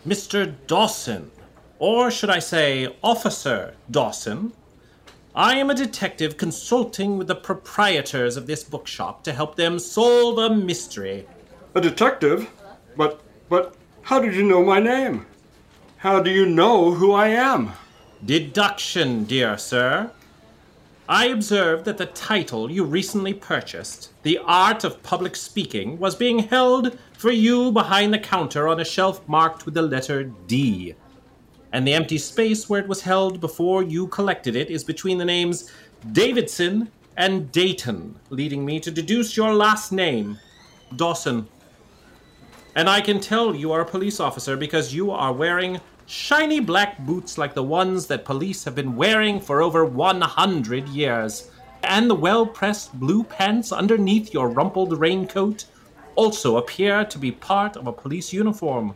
Mr. 0.05 0.53
Dawson, 0.67 1.31
or 1.79 2.11
should 2.11 2.29
I 2.29 2.39
say, 2.39 2.93
Officer 3.01 3.73
Dawson, 3.89 4.51
I 5.33 5.55
am 5.55 5.69
a 5.69 5.75
detective 5.75 6.35
consulting 6.35 7.17
with 7.17 7.27
the 7.27 7.35
proprietors 7.35 8.35
of 8.35 8.47
this 8.47 8.65
bookshop 8.65 9.23
to 9.23 9.31
help 9.31 9.55
them 9.55 9.79
solve 9.79 10.39
a 10.39 10.53
mystery. 10.53 11.25
A 11.77 11.79
detective? 11.79 12.49
But, 12.95 13.21
but, 13.49 13.75
how 14.01 14.19
did 14.19 14.33
you 14.33 14.41
know 14.41 14.65
my 14.65 14.79
name? 14.79 15.27
How 15.97 16.19
do 16.19 16.31
you 16.31 16.47
know 16.47 16.91
who 16.91 17.11
I 17.11 17.27
am? 17.27 17.73
Deduction, 18.25 19.25
dear 19.25 19.59
sir. 19.59 20.09
I 21.07 21.27
observed 21.27 21.85
that 21.85 21.99
the 21.99 22.07
title 22.07 22.71
you 22.71 22.83
recently 22.83 23.31
purchased, 23.31 24.11
The 24.23 24.39
Art 24.39 24.85
of 24.85 25.03
Public 25.03 25.35
Speaking, 25.35 25.99
was 25.99 26.15
being 26.15 26.39
held 26.39 26.97
for 27.13 27.31
you 27.31 27.71
behind 27.71 28.11
the 28.11 28.17
counter 28.17 28.67
on 28.67 28.79
a 28.79 28.83
shelf 28.83 29.21
marked 29.27 29.65
with 29.65 29.75
the 29.75 29.83
letter 29.83 30.23
D. 30.23 30.95
And 31.71 31.87
the 31.87 31.93
empty 31.93 32.17
space 32.17 32.67
where 32.67 32.81
it 32.81 32.87
was 32.87 33.01
held 33.01 33.39
before 33.39 33.83
you 33.83 34.07
collected 34.07 34.55
it 34.55 34.71
is 34.71 34.83
between 34.83 35.19
the 35.19 35.25
names 35.25 35.71
Davidson 36.11 36.89
and 37.17 37.51
Dayton, 37.51 38.19
leading 38.31 38.65
me 38.65 38.79
to 38.79 38.89
deduce 38.89 39.37
your 39.37 39.53
last 39.53 39.91
name, 39.91 40.39
Dawson. 40.95 41.47
And 42.77 42.87
I 42.87 43.01
can 43.01 43.19
tell 43.19 43.55
you 43.55 43.71
are 43.71 43.81
a 43.81 43.85
police 43.85 44.19
officer 44.19 44.55
because 44.55 44.93
you 44.93 45.09
are 45.09 45.33
wearing 45.33 45.81
shiny 46.05 46.59
black 46.59 46.99
boots 46.99 47.35
like 47.35 47.55
the 47.55 47.63
ones 47.63 48.05
that 48.05 48.23
police 48.23 48.63
have 48.65 48.75
been 48.75 48.95
wearing 48.95 49.39
for 49.39 49.63
over 49.63 49.83
100 49.83 50.87
years. 50.89 51.49
And 51.81 52.07
the 52.07 52.13
well 52.13 52.45
pressed 52.45 52.93
blue 52.99 53.23
pants 53.23 53.71
underneath 53.71 54.31
your 54.31 54.49
rumpled 54.49 54.99
raincoat 54.99 55.65
also 56.13 56.57
appear 56.57 57.03
to 57.03 57.17
be 57.17 57.31
part 57.31 57.75
of 57.77 57.87
a 57.87 57.91
police 57.91 58.31
uniform. 58.31 58.93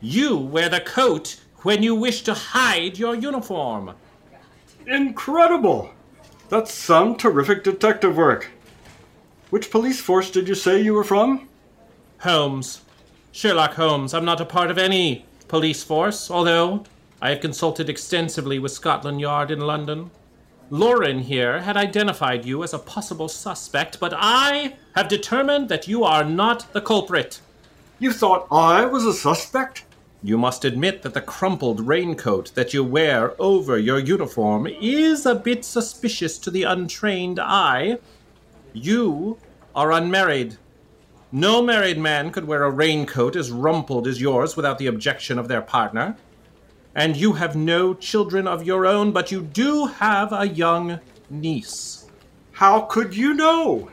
You 0.00 0.36
wear 0.36 0.68
the 0.68 0.80
coat 0.80 1.40
when 1.58 1.84
you 1.84 1.94
wish 1.94 2.22
to 2.22 2.34
hide 2.34 2.98
your 2.98 3.14
uniform. 3.14 3.94
Incredible! 4.88 5.92
That's 6.48 6.74
some 6.74 7.14
terrific 7.14 7.62
detective 7.62 8.16
work. 8.16 8.50
Which 9.50 9.70
police 9.70 10.00
force 10.00 10.32
did 10.32 10.48
you 10.48 10.56
say 10.56 10.82
you 10.82 10.94
were 10.94 11.04
from? 11.04 11.48
Holmes. 12.22 12.82
Sherlock 13.32 13.74
Holmes. 13.74 14.14
I'm 14.14 14.24
not 14.24 14.40
a 14.40 14.44
part 14.44 14.70
of 14.70 14.78
any 14.78 15.24
police 15.48 15.82
force, 15.82 16.30
although 16.30 16.84
I 17.20 17.30
have 17.30 17.40
consulted 17.40 17.88
extensively 17.88 18.60
with 18.60 18.70
Scotland 18.70 19.20
Yard 19.20 19.50
in 19.50 19.60
London. 19.60 20.12
Lauren 20.70 21.18
here 21.18 21.62
had 21.62 21.76
identified 21.76 22.46
you 22.46 22.62
as 22.62 22.72
a 22.72 22.78
possible 22.78 23.28
suspect, 23.28 23.98
but 23.98 24.14
I 24.16 24.76
have 24.94 25.08
determined 25.08 25.68
that 25.68 25.88
you 25.88 26.04
are 26.04 26.24
not 26.24 26.72
the 26.72 26.80
culprit. 26.80 27.40
You 27.98 28.12
thought 28.12 28.46
I 28.52 28.84
was 28.84 29.04
a 29.04 29.12
suspect? 29.12 29.84
You 30.22 30.38
must 30.38 30.64
admit 30.64 31.02
that 31.02 31.14
the 31.14 31.20
crumpled 31.20 31.80
raincoat 31.80 32.54
that 32.54 32.72
you 32.72 32.84
wear 32.84 33.34
over 33.40 33.76
your 33.76 33.98
uniform 33.98 34.68
is 34.68 35.26
a 35.26 35.34
bit 35.34 35.64
suspicious 35.64 36.38
to 36.38 36.52
the 36.52 36.62
untrained 36.62 37.40
eye. 37.40 37.98
You 38.72 39.38
are 39.74 39.90
unmarried. 39.90 40.56
No 41.34 41.62
married 41.62 41.96
man 41.96 42.30
could 42.30 42.46
wear 42.46 42.62
a 42.62 42.70
raincoat 42.70 43.36
as 43.36 43.50
rumpled 43.50 44.06
as 44.06 44.20
yours 44.20 44.54
without 44.54 44.76
the 44.76 44.86
objection 44.86 45.38
of 45.38 45.48
their 45.48 45.62
partner. 45.62 46.14
And 46.94 47.16
you 47.16 47.32
have 47.32 47.56
no 47.56 47.94
children 47.94 48.46
of 48.46 48.66
your 48.66 48.84
own, 48.84 49.12
but 49.12 49.32
you 49.32 49.40
do 49.40 49.86
have 49.86 50.30
a 50.34 50.46
young 50.46 51.00
niece. 51.30 52.06
How 52.52 52.82
could 52.82 53.16
you 53.16 53.32
know? 53.32 53.90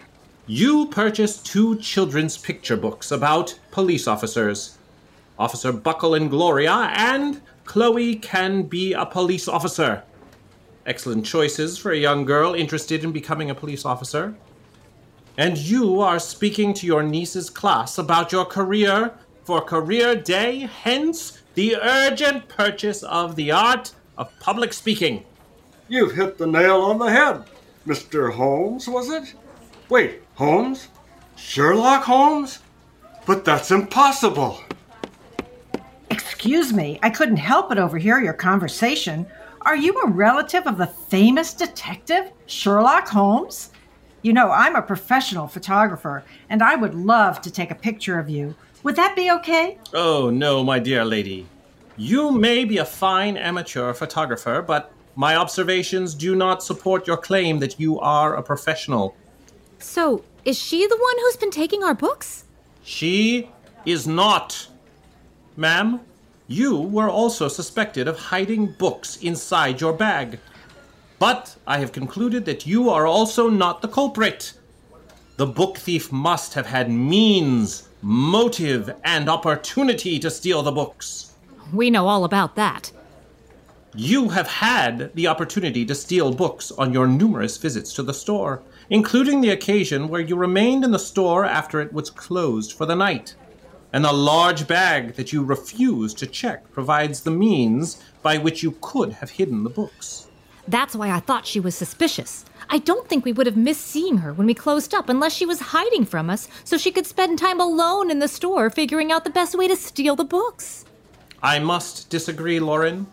You 0.48 0.88
purchased 0.88 1.46
two 1.46 1.78
children's 1.78 2.38
picture 2.38 2.76
books 2.76 3.10
about 3.10 3.58
police 3.72 4.06
officers. 4.06 4.78
Officer 5.38 5.72
Buckle 5.72 6.16
and 6.16 6.30
Gloria, 6.30 6.92
and 6.94 7.40
Chloe 7.64 8.18
can 8.18 8.64
be 8.64 8.92
a 8.92 9.06
police 9.06 9.48
officer. 9.48 10.04
Excellent 10.86 11.26
choices 11.26 11.78
for 11.78 11.92
a 11.92 11.98
young 11.98 12.26
girl 12.26 12.54
interested 12.54 13.06
in 13.06 13.14
becoming 13.14 13.50
a 13.50 13.56
police 13.56 13.86
officer. 13.86 14.36
And 15.40 15.58
you 15.58 16.02
are 16.02 16.20
speaking 16.20 16.74
to 16.74 16.86
your 16.86 17.02
niece's 17.02 17.50
class 17.50 17.98
about 17.98 18.34
your 18.34 18.44
career 18.44 19.14
for 19.46 19.62
Career 19.62 20.14
Day, 20.14 20.70
hence 20.84 21.42
the 21.54 21.78
urgent 21.78 22.50
purchase 22.50 23.04
of 23.04 23.38
the 23.38 23.50
art 23.50 23.94
of 24.18 24.38
public 24.42 24.74
speaking. 24.74 25.24
You've 25.88 26.14
hit 26.14 26.38
the 26.38 26.46
nail 26.46 26.82
on 26.82 27.00
the 27.00 27.10
head. 27.10 27.46
Mr. 27.88 28.34
Holmes, 28.34 28.90
was 28.90 29.10
it? 29.10 29.34
Wait, 29.88 30.24
Holmes? 30.36 30.90
Sherlock 31.38 32.04
Holmes? 32.04 32.60
But 33.26 33.46
that's 33.46 33.72
impossible. 33.72 34.60
Excuse 36.12 36.74
me, 36.74 37.00
I 37.02 37.10
couldn't 37.10 37.38
help 37.38 37.70
but 37.70 37.80
overhear 37.80 38.20
your 38.20 38.34
conversation. 38.34 39.26
Are 39.62 39.78
you 39.78 39.98
a 40.02 40.10
relative 40.10 40.68
of 40.68 40.78
the 40.78 40.88
famous 40.88 41.54
detective, 41.54 42.34
Sherlock 42.46 43.08
Holmes? 43.08 43.72
You 44.22 44.34
know, 44.34 44.52
I'm 44.52 44.76
a 44.76 44.82
professional 44.82 45.48
photographer, 45.48 46.24
and 46.50 46.62
I 46.62 46.76
would 46.76 46.94
love 46.94 47.42
to 47.42 47.52
take 47.52 47.72
a 47.72 47.76
picture 47.76 48.20
of 48.20 48.30
you. 48.30 48.54
Would 48.84 48.98
that 48.98 49.16
be 49.16 49.32
okay? 49.32 49.78
Oh, 49.94 50.30
no, 50.30 50.64
my 50.64 50.80
dear 50.80 51.06
lady. 51.06 51.48
You 51.96 52.32
may 52.32 52.66
be 52.66 52.78
a 52.78 52.86
fine 52.86 53.38
amateur 53.38 53.94
photographer, 53.94 54.62
but 54.62 54.92
my 55.16 55.36
observations 55.36 56.14
do 56.16 56.36
not 56.36 56.64
support 56.64 57.08
your 57.08 57.18
claim 57.18 57.60
that 57.60 57.80
you 57.80 58.00
are 58.00 58.36
a 58.36 58.44
professional. 58.44 59.16
So, 59.80 60.24
is 60.44 60.58
she 60.58 60.86
the 60.86 60.98
one 60.98 61.16
who's 61.20 61.38
been 61.38 61.52
taking 61.52 61.84
our 61.84 61.94
books? 61.94 62.44
She 62.84 63.50
is 63.86 64.08
not. 64.08 64.68
Ma'am, 65.56 66.02
you 66.48 66.78
were 66.78 67.10
also 67.10 67.48
suspected 67.48 68.08
of 68.08 68.18
hiding 68.18 68.68
books 68.68 69.18
inside 69.18 69.80
your 69.80 69.94
bag. 69.94 70.40
But 71.20 71.58
I 71.68 71.80
have 71.80 71.92
concluded 71.92 72.46
that 72.46 72.66
you 72.66 72.90
are 72.90 73.06
also 73.06 73.50
not 73.50 73.82
the 73.82 73.90
culprit. 73.90 74.54
The 75.36 75.46
book 75.46 75.78
thief 75.78 76.12
must 76.14 76.54
have 76.54 76.66
had 76.66 76.90
means, 76.90 77.90
motive, 78.02 78.96
and 79.04 79.30
opportunity 79.30 80.18
to 80.20 80.32
steal 80.32 80.64
the 80.64 80.72
books. 80.72 81.34
We 81.74 81.90
know 81.90 82.08
all 82.08 82.24
about 82.24 82.56
that. 82.56 82.94
You 83.94 84.30
have 84.30 84.48
had 84.48 85.14
the 85.14 85.28
opportunity 85.28 85.86
to 85.86 85.96
steal 85.96 86.34
books 86.34 86.72
on 86.72 86.94
your 86.94 87.08
numerous 87.08 87.58
visits 87.58 87.92
to 87.96 88.04
the 88.04 88.14
store, 88.14 88.62
including 88.90 89.42
the 89.42 89.50
occasion 89.50 90.08
where 90.08 90.22
you 90.22 90.38
remained 90.38 90.86
in 90.86 90.92
the 90.92 91.00
store 91.00 91.44
after 91.44 91.82
it 91.82 91.92
was 91.92 92.10
closed 92.10 92.72
for 92.72 92.86
the 92.86 92.96
night. 92.96 93.36
And 93.92 94.06
the 94.06 94.14
large 94.14 94.68
bag 94.68 95.16
that 95.16 95.34
you 95.34 95.44
refused 95.44 96.18
to 96.20 96.28
check 96.28 96.72
provides 96.72 97.22
the 97.22 97.32
means 97.32 98.02
by 98.22 98.38
which 98.38 98.64
you 98.64 98.78
could 98.80 99.14
have 99.14 99.32
hidden 99.32 99.64
the 99.64 99.70
books. 99.70 100.29
That's 100.70 100.96
why 100.96 101.10
I 101.10 101.20
thought 101.20 101.48
she 101.48 101.60
was 101.60 101.74
suspicious. 101.74 102.46
I 102.70 102.78
don't 102.78 103.10
think 103.10 103.26
we 103.26 103.34
would 103.34 103.48
have 103.48 103.58
missed 103.58 103.88
seeing 103.88 104.20
her 104.20 104.34
when 104.34 104.46
we 104.46 104.54
closed 104.54 104.94
up 104.94 105.10
unless 105.10 105.34
she 105.34 105.48
was 105.48 105.60
hiding 105.60 106.06
from 106.06 106.30
us 106.30 106.48
so 106.64 106.78
she 106.78 106.92
could 106.92 107.08
spend 107.08 107.40
time 107.40 107.60
alone 107.60 108.12
in 108.12 108.20
the 108.20 108.28
store 108.28 108.70
figuring 108.70 109.12
out 109.12 109.24
the 109.24 109.32
best 109.32 109.58
way 109.58 109.68
to 109.68 109.76
steal 109.76 110.16
the 110.16 110.24
books. 110.24 110.86
I 111.42 111.58
must 111.58 112.12
disagree, 112.12 112.60
Lauren. 112.60 113.08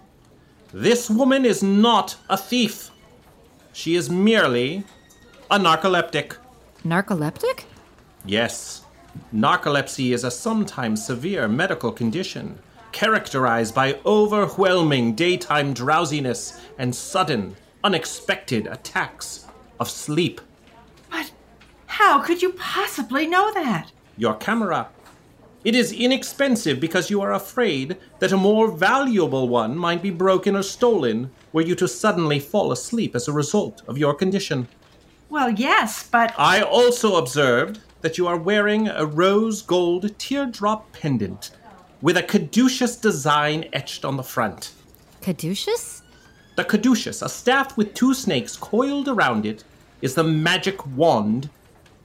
This 0.75 1.09
woman 1.09 1.47
is 1.47 1.63
not 1.63 2.17
a 2.29 2.37
thief. 2.37 2.91
She 3.73 3.95
is 3.95 4.11
merely 4.11 4.85
a 5.51 5.59
narcoleptic. 5.59 6.37
Narcoleptic? 6.85 7.65
Yes. 8.27 8.83
Narcolepsy 9.35 10.13
is 10.13 10.25
a 10.25 10.31
sometimes 10.31 11.07
severe 11.07 11.49
medical 11.49 11.91
condition 11.91 12.59
characterized 12.97 13.75
by 13.75 14.01
overwhelming 14.07 15.15
daytime 15.15 15.75
drowsiness 15.75 16.63
and 16.79 16.95
sudden, 16.95 17.55
unexpected 17.85 18.67
attacks 18.69 19.47
of 19.79 19.91
sleep. 19.91 20.41
But 21.11 21.31
how 21.89 22.23
could 22.23 22.41
you 22.41 22.53
possibly 22.55 23.27
know 23.27 23.53
that? 23.53 23.93
Your 24.17 24.35
camera. 24.37 24.89
It 25.63 25.75
is 25.75 25.93
inexpensive 25.93 26.81
because 26.81 27.11
you 27.11 27.21
are 27.21 27.35
afraid 27.35 27.99
that 28.19 28.33
a 28.33 28.39
more 28.39 28.71
valuable 28.71 29.47
one 29.47 29.77
might 29.77 30.01
be 30.01 30.11
broken 30.11 30.57
or 30.57 30.63
stolen 30.63 31.31
were 31.53 31.61
you 31.61 31.75
to 31.75 31.87
suddenly 31.87 32.41
fall 32.41 32.73
asleep 32.73 33.15
as 33.15 33.29
a 33.29 33.33
result 33.33 33.83
of 33.87 33.99
your 33.99 34.15
condition. 34.15 34.69
Well, 35.29 35.51
yes, 35.51 36.09
but 36.11 36.35
I 36.39 36.63
also 36.63 37.17
observed 37.17 37.81
that 38.01 38.17
you 38.17 38.27
are 38.27 38.39
wearing 38.39 38.89
a 38.89 39.05
rose 39.05 39.61
gold 39.61 40.19
teardrop 40.19 40.91
pendant 40.93 41.51
with 42.03 42.17
a 42.17 42.23
caduceus 42.23 42.97
design 42.97 43.67
etched 43.73 44.05
on 44.05 44.17
the 44.17 44.23
front. 44.23 44.73
Caduceus? 45.23 46.03
The 46.57 46.65
caduceus, 46.65 47.23
a 47.23 47.29
staff 47.29 47.77
with 47.77 47.95
two 47.95 48.15
snakes 48.15 48.57
coiled 48.57 49.09
around 49.09 49.45
it, 49.47 49.65
is 50.03 50.15
the 50.15 50.25
magic 50.25 50.87
wand 50.97 51.51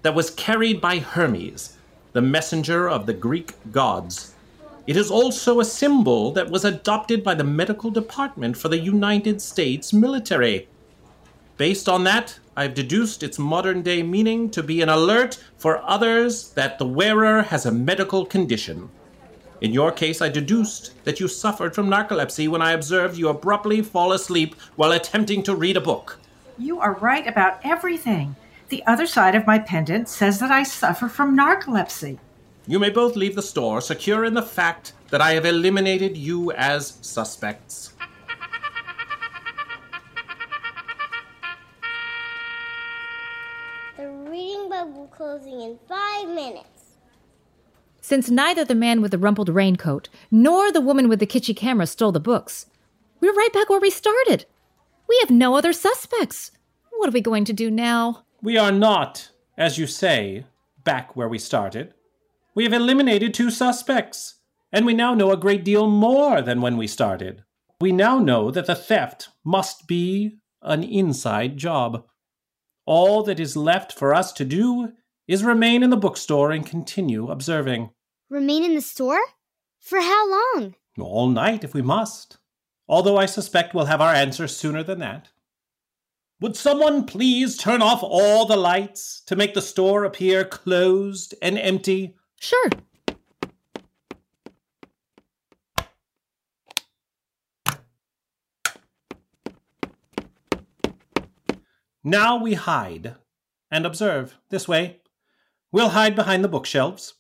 that 0.01 0.15
was 0.15 0.31
carried 0.31 0.81
by 0.81 0.99
Hermes, 0.99 1.77
the 2.13 2.21
messenger 2.21 2.89
of 2.89 3.05
the 3.05 3.13
Greek 3.13 3.53
gods. 3.71 4.33
It 4.87 4.97
is 4.97 5.11
also 5.11 5.59
a 5.59 5.65
symbol 5.65 6.31
that 6.31 6.49
was 6.49 6.65
adopted 6.65 7.23
by 7.23 7.35
the 7.35 7.43
medical 7.43 7.91
department 7.91 8.57
for 8.57 8.67
the 8.67 8.79
United 8.79 9.41
States 9.41 9.93
military. 9.93 10.67
Based 11.57 11.87
on 11.87 12.03
that, 12.05 12.39
I've 12.57 12.73
deduced 12.73 13.23
its 13.23 13.37
modern 13.37 13.83
day 13.83 14.01
meaning 14.03 14.49
to 14.49 14.63
be 14.63 14.81
an 14.81 14.89
alert 14.89 15.41
for 15.57 15.81
others 15.83 16.49
that 16.51 16.79
the 16.79 16.87
wearer 16.87 17.43
has 17.43 17.65
a 17.65 17.71
medical 17.71 18.25
condition. 18.25 18.89
In 19.61 19.73
your 19.73 19.91
case, 19.91 20.21
I 20.23 20.29
deduced 20.29 20.91
that 21.03 21.19
you 21.19 21.27
suffered 21.27 21.75
from 21.75 21.87
narcolepsy 21.87 22.47
when 22.47 22.63
I 22.63 22.71
observed 22.71 23.15
you 23.15 23.29
abruptly 23.29 23.83
fall 23.83 24.11
asleep 24.11 24.55
while 24.75 24.91
attempting 24.91 25.43
to 25.43 25.55
read 25.55 25.77
a 25.77 25.81
book. 25.81 26.19
you 26.57 26.79
are 26.79 26.93
right 26.95 27.27
about 27.27 27.59
everything. 27.63 28.35
The 28.69 28.83
other 28.85 29.05
side 29.07 29.35
of 29.35 29.47
my 29.47 29.59
pendant 29.59 30.09
says 30.09 30.39
that 30.39 30.51
I 30.51 30.63
suffer 30.63 31.07
from 31.07 31.37
narcolepsy. 31.37 32.17
You 32.67 32.79
may 32.79 32.89
both 32.89 33.15
leave 33.15 33.35
the 33.35 33.41
store, 33.41 33.81
secure 33.81 34.25
in 34.25 34.33
the 34.33 34.41
fact 34.41 34.93
that 35.09 35.21
I 35.21 35.33
have 35.33 35.45
eliminated 35.45 36.15
you 36.17 36.51
as 36.53 36.97
suspects. 37.01 37.93
The 43.97 44.07
reading 44.07 44.69
bug 44.69 44.93
will 44.95 45.07
closing 45.07 45.61
in 45.61 45.79
five 45.87 46.27
minutes. 46.29 46.70
Since 48.11 48.29
neither 48.29 48.65
the 48.65 48.75
man 48.75 49.01
with 49.01 49.11
the 49.11 49.17
rumpled 49.17 49.47
raincoat 49.47 50.09
nor 50.29 50.69
the 50.69 50.81
woman 50.81 51.07
with 51.07 51.19
the 51.19 51.25
kitschy 51.25 51.55
camera 51.55 51.87
stole 51.87 52.11
the 52.11 52.19
books, 52.19 52.65
we're 53.21 53.33
right 53.33 53.53
back 53.53 53.69
where 53.69 53.79
we 53.79 53.89
started. 53.89 54.45
We 55.07 55.17
have 55.21 55.31
no 55.31 55.55
other 55.55 55.71
suspects. 55.71 56.51
What 56.89 57.07
are 57.07 57.13
we 57.13 57.21
going 57.21 57.45
to 57.45 57.53
do 57.53 57.71
now? 57.71 58.25
We 58.41 58.57
are 58.57 58.73
not, 58.73 59.31
as 59.57 59.77
you 59.77 59.87
say, 59.87 60.45
back 60.83 61.15
where 61.15 61.29
we 61.29 61.39
started. 61.39 61.93
We 62.53 62.65
have 62.65 62.73
eliminated 62.73 63.33
two 63.33 63.49
suspects, 63.49 64.41
and 64.73 64.85
we 64.85 64.93
now 64.93 65.13
know 65.13 65.31
a 65.31 65.37
great 65.37 65.63
deal 65.63 65.87
more 65.87 66.41
than 66.41 66.59
when 66.59 66.75
we 66.75 66.87
started. 66.87 67.45
We 67.79 67.93
now 67.93 68.19
know 68.19 68.51
that 68.51 68.65
the 68.65 68.75
theft 68.75 69.29
must 69.45 69.87
be 69.87 70.39
an 70.61 70.83
inside 70.83 71.55
job. 71.55 72.03
All 72.85 73.23
that 73.23 73.39
is 73.39 73.55
left 73.55 73.93
for 73.93 74.13
us 74.13 74.33
to 74.33 74.43
do 74.43 74.91
is 75.29 75.45
remain 75.45 75.81
in 75.81 75.91
the 75.91 75.95
bookstore 75.95 76.51
and 76.51 76.65
continue 76.65 77.31
observing. 77.31 77.89
Remain 78.31 78.63
in 78.63 78.75
the 78.75 78.81
store? 78.81 79.19
For 79.77 79.99
how 79.99 80.31
long? 80.31 80.75
All 80.97 81.27
night 81.27 81.65
if 81.65 81.73
we 81.73 81.81
must. 81.81 82.37
Although 82.87 83.17
I 83.17 83.25
suspect 83.25 83.73
we'll 83.73 83.87
have 83.87 83.99
our 83.99 84.13
answer 84.13 84.47
sooner 84.47 84.83
than 84.83 84.99
that. 84.99 85.27
Would 86.39 86.55
someone 86.55 87.05
please 87.05 87.57
turn 87.57 87.81
off 87.81 88.01
all 88.01 88.45
the 88.45 88.55
lights 88.55 89.21
to 89.25 89.35
make 89.35 89.53
the 89.53 89.61
store 89.61 90.05
appear 90.05 90.45
closed 90.45 91.35
and 91.41 91.57
empty? 91.57 92.15
Sure. 92.39 92.69
Now 102.01 102.37
we 102.37 102.53
hide 102.53 103.15
and 103.69 103.85
observe 103.85 104.37
this 104.47 104.69
way. 104.69 105.01
We'll 105.73 105.89
hide 105.89 106.15
behind 106.15 106.45
the 106.45 106.47
bookshelves. 106.47 107.15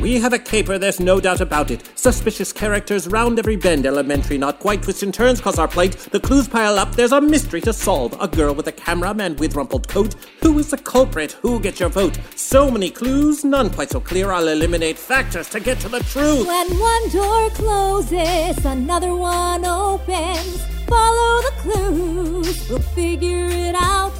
We 0.00 0.20
have 0.20 0.32
a 0.32 0.38
caper, 0.38 0.78
there's 0.78 1.00
no 1.00 1.20
doubt 1.20 1.40
about 1.40 1.70
it. 1.70 1.82
Suspicious 1.96 2.52
characters 2.52 3.08
round 3.08 3.38
every 3.38 3.56
bend. 3.56 3.86
Elementary, 3.86 4.38
not 4.38 4.60
quite 4.60 4.82
twists 4.82 5.02
and 5.02 5.12
turns 5.12 5.40
cause 5.40 5.58
our 5.58 5.68
plight. 5.68 5.96
The 6.12 6.20
clues 6.20 6.46
pile 6.46 6.78
up, 6.78 6.94
there's 6.94 7.12
a 7.12 7.20
mystery 7.20 7.60
to 7.62 7.72
solve. 7.72 8.14
A 8.20 8.28
girl 8.28 8.54
with 8.54 8.66
a 8.66 8.72
camera, 8.72 9.14
man 9.14 9.36
with 9.36 9.56
rumpled 9.56 9.88
coat. 9.88 10.14
Who 10.42 10.58
is 10.58 10.70
the 10.70 10.76
culprit? 10.76 11.32
Who 11.42 11.58
gets 11.60 11.80
your 11.80 11.88
vote? 11.88 12.18
So 12.36 12.70
many 12.70 12.90
clues, 12.90 13.44
none 13.44 13.70
quite 13.70 13.90
so 13.90 14.00
clear. 14.00 14.30
I'll 14.32 14.48
eliminate 14.48 14.98
factors 14.98 15.48
to 15.50 15.60
get 15.60 15.80
to 15.80 15.88
the 15.88 16.00
truth. 16.00 16.46
When 16.46 16.78
one 16.78 17.08
door 17.10 17.50
closes, 17.50 18.64
another 18.64 19.14
one 19.14 19.64
opens. 19.64 20.62
Follow 20.86 21.42
the 21.42 21.52
clues, 21.58 22.68
we'll 22.68 22.78
figure 22.78 23.46
it 23.46 23.74
out. 23.74 24.12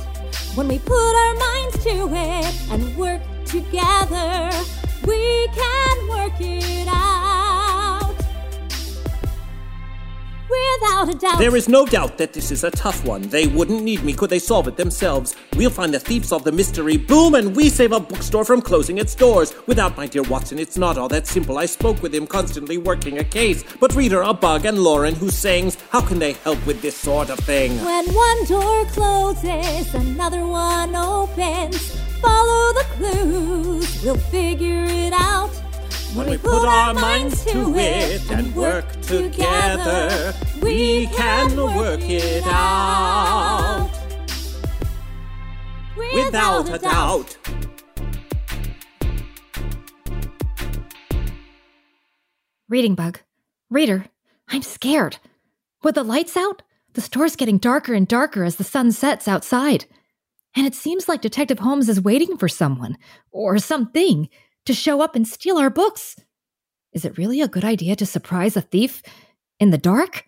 When 0.56 0.68
we 0.68 0.78
put 0.78 1.14
our 1.14 1.34
minds 1.34 1.84
to 1.84 2.08
it 2.12 2.72
and 2.72 2.96
work 2.96 3.20
together, 3.44 4.50
we 5.06 5.48
can 5.54 6.08
work 6.08 6.40
it 6.40 6.88
out. 6.88 7.25
Without 10.48 11.08
a 11.08 11.18
doubt. 11.18 11.38
There 11.38 11.56
is 11.56 11.68
no 11.68 11.86
doubt 11.86 12.18
that 12.18 12.32
this 12.32 12.50
is 12.50 12.62
a 12.62 12.70
tough 12.70 13.04
one. 13.04 13.22
They 13.22 13.46
wouldn't 13.46 13.82
need 13.82 14.04
me 14.04 14.12
could 14.12 14.30
they 14.30 14.38
solve 14.38 14.68
it 14.68 14.76
themselves. 14.76 15.34
We'll 15.56 15.70
find 15.70 15.92
the 15.92 15.98
thief, 15.98 16.24
solve 16.24 16.44
the 16.44 16.52
mystery, 16.52 16.96
boom, 16.96 17.34
and 17.34 17.56
we 17.56 17.68
save 17.68 17.92
a 17.92 18.00
bookstore 18.00 18.44
from 18.44 18.62
closing 18.62 18.98
its 18.98 19.14
doors. 19.14 19.54
Without 19.66 19.96
my 19.96 20.06
dear 20.06 20.22
Watson, 20.22 20.58
it's 20.58 20.78
not 20.78 20.98
all 20.98 21.08
that 21.08 21.26
simple. 21.26 21.58
I 21.58 21.66
spoke 21.66 22.02
with 22.02 22.14
him, 22.14 22.26
constantly 22.26 22.78
working 22.78 23.18
a 23.18 23.24
case. 23.24 23.64
But 23.80 23.94
reader, 23.94 24.22
a 24.22 24.32
bug, 24.32 24.64
and 24.64 24.78
Lauren, 24.78 25.14
who 25.14 25.30
sings, 25.30 25.76
how 25.90 26.00
can 26.00 26.18
they 26.18 26.34
help 26.44 26.64
with 26.66 26.80
this 26.82 26.96
sort 26.96 27.30
of 27.30 27.38
thing? 27.40 27.72
When 27.84 28.06
one 28.14 28.44
door 28.44 28.84
closes, 28.86 29.94
another 29.94 30.46
one 30.46 30.94
opens. 30.94 31.96
Follow 32.20 32.72
the 32.72 32.84
clues, 32.96 34.02
we'll 34.04 34.16
figure 34.16 34.84
it 34.84 35.12
out. 35.12 35.50
When 36.16 36.30
we 36.30 36.38
put 36.38 36.64
our 36.64 36.94
minds 36.94 37.44
to 37.44 37.76
it 37.76 38.30
and 38.30 38.56
work 38.56 38.90
together, 39.02 40.32
we 40.62 41.08
can 41.08 41.54
work 41.76 42.00
it 42.08 42.42
out. 42.46 43.90
Without 46.14 46.74
a 46.74 46.78
doubt. 46.78 47.36
Reading 52.70 52.94
bug. 52.94 53.20
Reader, 53.68 54.06
I'm 54.48 54.62
scared. 54.62 55.18
With 55.82 55.96
the 55.96 56.02
lights 56.02 56.34
out, 56.34 56.62
the 56.94 57.02
store's 57.02 57.36
getting 57.36 57.58
darker 57.58 57.92
and 57.92 58.08
darker 58.08 58.42
as 58.42 58.56
the 58.56 58.64
sun 58.64 58.90
sets 58.92 59.28
outside. 59.28 59.84
And 60.54 60.66
it 60.66 60.74
seems 60.74 61.10
like 61.10 61.20
Detective 61.20 61.58
Holmes 61.58 61.90
is 61.90 62.00
waiting 62.00 62.38
for 62.38 62.48
someone, 62.48 62.96
or 63.30 63.58
something, 63.58 64.30
to 64.66 64.74
show 64.74 65.00
up 65.00 65.16
and 65.16 65.26
steal 65.26 65.56
our 65.56 65.70
books. 65.70 66.16
Is 66.92 67.04
it 67.04 67.18
really 67.18 67.40
a 67.40 67.48
good 67.48 67.64
idea 67.64 67.96
to 67.96 68.06
surprise 68.06 68.56
a 68.56 68.60
thief 68.60 69.02
in 69.58 69.70
the 69.70 69.78
dark? 69.78 70.24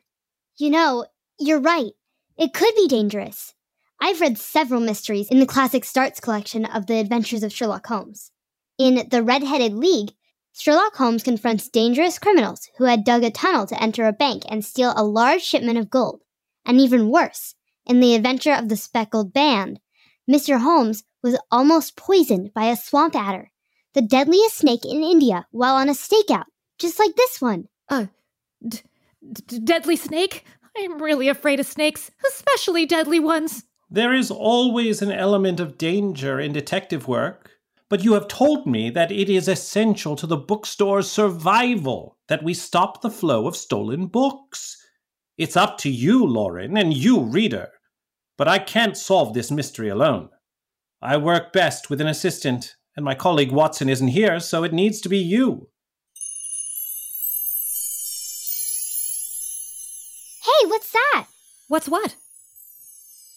You 0.57 0.71
know, 0.71 1.07
you're 1.39 1.61
right. 1.61 1.93
It 2.37 2.53
could 2.53 2.75
be 2.75 2.89
dangerous. 2.89 3.55
I've 4.01 4.21
read 4.21 4.39
several 4.39 4.81
mysteries 4.81 5.29
in 5.29 5.41
the 5.41 5.47
classic 5.47 5.85
Starts 5.85 6.21
collection 6.21 6.65
of 6.65 6.87
the 6.87 6.99
Adventures 6.99 7.43
of 7.43 7.53
Sherlock 7.53 7.87
Holmes. 7.87 8.31
In 8.79 9.09
The 9.11 9.23
Red-Headed 9.25 9.75
League, 9.75 10.13
Sherlock 10.53 10.97
Holmes 10.97 11.23
confronts 11.23 11.69
dangerous 11.69 12.19
criminals 12.19 12.69
who 12.79 12.85
had 12.85 13.05
dug 13.05 13.25
a 13.25 13.31
tunnel 13.31 13.67
to 13.67 13.83
enter 13.83 14.07
a 14.07 14.13
bank 14.13 14.45
and 14.49 14.65
steal 14.65 14.93
a 14.97 15.05
large 15.05 15.43
shipment 15.43 15.79
of 15.79 15.91
gold. 15.91 16.23
And 16.65 16.81
even 16.81 17.11
worse, 17.11 17.55
in 17.87 18.01
The 18.01 18.15
Adventure 18.15 18.53
of 18.53 18.69
the 18.69 18.77
Speckled 18.77 19.33
Band, 19.33 19.81
Mr. 20.31 20.61
Holmes 20.61 21.05
was 21.23 21.39
almost 21.51 21.97
poisoned 21.97 22.53
by 22.55 22.67
a 22.67 22.77
swamp 22.77 23.17
adder, 23.17 23.51
the 23.99 24.07
deadliest 24.07 24.59
snake 24.59 24.85
in 24.85 25.03
India, 25.03 25.45
while 25.51 25.75
on 25.75 25.89
a 25.89 25.93
stakeout, 25.93 26.45
just 26.79 27.01
like 27.01 27.17
this 27.17 27.41
one. 27.41 27.67
Uh, 27.89 28.07
d- 28.67 28.83
d- 29.33 29.59
deadly 29.59 29.97
snake? 29.97 30.45
I'm 30.77 31.03
really 31.03 31.29
afraid 31.29 31.59
of 31.59 31.67
snakes, 31.67 32.13
especially 32.33 32.87
deadly 32.87 33.19
ones. 33.19 33.65
There 33.91 34.15
is 34.15 34.31
always 34.31 35.03
an 35.03 35.11
element 35.11 35.59
of 35.59 35.79
danger 35.79 36.39
in 36.39 36.53
detective 36.53 37.09
work, 37.09 37.51
but 37.89 38.05
you 38.05 38.13
have 38.13 38.29
told 38.29 38.69
me 38.69 38.89
that 38.91 39.11
it 39.11 39.29
is 39.29 39.49
essential 39.49 40.15
to 40.15 40.29
the 40.29 40.37
bookstore's 40.37 41.11
survival 41.11 42.19
that 42.29 42.45
we 42.45 42.55
stop 42.55 43.03
the 43.03 43.11
flow 43.11 43.49
of 43.49 43.57
stolen 43.57 44.07
books. 44.07 44.77
It's 45.37 45.57
up 45.57 45.77
to 45.79 45.91
you, 45.91 46.25
Lauren, 46.25 46.77
and 46.77 46.95
you, 46.95 47.19
reader. 47.19 47.71
But 48.37 48.47
I 48.47 48.61
can't 48.61 48.97
solve 48.97 49.35
this 49.35 49.51
mystery 49.51 49.89
alone. 49.89 50.29
I 51.03 51.17
work 51.17 51.53
best 51.53 51.91
with 51.91 52.01
an 52.01 52.07
assistant, 52.07 52.77
and 52.99 53.05
my 53.05 53.15
colleague 53.15 53.53
Watson 53.53 53.89
isn't 53.89 54.09
here, 54.09 54.41
so 54.41 54.65
it 54.65 54.73
needs 54.73 55.01
to 55.01 55.09
be 55.09 55.19
you. 55.19 55.69
Hey, 60.43 60.67
what's 60.67 60.91
that? 60.91 61.27
What's 61.69 61.89
what? 61.89 62.17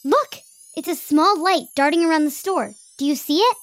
Look! 0.03 0.37
It's 0.75 0.87
a 0.87 0.95
small 0.95 1.39
light 1.39 1.65
darting 1.75 2.03
around 2.03 2.25
the 2.25 2.31
store. 2.31 2.71
Do 2.97 3.05
you 3.05 3.15
see 3.15 3.37
it? 3.37 3.57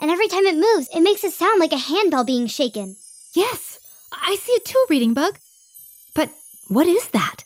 And 0.00 0.10
every 0.10 0.26
time 0.26 0.46
it 0.46 0.54
moves, 0.54 0.88
it 0.88 1.02
makes 1.02 1.22
a 1.22 1.30
sound 1.30 1.60
like 1.60 1.72
a 1.72 1.76
handbell 1.76 2.24
being 2.24 2.46
shaken. 2.46 2.96
Yes, 3.34 3.78
I 4.10 4.36
see 4.36 4.52
it 4.52 4.64
too, 4.64 4.86
Reading 4.88 5.12
Bug. 5.12 5.38
But 6.14 6.30
what 6.68 6.86
is 6.86 7.08
that? 7.08 7.44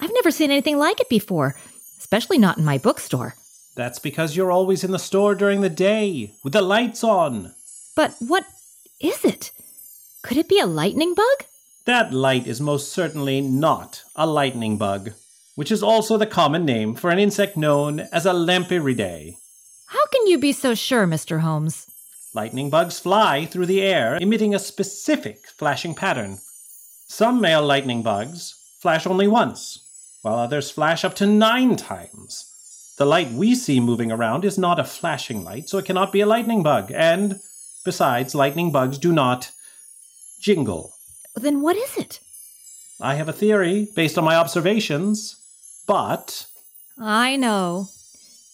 I've 0.00 0.14
never 0.14 0.30
seen 0.30 0.52
anything 0.52 0.78
like 0.78 1.00
it 1.00 1.08
before, 1.08 1.56
especially 1.98 2.38
not 2.38 2.58
in 2.58 2.64
my 2.64 2.78
bookstore. 2.78 3.34
That's 3.74 3.98
because 3.98 4.36
you're 4.36 4.52
always 4.52 4.84
in 4.84 4.90
the 4.90 4.98
store 4.98 5.34
during 5.34 5.60
the 5.60 5.70
day, 5.70 6.34
with 6.44 6.52
the 6.52 6.62
lights 6.62 7.02
on. 7.02 7.54
But 7.96 8.14
what 8.18 8.44
is 9.00 9.24
it? 9.24 9.50
Could 10.22 10.36
it 10.36 10.48
be 10.48 10.60
a 10.60 10.66
lightning 10.66 11.14
bug? 11.14 11.46
That 11.84 12.12
light 12.12 12.46
is 12.46 12.60
most 12.60 12.92
certainly 12.92 13.40
not 13.40 14.02
a 14.14 14.26
lightning 14.26 14.76
bug, 14.76 15.12
which 15.54 15.72
is 15.72 15.82
also 15.82 16.16
the 16.16 16.26
common 16.26 16.64
name 16.64 16.94
for 16.94 17.10
an 17.10 17.18
insect 17.18 17.56
known 17.56 18.00
as 18.12 18.26
a 18.26 18.32
Lampyridae. 18.32 19.36
How 19.86 20.06
can 20.06 20.26
you 20.26 20.38
be 20.38 20.52
so 20.52 20.74
sure, 20.74 21.06
Mr. 21.06 21.40
Holmes? 21.40 21.86
Lightning 22.34 22.70
bugs 22.70 22.98
fly 22.98 23.46
through 23.46 23.66
the 23.66 23.82
air, 23.82 24.16
emitting 24.20 24.54
a 24.54 24.58
specific 24.58 25.46
flashing 25.48 25.94
pattern. 25.94 26.38
Some 27.06 27.40
male 27.40 27.62
lightning 27.62 28.02
bugs 28.02 28.54
flash 28.80 29.06
only 29.06 29.28
once, 29.28 29.80
while 30.22 30.38
others 30.38 30.70
flash 30.70 31.04
up 31.04 31.14
to 31.16 31.26
nine 31.26 31.76
times. 31.76 32.51
The 33.02 33.06
light 33.06 33.32
we 33.32 33.56
see 33.56 33.80
moving 33.80 34.12
around 34.12 34.44
is 34.44 34.56
not 34.56 34.78
a 34.78 34.84
flashing 34.84 35.42
light, 35.42 35.68
so 35.68 35.76
it 35.76 35.86
cannot 35.86 36.12
be 36.12 36.20
a 36.20 36.26
lightning 36.26 36.62
bug, 36.62 36.92
and 36.94 37.40
besides, 37.84 38.32
lightning 38.32 38.70
bugs 38.70 38.96
do 38.96 39.10
not 39.10 39.50
jingle. 40.40 40.92
Then 41.34 41.62
what 41.62 41.76
is 41.76 41.96
it? 41.96 42.20
I 43.00 43.16
have 43.16 43.28
a 43.28 43.32
theory 43.32 43.88
based 43.96 44.16
on 44.18 44.24
my 44.24 44.36
observations, 44.36 45.34
but 45.84 46.46
I 46.96 47.34
know. 47.34 47.88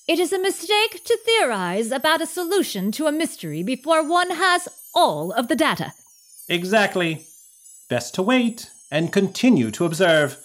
It 0.08 0.18
is 0.18 0.32
a 0.32 0.40
mistake 0.40 1.04
to 1.04 1.18
theorize 1.26 1.92
about 1.92 2.22
a 2.22 2.26
solution 2.26 2.90
to 2.92 3.06
a 3.06 3.12
mystery 3.12 3.62
before 3.62 4.02
one 4.02 4.30
has 4.30 4.66
all 4.94 5.30
of 5.30 5.48
the 5.48 5.56
data. 5.56 5.92
exactly. 6.48 7.26
Best 7.90 8.14
to 8.14 8.22
wait 8.22 8.70
and 8.90 9.12
continue 9.12 9.70
to 9.72 9.84
observe. 9.84 10.38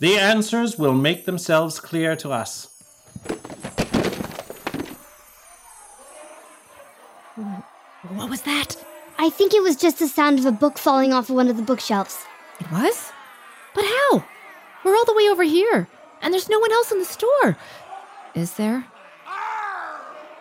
The 0.00 0.18
answers 0.18 0.76
will 0.76 0.92
make 0.92 1.24
themselves 1.24 1.78
clear 1.78 2.16
to 2.16 2.32
us. 2.32 2.74
What 8.14 8.30
was 8.30 8.42
that? 8.42 8.76
I 9.18 9.30
think 9.30 9.54
it 9.54 9.62
was 9.62 9.76
just 9.76 9.98
the 9.98 10.08
sound 10.08 10.38
of 10.38 10.46
a 10.46 10.52
book 10.52 10.78
falling 10.78 11.12
off 11.12 11.28
of 11.28 11.36
one 11.36 11.48
of 11.48 11.56
the 11.56 11.62
bookshelves. 11.62 12.18
It 12.60 12.70
was? 12.70 13.12
But 13.74 13.84
how? 13.84 14.24
We're 14.84 14.96
all 14.96 15.04
the 15.04 15.14
way 15.14 15.28
over 15.28 15.42
here, 15.42 15.88
and 16.22 16.32
there's 16.32 16.48
no 16.48 16.58
one 16.58 16.72
else 16.72 16.92
in 16.92 16.98
the 16.98 17.04
store. 17.04 17.56
Is 18.34 18.54
there? 18.54 18.86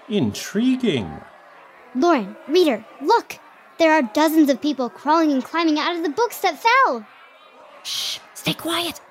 Intriguing. 0.09 1.21
Lauren, 1.95 2.35
reader, 2.47 2.85
look! 3.01 3.39
There 3.77 3.93
are 3.93 4.01
dozens 4.01 4.49
of 4.49 4.61
people 4.61 4.89
crawling 4.89 5.31
and 5.31 5.43
climbing 5.43 5.77
out 5.79 5.95
of 5.95 6.03
the 6.03 6.09
books 6.09 6.39
that 6.41 6.61
fell. 6.61 7.05
Shh, 7.83 8.19
stay 8.33 8.53
quiet. 8.53 9.01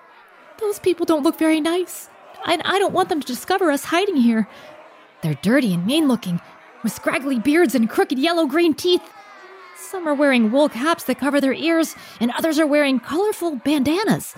Those 0.59 0.79
people 0.79 1.07
don't 1.07 1.23
look 1.23 1.39
very 1.39 1.61
nice. 1.61 2.09
And 2.47 2.63
I 2.65 2.79
don't 2.79 2.95
want 2.95 3.09
them 3.09 3.21
to 3.21 3.27
discover 3.27 3.71
us 3.71 3.85
hiding 3.85 4.17
here. 4.17 4.49
They're 5.23 5.39
dirty 5.43 5.75
and 5.75 5.85
mean 5.85 6.09
looking, 6.09 6.41
with 6.83 6.93
scraggly 6.93 7.39
beards 7.39 7.75
and 7.75 7.91
crooked 7.91 8.19
yellow 8.19 8.47
green 8.47 8.73
teeth. 8.73 9.03
Some 9.77 10.07
are 10.07 10.15
wearing 10.15 10.51
wool 10.51 10.69
caps 10.69 11.05
that 11.05 11.19
cover 11.19 11.41
their 11.41 11.53
ears, 11.53 11.97
and 12.21 12.31
others 12.31 12.59
are 12.59 12.67
wearing 12.67 13.01
colorful 13.01 13.57
bandanas. 13.57 14.35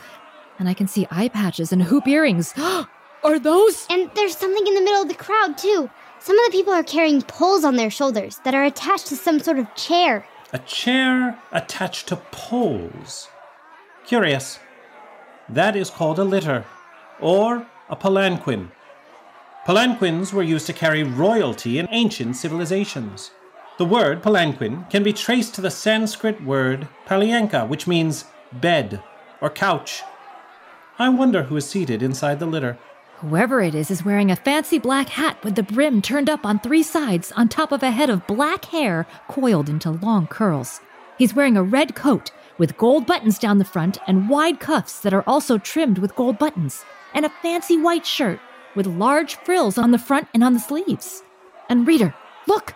And 0.59 0.69
I 0.69 0.75
can 0.75 0.89
see 0.89 1.07
eye 1.11 1.29
patches 1.29 1.73
and 1.73 1.83
hoop 1.83 2.09
earrings. 2.09 2.55
are 2.59 3.39
those? 3.39 3.87
And 3.91 4.11
there's 4.15 4.37
something 4.37 4.67
in 4.67 4.75
the 4.75 4.81
middle 4.81 5.03
of 5.03 5.09
the 5.09 5.15
crowd, 5.15 5.59
too. 5.59 5.91
Some 6.21 6.39
of 6.39 6.47
the 6.47 6.57
people 6.57 6.73
are 6.73 6.83
carrying 6.83 7.23
poles 7.23 7.65
on 7.65 7.77
their 7.77 7.91
shoulders 7.91 8.41
that 8.45 8.55
are 8.55 8.65
attached 8.65 9.07
to 9.09 9.17
some 9.17 9.39
sort 9.39 9.59
of 9.59 9.73
chair. 9.75 10.27
A 10.53 10.59
chair 10.61 11.39
attached 11.53 12.09
to 12.09 12.17
poles. 12.33 13.29
Curious. 14.07 14.59
That 15.49 15.77
is 15.77 15.91
called 15.91 16.19
a 16.19 16.25
litter, 16.25 16.65
or 17.21 17.67
a 17.91 17.97
palanquin. 17.97 18.71
Palanquins 19.67 20.33
were 20.33 20.43
used 20.43 20.67
to 20.67 20.73
carry 20.73 21.03
royalty 21.03 21.79
in 21.79 21.89
ancient 21.91 22.37
civilizations. 22.37 23.33
The 23.79 23.85
word 23.85 24.23
palanquin 24.23 24.91
can 24.91 25.03
be 25.03 25.13
traced 25.13 25.55
to 25.55 25.61
the 25.61 25.71
Sanskrit 25.71 26.43
word 26.43 26.89
palyanka, 27.07 27.69
which 27.69 27.87
means 27.87 28.25
bed 28.53 29.03
or 29.41 29.51
couch. 29.51 30.03
I 30.99 31.09
wonder 31.11 31.45
who 31.45 31.57
is 31.57 31.69
seated 31.69 32.03
inside 32.03 32.41
the 32.41 32.47
litter. 32.47 32.79
Whoever 33.19 33.61
it 33.61 33.75
is 33.75 33.91
is 33.91 34.05
wearing 34.05 34.31
a 34.31 34.37
fancy 34.37 34.79
black 34.79 35.11
hat 35.11 35.43
with 35.45 35.55
the 35.55 35.63
brim 35.63 36.03
turned 36.03 36.31
up 36.31 36.47
on 36.47 36.59
three 36.59 36.83
sides 36.83 37.33
on 37.33 37.49
top 37.49 37.73
of 37.73 37.83
a 37.83 37.91
head 37.91 38.11
of 38.11 38.27
black 38.27 38.67
hair 38.67 39.07
coiled 39.29 39.69
into 39.69 39.91
long 39.91 40.27
curls. 40.27 40.81
He's 41.17 41.35
wearing 41.35 41.57
a 41.57 41.63
red 41.63 41.95
coat 41.95 42.31
with 42.59 42.77
gold 42.77 43.07
buttons 43.07 43.39
down 43.39 43.59
the 43.59 43.65
front 43.65 43.99
and 44.07 44.29
wide 44.29 44.61
cuffs 44.61 45.01
that 45.01 45.15
are 45.15 45.25
also 45.27 45.59
trimmed 45.59 45.99
with 45.99 46.17
gold 46.17 46.39
buttons, 46.39 46.85
and 47.19 47.27
a 47.27 47.43
fancy 47.43 47.77
white 47.77 48.07
shirt 48.07 48.39
with 48.77 48.87
large 48.87 49.35
frills 49.35 49.77
on 49.77 49.91
the 49.91 49.99
front 49.99 50.29
and 50.33 50.45
on 50.45 50.55
the 50.55 50.61
sleeves. 50.61 51.25
And 51.69 51.85
reader, 51.85 52.15
look! 52.47 52.75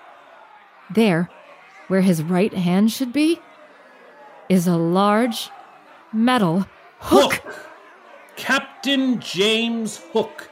There, 0.93 1.31
where 1.87 2.01
his 2.01 2.25
right 2.25 2.53
hand 2.53 2.91
should 2.91 3.13
be, 3.13 3.39
is 4.49 4.67
a 4.67 4.77
large 4.77 5.49
metal 6.13 6.67
hook. 6.99 7.41
Captain 8.35 9.21
James 9.21 9.99
Hook, 10.13 10.51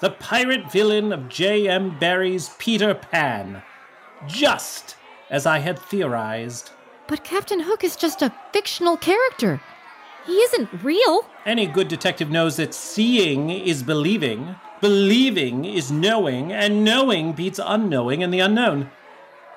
the 0.00 0.10
pirate 0.12 0.72
villain 0.72 1.12
of 1.12 1.28
J.M. 1.28 1.98
Barrie's 1.98 2.54
Peter 2.56 2.94
Pan. 2.94 3.62
Just 4.26 4.96
as 5.28 5.44
I 5.44 5.58
had 5.58 5.78
theorized. 5.78 6.70
But 7.06 7.24
Captain 7.24 7.60
Hook 7.60 7.84
is 7.84 7.94
just 7.94 8.22
a 8.22 8.32
fictional 8.54 8.96
character. 8.96 9.60
He 10.28 10.34
isn't 10.34 10.84
real. 10.84 11.24
Any 11.46 11.66
good 11.66 11.88
detective 11.88 12.28
knows 12.28 12.56
that 12.56 12.74
seeing 12.74 13.48
is 13.48 13.82
believing, 13.82 14.56
believing 14.78 15.64
is 15.64 15.90
knowing, 15.90 16.52
and 16.52 16.84
knowing 16.84 17.32
beats 17.32 17.58
unknowing 17.64 18.22
and 18.22 18.30
the 18.30 18.40
unknown. 18.40 18.90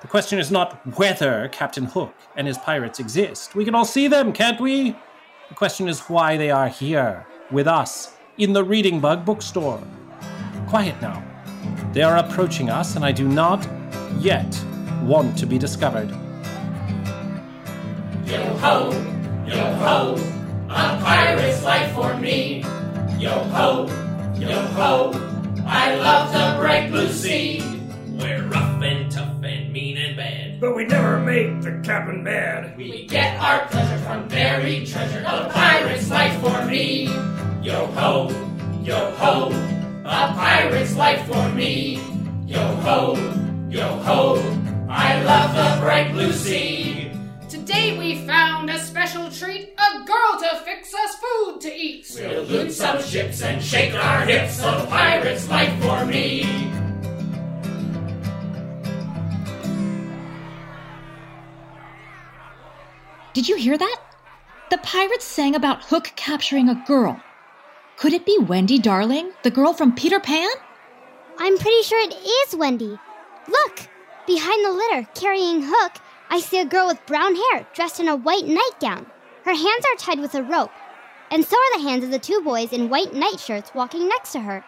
The 0.00 0.08
question 0.08 0.38
is 0.38 0.50
not 0.50 0.80
whether 0.96 1.50
Captain 1.52 1.84
Hook 1.84 2.14
and 2.36 2.46
his 2.46 2.56
pirates 2.56 3.00
exist. 3.00 3.54
We 3.54 3.66
can 3.66 3.74
all 3.74 3.84
see 3.84 4.08
them, 4.08 4.32
can't 4.32 4.58
we? 4.62 4.96
The 5.50 5.54
question 5.54 5.90
is 5.90 6.00
why 6.08 6.38
they 6.38 6.50
are 6.50 6.68
here, 6.68 7.26
with 7.50 7.68
us, 7.68 8.14
in 8.38 8.54
the 8.54 8.64
Reading 8.64 8.98
Bug 8.98 9.26
bookstore. 9.26 9.78
Quiet 10.68 10.98
now. 11.02 11.22
They 11.92 12.02
are 12.02 12.16
approaching 12.16 12.70
us, 12.70 12.96
and 12.96 13.04
I 13.04 13.12
do 13.12 13.28
not 13.28 13.68
yet 14.20 14.58
want 15.02 15.36
to 15.36 15.44
be 15.44 15.58
discovered. 15.58 16.08
Yo 18.24 18.42
ho, 18.56 18.90
yo 19.46 19.74
ho, 19.74 20.31
a 21.12 21.14
pirate's 21.14 21.62
life 21.62 21.94
for 21.94 22.16
me. 22.16 22.60
Yo 23.18 23.30
ho, 23.54 23.86
yo 24.34 24.60
ho, 24.76 25.12
I 25.66 25.94
love 25.96 26.32
the 26.32 26.58
bright 26.58 26.90
blue 26.90 27.08
sea. 27.08 27.62
We're 28.08 28.48
rough 28.48 28.82
and 28.82 29.10
tough 29.10 29.42
and 29.42 29.72
mean 29.72 29.98
and 29.98 30.16
bad. 30.16 30.60
But 30.60 30.74
we 30.74 30.86
never 30.86 31.20
make 31.20 31.60
the 31.60 31.80
captain 31.84 32.22
mad. 32.22 32.76
We 32.78 33.06
get 33.06 33.38
our 33.40 33.66
pleasure 33.66 33.98
from 33.98 34.28
buried 34.28 34.86
treasure. 34.86 35.22
A 35.26 35.50
pirate's 35.50 36.08
life 36.08 36.40
for 36.40 36.64
me. 36.64 37.04
Yo 37.62 37.86
ho, 37.98 38.30
yo 38.82 39.10
ho, 39.16 39.50
a 40.04 40.32
pirate's 40.34 40.96
life 40.96 41.26
for 41.26 41.48
me. 41.50 42.00
Yo 42.46 42.64
ho, 42.86 43.14
yo 43.68 43.86
ho, 44.06 44.36
I 44.88 45.22
love 45.22 45.54
the 45.54 45.84
bright 45.84 46.12
blue 46.12 46.32
sea. 46.32 46.91
Today 47.72 47.98
we 47.98 48.26
found 48.26 48.68
a 48.68 48.78
special 48.78 49.30
treat, 49.30 49.72
a 49.78 50.04
girl 50.04 50.40
to 50.40 50.60
fix 50.62 50.92
us 50.92 51.16
food 51.16 51.58
to 51.62 51.74
eat. 51.74 52.06
We'll 52.14 52.42
loot 52.42 52.70
some 52.70 53.02
ships 53.02 53.40
and 53.40 53.62
shake 53.62 53.94
our 53.94 54.26
hips. 54.26 54.60
A 54.60 54.86
pirate's 54.90 55.48
life 55.48 55.72
for 55.82 56.04
me. 56.04 56.42
Did 63.32 63.48
you 63.48 63.56
hear 63.56 63.78
that? 63.78 64.00
The 64.70 64.76
pirates 64.78 65.24
sang 65.24 65.54
about 65.54 65.82
Hook 65.84 66.12
capturing 66.14 66.68
a 66.68 66.84
girl. 66.86 67.22
Could 67.96 68.12
it 68.12 68.26
be 68.26 68.36
Wendy 68.38 68.78
Darling, 68.78 69.32
the 69.44 69.50
girl 69.50 69.72
from 69.72 69.94
Peter 69.94 70.20
Pan? 70.20 70.50
I'm 71.38 71.56
pretty 71.56 71.82
sure 71.84 72.06
it 72.06 72.14
is 72.14 72.54
Wendy. 72.54 72.98
Look! 73.48 73.88
Behind 74.26 74.62
the 74.62 74.72
litter, 74.72 75.08
carrying 75.14 75.62
Hook, 75.64 76.01
I 76.32 76.40
see 76.40 76.58
a 76.58 76.64
girl 76.64 76.86
with 76.86 77.04
brown 77.04 77.36
hair 77.36 77.66
dressed 77.74 78.00
in 78.00 78.08
a 78.08 78.16
white 78.16 78.46
nightgown. 78.46 79.04
Her 79.44 79.52
hands 79.52 79.84
are 79.84 79.98
tied 79.98 80.18
with 80.18 80.34
a 80.34 80.42
rope, 80.42 80.70
and 81.30 81.44
so 81.44 81.58
are 81.58 81.76
the 81.76 81.86
hands 81.86 82.04
of 82.04 82.10
the 82.10 82.18
two 82.18 82.40
boys 82.40 82.72
in 82.72 82.88
white 82.88 83.12
nightshirts 83.12 83.74
walking 83.74 84.08
next 84.08 84.32
to 84.32 84.40
her. 84.40 84.64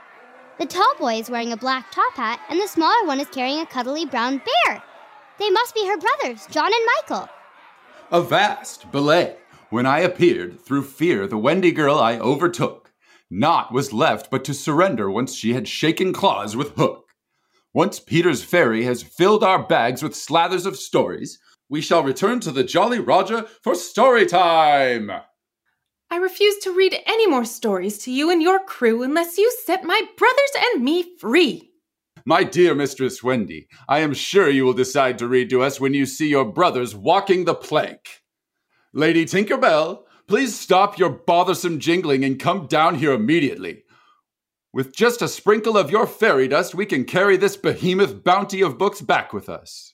The 0.58 0.66
tall 0.66 0.94
boy 0.98 1.14
is 1.20 1.30
wearing 1.30 1.52
a 1.52 1.56
black 1.56 1.90
top 1.90 2.12
hat, 2.16 2.40
and 2.50 2.60
the 2.60 2.68
smaller 2.68 3.06
one 3.06 3.18
is 3.18 3.28
carrying 3.28 3.60
a 3.60 3.66
cuddly 3.66 4.04
brown 4.04 4.42
bear. 4.66 4.82
They 5.38 5.48
must 5.48 5.74
be 5.74 5.86
her 5.86 5.96
brothers, 5.96 6.46
John 6.50 6.70
and 6.70 6.86
Michael. 6.98 7.30
Avast, 8.12 8.92
belay! 8.92 9.38
When 9.70 9.86
I 9.86 10.00
appeared, 10.00 10.60
through 10.60 10.82
fear, 10.82 11.26
the 11.26 11.38
Wendy 11.38 11.72
girl 11.72 11.98
I 11.98 12.18
overtook. 12.18 12.92
Naught 13.30 13.72
was 13.72 13.94
left 13.94 14.30
but 14.30 14.44
to 14.44 14.52
surrender 14.52 15.10
once 15.10 15.34
she 15.34 15.54
had 15.54 15.66
shaken 15.66 16.12
claws 16.12 16.54
with 16.54 16.72
Hook. 16.72 17.06
Once 17.72 17.98
Peter's 17.98 18.44
fairy 18.44 18.84
has 18.84 19.02
filled 19.02 19.42
our 19.42 19.66
bags 19.66 20.02
with 20.02 20.12
slathers 20.12 20.66
of 20.66 20.76
stories, 20.76 21.38
we 21.68 21.80
shall 21.80 22.02
return 22.02 22.40
to 22.40 22.50
the 22.50 22.64
Jolly 22.64 22.98
Roger 22.98 23.46
for 23.62 23.74
story 23.74 24.26
time! 24.26 25.10
I 26.10 26.16
refuse 26.16 26.58
to 26.58 26.74
read 26.74 26.96
any 27.06 27.26
more 27.26 27.44
stories 27.44 27.98
to 28.04 28.12
you 28.12 28.30
and 28.30 28.42
your 28.42 28.60
crew 28.60 29.02
unless 29.02 29.38
you 29.38 29.50
set 29.64 29.84
my 29.84 30.00
brothers 30.16 30.72
and 30.72 30.84
me 30.84 31.16
free. 31.18 31.70
My 32.26 32.44
dear 32.44 32.74
Mistress 32.74 33.22
Wendy, 33.22 33.68
I 33.88 33.98
am 33.98 34.14
sure 34.14 34.48
you 34.48 34.64
will 34.64 34.74
decide 34.74 35.18
to 35.18 35.28
read 35.28 35.50
to 35.50 35.62
us 35.62 35.80
when 35.80 35.92
you 35.92 36.06
see 36.06 36.28
your 36.28 36.44
brothers 36.44 36.94
walking 36.94 37.44
the 37.44 37.54
plank. 37.54 38.22
Lady 38.92 39.24
Tinkerbell, 39.24 40.04
please 40.28 40.58
stop 40.58 40.98
your 40.98 41.10
bothersome 41.10 41.80
jingling 41.80 42.24
and 42.24 42.38
come 42.38 42.66
down 42.66 42.94
here 42.94 43.12
immediately. 43.12 43.82
With 44.72 44.94
just 44.94 45.20
a 45.20 45.28
sprinkle 45.28 45.76
of 45.76 45.90
your 45.90 46.06
fairy 46.06 46.48
dust, 46.48 46.74
we 46.74 46.86
can 46.86 47.04
carry 47.04 47.36
this 47.36 47.56
behemoth 47.56 48.22
bounty 48.24 48.62
of 48.62 48.78
books 48.78 49.00
back 49.00 49.32
with 49.32 49.48
us. 49.48 49.93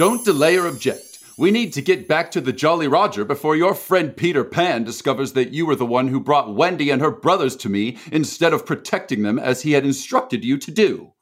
Don't 0.00 0.24
delay 0.24 0.56
or 0.56 0.66
object. 0.66 1.18
We 1.36 1.50
need 1.50 1.74
to 1.74 1.82
get 1.82 2.08
back 2.08 2.30
to 2.30 2.40
the 2.40 2.54
Jolly 2.54 2.88
Roger 2.88 3.22
before 3.22 3.54
your 3.54 3.74
friend 3.74 4.16
Peter 4.16 4.44
Pan 4.44 4.82
discovers 4.82 5.34
that 5.34 5.52
you 5.52 5.66
were 5.66 5.76
the 5.76 5.84
one 5.84 6.08
who 6.08 6.18
brought 6.18 6.54
Wendy 6.54 6.88
and 6.88 7.02
her 7.02 7.10
brothers 7.10 7.54
to 7.56 7.68
me 7.68 7.98
instead 8.10 8.54
of 8.54 8.64
protecting 8.64 9.24
them 9.24 9.38
as 9.38 9.60
he 9.60 9.72
had 9.72 9.84
instructed 9.84 10.42
you 10.42 10.56
to 10.56 10.70
do. 10.70 11.12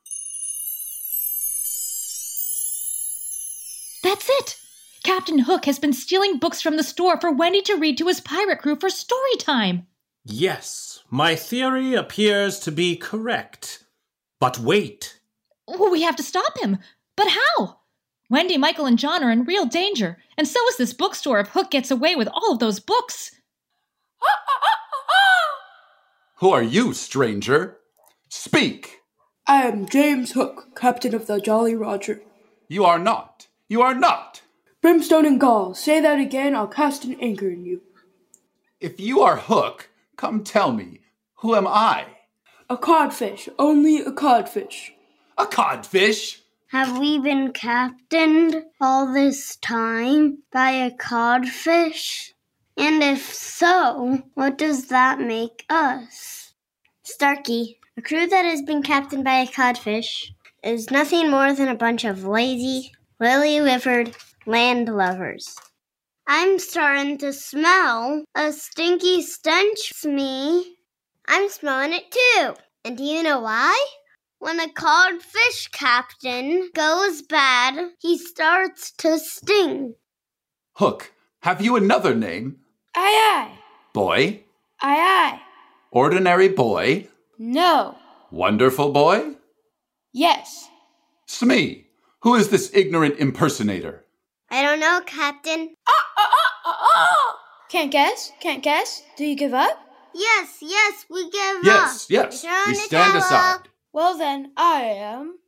That's 4.04 4.28
it! 4.30 4.60
Captain 5.02 5.40
Hook 5.40 5.64
has 5.64 5.80
been 5.80 5.92
stealing 5.92 6.38
books 6.38 6.62
from 6.62 6.76
the 6.76 6.84
store 6.84 7.20
for 7.20 7.32
Wendy 7.32 7.62
to 7.62 7.74
read 7.74 7.98
to 7.98 8.06
his 8.06 8.20
pirate 8.20 8.60
crew 8.60 8.76
for 8.76 8.90
story 8.90 9.34
time. 9.40 9.88
Yes, 10.24 11.02
my 11.10 11.34
theory 11.34 11.94
appears 11.94 12.60
to 12.60 12.70
be 12.70 12.94
correct. 12.94 13.82
But 14.38 14.60
wait. 14.60 15.18
We 15.66 16.02
have 16.02 16.14
to 16.14 16.22
stop 16.22 16.56
him. 16.60 16.78
But 17.16 17.26
how? 17.30 17.78
Wendy, 18.30 18.58
Michael, 18.58 18.84
and 18.84 18.98
John 18.98 19.24
are 19.24 19.30
in 19.30 19.44
real 19.44 19.64
danger, 19.64 20.18
and 20.36 20.46
so 20.46 20.60
is 20.68 20.76
this 20.76 20.92
bookstore 20.92 21.40
if 21.40 21.48
Hook 21.48 21.70
gets 21.70 21.90
away 21.90 22.14
with 22.14 22.28
all 22.28 22.52
of 22.52 22.58
those 22.58 22.78
books. 22.78 23.30
Who 26.36 26.50
are 26.50 26.62
you, 26.62 26.92
stranger? 26.92 27.78
Speak! 28.28 29.00
I 29.46 29.62
am 29.62 29.88
James 29.88 30.32
Hook, 30.32 30.76
captain 30.76 31.14
of 31.14 31.26
the 31.26 31.40
Jolly 31.40 31.74
Roger. 31.74 32.20
You 32.68 32.84
are 32.84 32.98
not. 32.98 33.48
You 33.66 33.80
are 33.80 33.94
not. 33.94 34.42
Brimstone 34.82 35.24
and 35.24 35.40
gall, 35.40 35.74
say 35.74 35.98
that 36.00 36.20
again, 36.20 36.54
I'll 36.54 36.68
cast 36.68 37.04
an 37.04 37.16
anchor 37.20 37.48
in 37.48 37.64
you. 37.64 37.80
If 38.78 39.00
you 39.00 39.22
are 39.22 39.36
Hook, 39.36 39.88
come 40.16 40.44
tell 40.44 40.70
me, 40.70 41.00
who 41.36 41.56
am 41.56 41.66
I? 41.66 42.04
A 42.68 42.76
codfish, 42.76 43.48
only 43.58 44.00
a 44.00 44.12
codfish. 44.12 44.92
A 45.38 45.46
codfish? 45.46 46.42
Have 46.70 46.98
we 46.98 47.18
been 47.18 47.52
captained 47.52 48.62
all 48.78 49.10
this 49.10 49.56
time 49.56 50.42
by 50.52 50.72
a 50.72 50.90
codfish? 50.90 52.34
And 52.76 53.02
if 53.02 53.32
so, 53.32 54.22
what 54.34 54.58
does 54.58 54.88
that 54.88 55.18
make 55.18 55.64
us? 55.70 56.52
Starkey, 57.02 57.80
a 57.96 58.02
crew 58.02 58.26
that 58.26 58.44
has 58.44 58.60
been 58.60 58.82
captained 58.82 59.24
by 59.24 59.36
a 59.36 59.46
codfish 59.46 60.30
is 60.62 60.90
nothing 60.90 61.30
more 61.30 61.54
than 61.54 61.68
a 61.68 61.74
bunch 61.74 62.04
of 62.04 62.26
lazy, 62.26 62.92
lily 63.18 63.62
livered 63.62 64.14
land 64.44 64.94
lovers. 64.94 65.56
I'm 66.26 66.58
starting 66.58 67.16
to 67.18 67.32
smell 67.32 68.24
a 68.34 68.52
stinky 68.52 69.22
stench, 69.22 70.04
me. 70.04 70.76
I'm 71.26 71.48
smelling 71.48 71.94
it 71.94 72.10
too. 72.10 72.56
And 72.84 72.98
do 72.98 73.04
you 73.04 73.22
know 73.22 73.40
why? 73.40 73.86
When 74.39 74.61
a 74.61 74.68
codfish 74.68 75.68
captain 75.72 76.70
goes 76.74 77.22
bad, 77.22 77.91
he 78.01 78.16
starts 78.18 78.93
to 78.99 79.18
sting. 79.18 79.95
Hook, 80.74 81.12
have 81.43 81.61
you 81.61 81.76
another 81.76 82.14
name? 82.14 82.59
Aye 82.95 83.01
aye. 83.51 83.59
Boy? 83.93 84.43
Aye 84.80 84.97
aye. 85.34 85.41
Ordinary 85.91 86.49
boy? 86.49 87.09
No. 87.39 87.97
Wonderful 88.30 88.93
boy? 88.93 89.34
Yes. 90.12 90.68
Smee, 91.26 91.86
who 92.20 92.34
is 92.34 92.49
this 92.51 92.70
ignorant 92.74 93.18
impersonator? 93.18 94.05
I 94.51 94.62
don't 94.62 94.80
know, 94.80 95.01
Captain. 95.05 95.74
Ah, 95.89 96.05
ah, 96.16 96.30
ah, 96.66 97.36
can't 97.68 97.91
guess? 97.91 98.32
Can't 98.41 98.62
guess? 98.62 99.03
Do 99.16 99.24
you 99.24 99.36
give 99.36 99.53
up? 99.53 99.78
Yes, 100.14 100.59
yes, 100.62 101.05
we 101.11 101.24
give 101.30 101.64
Yes, 101.64 102.05
up. 102.05 102.11
yes, 102.11 102.45
Return 102.45 102.64
we 102.68 102.74
stand 102.74 103.12
Tower. 103.12 103.18
aside. 103.22 103.68
Well 103.93 104.18
then, 104.18 104.53
I 104.57 104.82
am 104.82 105.39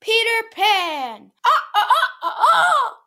Peter 0.00 0.48
Pan. 0.52 1.30
Ah, 1.46 1.62
ah, 1.74 1.88
ah, 2.22 2.36
ah, 2.52 2.98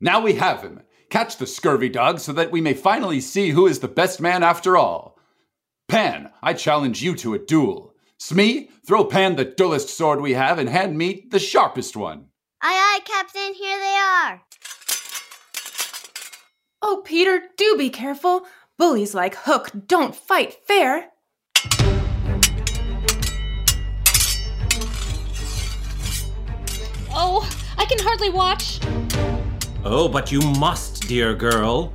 Now 0.00 0.20
we 0.20 0.34
have 0.34 0.62
him. 0.62 0.82
Catch 1.10 1.36
the 1.36 1.46
scurvy 1.46 1.88
dog 1.88 2.20
so 2.20 2.32
that 2.32 2.50
we 2.50 2.60
may 2.60 2.74
finally 2.74 3.20
see 3.20 3.50
who 3.50 3.66
is 3.66 3.80
the 3.80 3.88
best 3.88 4.20
man 4.20 4.42
after 4.42 4.76
all. 4.76 5.18
Pan, 5.88 6.30
I 6.42 6.52
challenge 6.52 7.02
you 7.02 7.14
to 7.16 7.34
a 7.34 7.38
duel. 7.38 7.94
Smee, 8.18 8.70
throw 8.86 9.04
Pan 9.04 9.36
the 9.36 9.44
dullest 9.44 9.88
sword 9.90 10.20
we 10.20 10.32
have 10.32 10.58
and 10.58 10.68
hand 10.68 10.96
me 10.96 11.26
the 11.30 11.38
sharpest 11.38 11.96
one. 11.96 12.26
Aye, 12.62 12.98
aye, 12.98 13.00
Captain, 13.04 13.54
here 13.54 13.78
they 13.78 13.96
are. 13.96 14.42
Oh, 16.82 17.02
Peter, 17.04 17.42
do 17.56 17.76
be 17.76 17.90
careful. 17.90 18.46
Bullies 18.78 19.14
like 19.14 19.34
Hook 19.34 19.70
don't 19.86 20.14
fight 20.14 20.54
fair. 20.66 21.10
Oh, 27.18 27.48
I 27.78 27.86
can 27.86 27.98
hardly 27.98 28.28
watch. 28.28 28.78
Oh, 29.86 30.06
but 30.06 30.30
you 30.30 30.42
must, 30.42 31.08
dear 31.08 31.34
girl. 31.34 31.90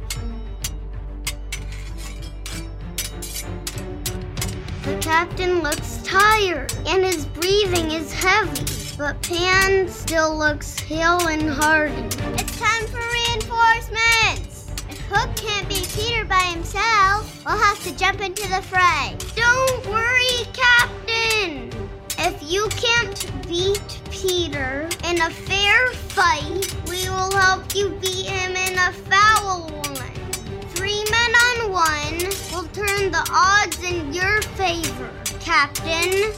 The 4.82 4.98
captain 5.00 5.62
looks 5.62 6.02
tired, 6.04 6.74
and 6.88 7.06
his 7.06 7.26
breathing 7.28 7.92
is 7.92 8.12
heavy. 8.12 8.66
But 8.98 9.22
Pan 9.22 9.88
still 9.88 10.36
looks 10.36 10.80
hale 10.80 11.28
and 11.28 11.48
hearty. 11.48 11.94
It's 12.40 12.60
time 12.60 12.88
for 12.88 12.98
reinforcements! 12.98 14.74
If 14.90 15.00
Hook 15.02 15.36
can't 15.36 15.70
beat 15.70 15.88
Peter 15.96 16.26
by 16.26 16.42
himself, 16.46 17.46
we'll 17.46 17.58
have 17.58 17.84
to 17.84 17.96
jump 17.96 18.22
into 18.22 18.50
the 18.50 18.64
fray. 18.64 19.16
Don't 19.36 19.86
worry, 19.86 20.48
Captain! 20.52 21.70
If 22.18 22.42
you 22.42 22.68
can't 22.70 23.48
beat 23.48 24.01
Peter 24.22 24.88
in 25.06 25.20
a 25.20 25.32
fair 25.32 25.88
fight, 26.14 26.76
we 26.88 27.10
will 27.10 27.32
help 27.32 27.74
you 27.74 27.90
beat 28.02 28.28
him 28.28 28.56
in 28.56 28.78
a 28.78 28.94
foul 29.10 29.68
one. 29.72 30.62
Three 30.76 31.04
men 31.10 31.32
on 31.48 31.72
one 31.72 32.20
will 32.54 32.68
turn 32.70 33.12
the 33.12 33.28
odds 33.34 33.82
in 33.84 34.14
your 34.14 34.40
favor, 34.54 35.10
Captain. 35.40 36.34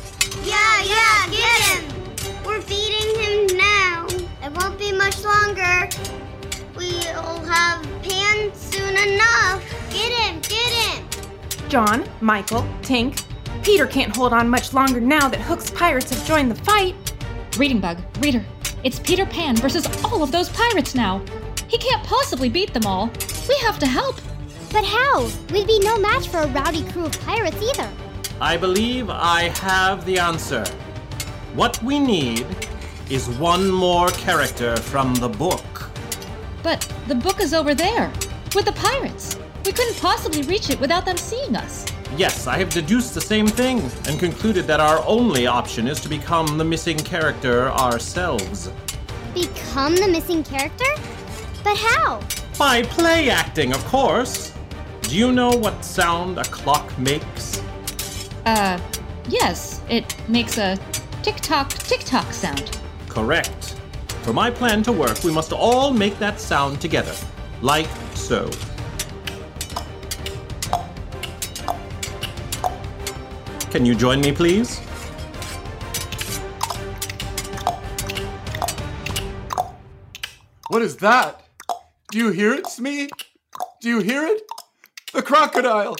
Yeah, 0.46 0.82
yeah, 0.84 1.28
get 1.30 1.62
him! 1.62 2.46
We're 2.46 2.62
beating 2.62 3.20
him 3.20 3.58
now. 3.58 4.08
It 4.42 4.58
won't 4.62 4.80
be 4.80 4.94
much 4.94 5.22
longer. 5.26 5.90
We'll 6.78 7.44
have 7.44 7.86
Pan 8.02 8.56
soon 8.56 8.96
enough. 8.96 9.62
Get 9.90 10.10
him, 10.10 10.40
get 10.40 10.72
him! 10.72 11.06
John, 11.68 12.08
Michael, 12.22 12.66
Tink. 12.82 13.26
Peter 13.62 13.88
can't 13.88 14.16
hold 14.16 14.32
on 14.32 14.48
much 14.48 14.74
longer 14.74 15.02
now 15.02 15.28
that 15.28 15.42
Hook's 15.42 15.70
pirates 15.70 16.12
have 16.12 16.26
joined 16.26 16.50
the 16.50 16.64
fight. 16.64 16.96
Reading 17.58 17.80
bug, 17.80 18.00
reader. 18.20 18.44
It's 18.84 18.98
Peter 19.00 19.28
Pan 19.28 19.56
versus 19.56 19.86
all 20.04 20.24
of 20.24 20.32
those 20.32 20.50
pirates 20.50 20.96
now. 20.96 21.24
He 21.68 21.78
can't 21.78 22.04
possibly 22.04 22.50
beat 22.50 22.74
them 22.74 22.88
all. 22.88 23.12
We 23.48 23.56
have 23.58 23.78
to 23.78 23.86
help. 23.86 24.16
But 24.72 24.84
how? 24.84 25.30
We'd 25.52 25.68
be 25.68 25.80
no 25.82 26.00
match 26.00 26.30
for 26.30 26.40
a 26.40 26.48
rowdy 26.48 26.84
crew 26.90 27.06
of 27.06 27.22
pirates 27.22 27.58
either. 27.62 27.88
I 28.42 28.58
believe 28.58 29.12
I 29.12 29.50
have 29.60 30.04
the 30.04 30.18
answer. 30.18 30.66
What 31.54 31.82
we 31.84 32.00
need 32.00 32.48
is 33.12 33.30
one 33.30 33.70
more 33.70 34.10
character 34.10 34.76
from 34.76 35.14
the 35.14 35.30
book. 35.30 35.92
But 36.64 36.92
the 37.08 37.14
book 37.14 37.40
is 37.40 37.54
over 37.54 37.76
there, 37.76 38.12
with 38.56 38.66
the 38.66 38.72
pirates. 38.72 39.38
We 39.64 39.74
couldn't 39.74 40.00
possibly 40.00 40.42
reach 40.42 40.72
it 40.72 40.80
without 40.80 41.06
them 41.06 41.18
seeing 41.18 41.56
us. 41.56 41.86
Yes, 42.16 42.46
I 42.46 42.58
have 42.60 42.70
deduced 42.70 43.16
the 43.16 43.22
same 43.22 43.48
thing 43.48 43.80
and 44.08 44.20
concluded 44.20 44.68
that 44.68 44.80
our 44.80 45.04
only 45.08 45.48
option 45.48 45.88
is 45.88 46.00
to 46.02 46.10
become 46.10 46.60
the 46.60 46.64
missing 46.64 46.98
character 46.98 47.70
ourselves. 47.72 48.70
Become 49.34 49.96
the 49.96 50.08
missing 50.08 50.44
character? 50.44 50.86
But 51.64 51.76
how? 51.76 52.22
By 52.60 52.84
play 52.84 53.32
acting, 53.32 53.74
of 53.74 53.84
course. 53.86 54.54
Do 55.02 55.18
you 55.18 55.32
know 55.32 55.50
what 55.50 55.84
sound 55.84 56.38
a 56.38 56.44
clock 56.44 56.96
makes? 57.00 57.64
Uh, 58.46 58.80
yes, 59.28 59.82
it 59.90 60.16
makes 60.30 60.60
a 60.60 60.78
tick 61.24 61.38
tock, 61.38 61.70
tick 61.70 62.02
tock 62.02 62.32
sound. 62.32 62.80
Correct. 63.10 63.76
For 64.22 64.34
my 64.34 64.52
plan 64.52 64.84
to 64.84 64.92
work, 64.92 65.24
we 65.24 65.32
must 65.32 65.52
all 65.52 65.92
make 65.92 66.20
that 66.20 66.40
sound 66.40 66.80
together. 66.80 67.16
Like 67.62 67.90
so. 68.14 68.52
Can 73.74 73.88
you 73.88 73.96
join 73.96 74.22
me, 74.22 74.32
please? 74.32 74.78
What 80.68 80.84
is 80.84 80.98
that? 80.98 81.42
Do 82.12 82.20
you 82.20 82.30
hear 82.30 82.54
it, 82.54 82.68
Smee? 82.68 83.10
Do 83.82 83.90
you 83.90 84.02
hear 84.02 84.28
it? 84.28 84.44
The 85.12 85.24
crocodile! 85.24 85.96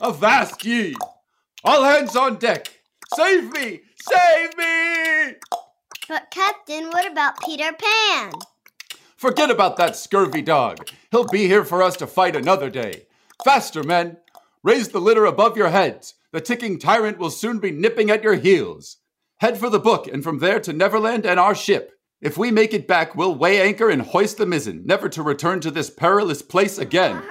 Avast 0.00 0.64
ye! 0.64 0.96
All 1.62 1.84
hands 1.84 2.16
on 2.16 2.36
deck! 2.36 2.80
Save 3.14 3.52
me! 3.52 3.82
Save 4.00 4.56
me! 4.56 5.34
But, 6.08 6.30
Captain, 6.30 6.86
what 6.86 7.06
about 7.06 7.42
Peter 7.42 7.72
Pan? 7.78 8.32
Forget 9.18 9.50
about 9.50 9.76
that 9.76 9.96
scurvy 9.96 10.40
dog. 10.40 10.88
He'll 11.10 11.28
be 11.28 11.46
here 11.46 11.66
for 11.66 11.82
us 11.82 11.98
to 11.98 12.06
fight 12.06 12.36
another 12.36 12.70
day. 12.70 13.02
Faster, 13.44 13.82
men! 13.82 14.16
Raise 14.62 14.88
the 14.88 15.00
litter 15.02 15.26
above 15.26 15.58
your 15.58 15.68
heads. 15.68 16.14
The 16.30 16.42
ticking 16.42 16.78
tyrant 16.78 17.16
will 17.18 17.30
soon 17.30 17.58
be 17.58 17.70
nipping 17.70 18.10
at 18.10 18.22
your 18.22 18.34
heels. 18.34 18.98
Head 19.38 19.56
for 19.56 19.70
the 19.70 19.78
book, 19.78 20.06
and 20.06 20.22
from 20.22 20.40
there 20.40 20.60
to 20.60 20.74
Neverland 20.74 21.24
and 21.24 21.40
our 21.40 21.54
ship. 21.54 21.92
If 22.20 22.36
we 22.36 22.50
make 22.50 22.74
it 22.74 22.86
back, 22.86 23.14
we'll 23.14 23.34
weigh 23.34 23.62
anchor 23.62 23.88
and 23.88 24.02
hoist 24.02 24.36
the 24.36 24.44
mizzen, 24.44 24.84
never 24.84 25.08
to 25.08 25.22
return 25.22 25.60
to 25.60 25.70
this 25.70 25.88
perilous 25.88 26.42
place 26.42 26.76
again. 26.76 27.16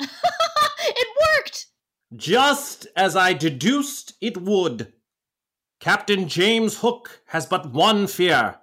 it 0.00 1.08
worked! 1.38 1.66
Just 2.14 2.86
as 2.94 3.16
I 3.16 3.32
deduced 3.32 4.12
it 4.20 4.36
would. 4.36 4.92
Captain 5.80 6.28
James 6.28 6.80
Hook 6.80 7.22
has 7.28 7.46
but 7.46 7.72
one 7.72 8.06
fear 8.06 8.56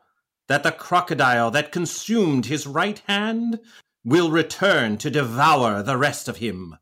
that 0.47 0.61
the 0.61 0.71
crocodile 0.71 1.49
that 1.51 1.71
consumed 1.71 2.45
his 2.45 2.67
right 2.67 2.99
hand 3.07 3.59
will 4.09 4.31
return 4.31 4.97
to 4.97 5.11
devour 5.11 5.83
the 5.83 5.95
rest 5.97 6.27
of 6.27 6.37
him. 6.37 6.75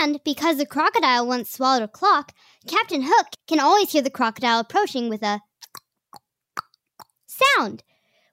And 0.00 0.20
because 0.22 0.58
the 0.58 0.66
crocodile 0.66 1.26
once 1.26 1.50
swallowed 1.50 1.82
a 1.82 1.88
clock, 1.88 2.32
Captain 2.66 3.02
Hook 3.06 3.28
can 3.46 3.58
always 3.58 3.92
hear 3.92 4.02
the 4.02 4.10
crocodile 4.10 4.60
approaching 4.60 5.08
with 5.08 5.22
a 5.22 5.40
sound. 7.26 7.82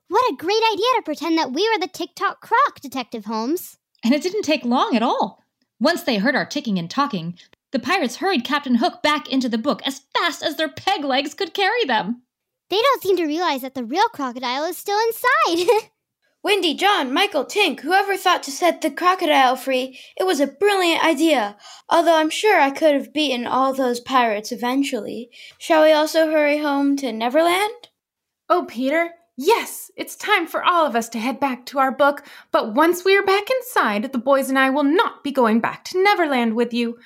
What 0.09 0.29
a 0.31 0.35
great 0.35 0.63
idea 0.73 0.85
to 0.95 1.01
pretend 1.05 1.37
that 1.37 1.53
we 1.53 1.69
were 1.69 1.79
the 1.79 1.87
Tick 1.87 2.09
Tock 2.15 2.41
Croc, 2.41 2.81
Detective 2.81 3.25
Holmes. 3.25 3.77
And 4.03 4.13
it 4.13 4.21
didn't 4.21 4.43
take 4.43 4.65
long 4.65 4.95
at 4.95 5.03
all. 5.03 5.41
Once 5.79 6.03
they 6.03 6.17
heard 6.17 6.35
our 6.35 6.45
ticking 6.45 6.77
and 6.77 6.89
talking, 6.89 7.37
the 7.71 7.79
pirates 7.79 8.17
hurried 8.17 8.43
Captain 8.43 8.75
Hook 8.75 9.01
back 9.01 9.29
into 9.29 9.47
the 9.47 9.57
book 9.57 9.81
as 9.85 10.01
fast 10.13 10.43
as 10.43 10.57
their 10.57 10.69
peg 10.69 11.05
legs 11.05 11.33
could 11.33 11.53
carry 11.53 11.85
them. 11.85 12.23
They 12.69 12.81
don't 12.81 13.01
seem 13.01 13.15
to 13.17 13.25
realize 13.25 13.61
that 13.61 13.75
the 13.75 13.85
real 13.85 14.07
crocodile 14.09 14.65
is 14.65 14.77
still 14.77 14.99
inside. 15.07 15.89
Wendy, 16.45 16.75
John, 16.75 17.11
Michael, 17.11 17.43
Tink, 17.43 17.79
whoever 17.79 18.15
thought 18.15 18.43
to 18.43 18.51
set 18.51 18.81
the 18.81 18.91
crocodile 18.91 19.55
free, 19.55 19.99
it 20.15 20.25
was 20.27 20.39
a 20.39 20.45
brilliant 20.45 21.03
idea. 21.03 21.57
Although 21.89 22.17
I'm 22.17 22.29
sure 22.29 22.59
I 22.59 22.69
could 22.69 22.93
have 22.93 23.11
beaten 23.11 23.47
all 23.47 23.73
those 23.73 23.99
pirates 23.99 24.51
eventually. 24.51 25.31
Shall 25.57 25.81
we 25.81 25.91
also 25.91 26.29
hurry 26.29 26.59
home 26.59 26.97
to 26.97 27.11
Neverland? 27.11 27.87
Oh, 28.47 28.67
Peter, 28.69 29.15
yes, 29.35 29.89
it's 29.97 30.15
time 30.15 30.45
for 30.45 30.63
all 30.63 30.85
of 30.85 30.95
us 30.95 31.09
to 31.09 31.19
head 31.19 31.39
back 31.39 31.65
to 31.65 31.79
our 31.79 31.91
book, 31.91 32.23
but 32.51 32.75
once 32.75 33.03
we 33.03 33.17
are 33.17 33.25
back 33.25 33.49
inside, 33.49 34.11
the 34.11 34.19
boys 34.19 34.47
and 34.47 34.59
I 34.59 34.69
will 34.69 34.83
not 34.83 35.23
be 35.23 35.31
going 35.31 35.61
back 35.61 35.83
to 35.85 36.03
Neverland 36.03 36.55
with 36.55 36.75
you. 36.75 36.99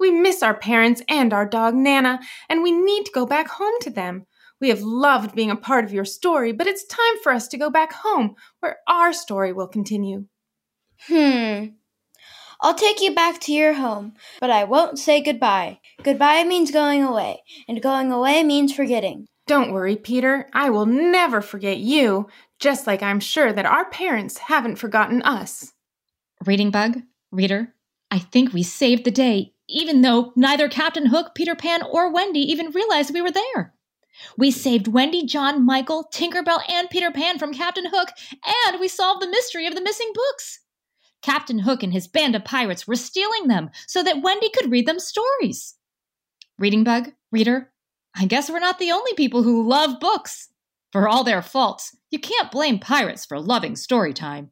We 0.00 0.10
miss 0.10 0.42
our 0.42 0.54
parents 0.54 1.02
and 1.06 1.34
our 1.34 1.44
dog 1.44 1.74
Nana, 1.74 2.20
and 2.48 2.62
we 2.62 2.72
need 2.72 3.04
to 3.04 3.12
go 3.12 3.26
back 3.26 3.48
home 3.48 3.74
to 3.82 3.90
them. 3.90 4.24
We 4.60 4.70
have 4.70 4.82
loved 4.82 5.34
being 5.34 5.50
a 5.50 5.56
part 5.56 5.84
of 5.84 5.92
your 5.92 6.04
story, 6.04 6.52
but 6.52 6.66
it's 6.66 6.86
time 6.86 7.22
for 7.22 7.32
us 7.32 7.46
to 7.48 7.58
go 7.58 7.70
back 7.70 7.92
home, 7.92 8.36
where 8.60 8.78
our 8.88 9.12
story 9.12 9.52
will 9.52 9.68
continue. 9.68 10.26
Hmm. 11.08 11.66
I'll 12.60 12.74
take 12.74 13.02
you 13.02 13.14
back 13.14 13.38
to 13.42 13.52
your 13.52 13.74
home, 13.74 14.14
but 14.40 14.50
I 14.50 14.64
won't 14.64 14.98
say 14.98 15.20
goodbye. 15.20 15.80
Goodbye 16.02 16.42
means 16.44 16.70
going 16.70 17.02
away, 17.02 17.42
and 17.68 17.82
going 17.82 18.10
away 18.10 18.42
means 18.42 18.72
forgetting. 18.72 19.26
Don't 19.46 19.72
worry, 19.72 19.96
Peter. 19.96 20.48
I 20.54 20.70
will 20.70 20.86
never 20.86 21.42
forget 21.42 21.78
you, 21.78 22.28
just 22.58 22.86
like 22.86 23.02
I'm 23.02 23.20
sure 23.20 23.52
that 23.52 23.66
our 23.66 23.88
parents 23.90 24.38
haven't 24.38 24.76
forgotten 24.76 25.22
us. 25.22 25.72
Reading 26.44 26.70
Bug, 26.70 27.02
reader, 27.30 27.74
I 28.10 28.18
think 28.18 28.52
we 28.52 28.62
saved 28.62 29.04
the 29.04 29.10
day, 29.10 29.52
even 29.68 30.00
though 30.00 30.32
neither 30.34 30.68
Captain 30.68 31.06
Hook, 31.06 31.34
Peter 31.34 31.54
Pan, 31.54 31.82
or 31.82 32.12
Wendy 32.12 32.40
even 32.40 32.70
realized 32.70 33.12
we 33.12 33.22
were 33.22 33.30
there. 33.30 33.74
We 34.36 34.50
saved 34.50 34.88
Wendy, 34.88 35.24
John, 35.24 35.64
Michael, 35.64 36.08
Tinkerbell, 36.12 36.60
and 36.68 36.90
Peter 36.90 37.10
Pan 37.10 37.38
from 37.38 37.54
Captain 37.54 37.86
Hook, 37.86 38.10
and 38.68 38.80
we 38.80 38.88
solved 38.88 39.22
the 39.22 39.28
mystery 39.28 39.66
of 39.66 39.74
the 39.74 39.82
missing 39.82 40.10
books. 40.14 40.60
Captain 41.22 41.60
Hook 41.60 41.82
and 41.82 41.92
his 41.92 42.06
band 42.06 42.34
of 42.36 42.44
pirates 42.44 42.86
were 42.86 42.96
stealing 42.96 43.48
them 43.48 43.70
so 43.86 44.02
that 44.02 44.22
Wendy 44.22 44.50
could 44.50 44.70
read 44.70 44.86
them 44.86 44.98
stories. 44.98 45.74
Reading 46.58 46.84
Bug, 46.84 47.12
reader, 47.32 47.72
I 48.14 48.26
guess 48.26 48.48
we're 48.48 48.60
not 48.60 48.78
the 48.78 48.92
only 48.92 49.12
people 49.14 49.42
who 49.42 49.68
love 49.68 50.00
books. 50.00 50.48
For 50.92 51.08
all 51.08 51.24
their 51.24 51.42
faults, 51.42 51.94
you 52.10 52.18
can't 52.18 52.50
blame 52.50 52.78
pirates 52.78 53.26
for 53.26 53.38
loving 53.38 53.76
story 53.76 54.14
time. 54.14 54.50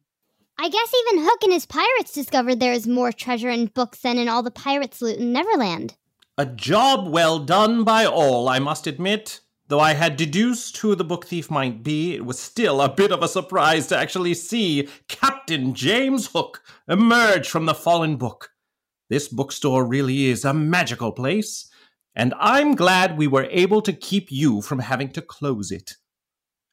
I 0.59 0.69
guess 0.69 0.93
even 0.93 1.25
Hook 1.25 1.43
and 1.43 1.51
his 1.51 1.65
pirates 1.65 2.13
discovered 2.13 2.59
there 2.59 2.73
is 2.73 2.87
more 2.87 3.11
treasure 3.11 3.49
in 3.49 3.67
books 3.67 3.99
than 3.99 4.17
in 4.17 4.29
all 4.29 4.43
the 4.43 4.51
pirates' 4.51 5.01
loot 5.01 5.17
in 5.17 5.33
Neverland. 5.33 5.95
A 6.37 6.45
job 6.45 7.07
well 7.07 7.39
done 7.39 7.83
by 7.83 8.05
all, 8.05 8.47
I 8.47 8.59
must 8.59 8.87
admit. 8.87 9.39
Though 9.67 9.79
I 9.79 9.93
had 9.93 10.15
deduced 10.15 10.77
who 10.77 10.93
the 10.93 11.03
book 11.03 11.25
thief 11.25 11.49
might 11.49 11.81
be, 11.81 12.13
it 12.13 12.23
was 12.23 12.37
still 12.37 12.81
a 12.81 12.93
bit 12.93 13.11
of 13.11 13.23
a 13.23 13.27
surprise 13.27 13.87
to 13.87 13.97
actually 13.97 14.35
see 14.35 14.87
Captain 15.07 15.73
James 15.73 16.27
Hook 16.27 16.61
emerge 16.87 17.49
from 17.49 17.65
the 17.65 17.73
fallen 17.73 18.17
book. 18.17 18.51
This 19.09 19.27
bookstore 19.27 19.83
really 19.83 20.25
is 20.25 20.45
a 20.45 20.53
magical 20.53 21.11
place, 21.11 21.67
and 22.15 22.35
I'm 22.39 22.75
glad 22.75 23.17
we 23.17 23.25
were 23.25 23.47
able 23.49 23.81
to 23.81 23.93
keep 23.93 24.31
you 24.31 24.61
from 24.61 24.79
having 24.79 25.09
to 25.13 25.21
close 25.21 25.71
it. 25.71 25.95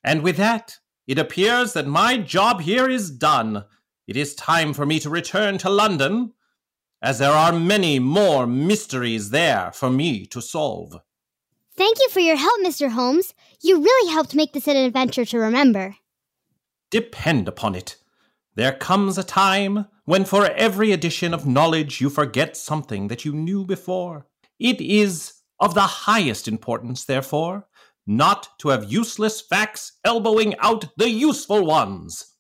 And 0.05 0.22
with 0.22 0.36
that, 0.36 0.78
it 1.07 1.18
appears 1.18 1.72
that 1.72 1.86
my 1.86 2.18
job 2.18 2.61
here 2.61 2.90
is 2.90 3.11
done. 3.11 3.64
It 4.07 4.18
is 4.18 4.34
time 4.34 4.74
for 4.74 4.84
me 4.84 5.01
to 5.01 5.09
return 5.09 5.57
to 5.59 5.70
London, 5.70 6.34
as 7.01 7.18
there 7.18 7.32
are 7.32 7.53
many 7.53 7.99
more 7.99 8.47
mysteries 8.47 9.30
there 9.30 9.72
for 9.72 9.88
me 9.88 10.26
to 10.26 10.43
solve. 10.43 11.01
Thank 11.76 11.98
you 12.00 12.08
for 12.10 12.20
your 12.20 12.36
help, 12.36 12.60
Mr. 12.60 12.90
Holmes. 12.90 13.34
You 13.62 13.82
really 13.82 14.12
helped 14.12 14.34
make 14.34 14.52
this 14.52 14.68
an 14.68 14.76
adventure 14.76 15.24
to 15.24 15.38
remember. 15.38 15.96
Depend 16.90 17.48
upon 17.48 17.74
it. 17.74 17.96
There 18.54 18.72
comes 18.72 19.16
a 19.16 19.24
time 19.24 19.86
when 20.04 20.24
for 20.24 20.46
every 20.46 20.92
addition 20.92 21.32
of 21.32 21.46
knowledge 21.46 22.00
you 22.00 22.10
forget 22.10 22.56
something 22.56 23.08
that 23.08 23.24
you 23.24 23.32
knew 23.32 23.64
before. 23.64 24.26
It 24.58 24.80
is 24.80 25.32
of 25.58 25.74
the 25.74 25.80
highest 25.80 26.46
importance, 26.48 27.04
therefore, 27.04 27.66
not 28.06 28.48
to 28.58 28.68
have 28.68 28.92
useless 28.92 29.40
facts 29.40 29.92
elbowing 30.04 30.54
out 30.58 30.86
the 30.98 31.08
useful 31.08 31.64
ones. 31.64 32.34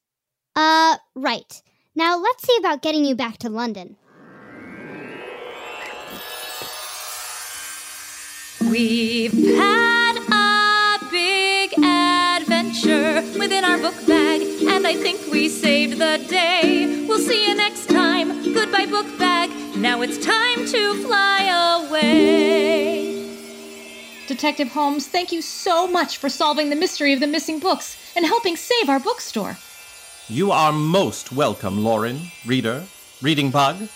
Uh, 0.54 0.96
right. 1.14 1.62
Now 1.94 2.18
let's 2.18 2.46
see 2.46 2.56
about 2.58 2.82
getting 2.82 3.04
you 3.04 3.14
back 3.14 3.38
to 3.38 3.48
London. 3.48 3.96
We've 8.72 9.34
had 9.54 10.16
a 10.32 11.10
big 11.10 11.74
adventure 11.78 13.20
within 13.38 13.64
our 13.66 13.76
book 13.76 14.06
bag, 14.06 14.40
and 14.66 14.86
I 14.86 14.94
think 14.94 15.30
we 15.30 15.50
saved 15.50 15.98
the 15.98 16.24
day. 16.26 17.04
We'll 17.06 17.18
see 17.18 17.46
you 17.46 17.54
next 17.54 17.90
time. 17.90 18.30
Goodbye, 18.54 18.86
book 18.86 19.06
bag. 19.18 19.50
Now 19.76 20.00
it's 20.00 20.16
time 20.16 20.64
to 20.64 21.04
fly 21.04 21.84
away. 21.84 23.28
Detective 24.26 24.68
Holmes, 24.68 25.06
thank 25.06 25.32
you 25.32 25.42
so 25.42 25.86
much 25.86 26.16
for 26.16 26.30
solving 26.30 26.70
the 26.70 26.76
mystery 26.76 27.12
of 27.12 27.20
the 27.20 27.26
missing 27.26 27.58
books 27.58 28.14
and 28.16 28.24
helping 28.24 28.56
save 28.56 28.88
our 28.88 29.00
bookstore. 29.00 29.58
You 30.28 30.50
are 30.50 30.72
most 30.72 31.30
welcome, 31.30 31.84
Lauren, 31.84 32.22
reader, 32.46 32.84
reading 33.20 33.50
bug. 33.50 33.86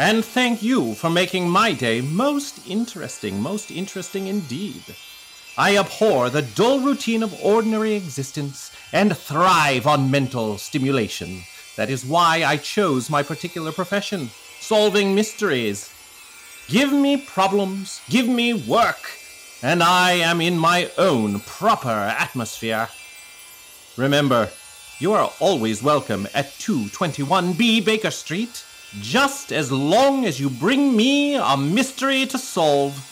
And 0.00 0.24
thank 0.24 0.62
you 0.62 0.94
for 0.94 1.10
making 1.10 1.50
my 1.50 1.74
day 1.74 2.00
most 2.00 2.66
interesting, 2.66 3.38
most 3.38 3.70
interesting 3.70 4.28
indeed. 4.28 4.82
I 5.58 5.76
abhor 5.76 6.30
the 6.30 6.40
dull 6.40 6.80
routine 6.80 7.22
of 7.22 7.38
ordinary 7.44 7.92
existence 7.96 8.72
and 8.94 9.14
thrive 9.14 9.86
on 9.86 10.10
mental 10.10 10.56
stimulation. 10.56 11.42
That 11.76 11.90
is 11.90 12.06
why 12.06 12.44
I 12.46 12.56
chose 12.56 13.10
my 13.10 13.22
particular 13.22 13.72
profession 13.72 14.30
solving 14.58 15.14
mysteries. 15.14 15.92
Give 16.68 16.94
me 16.94 17.18
problems, 17.18 18.00
give 18.08 18.26
me 18.26 18.54
work, 18.54 19.10
and 19.62 19.82
I 19.82 20.12
am 20.12 20.40
in 20.40 20.56
my 20.56 20.90
own 20.96 21.40
proper 21.40 21.90
atmosphere. 21.90 22.88
Remember, 23.98 24.48
you 24.98 25.12
are 25.12 25.30
always 25.40 25.82
welcome 25.82 26.26
at 26.32 26.46
221B 26.52 27.84
Baker 27.84 28.10
Street 28.10 28.64
just 29.00 29.52
as 29.52 29.70
long 29.70 30.24
as 30.24 30.40
you 30.40 30.50
bring 30.50 30.96
me 30.96 31.36
a 31.36 31.56
mystery 31.56 32.26
to 32.26 32.38
solve. 32.38 33.06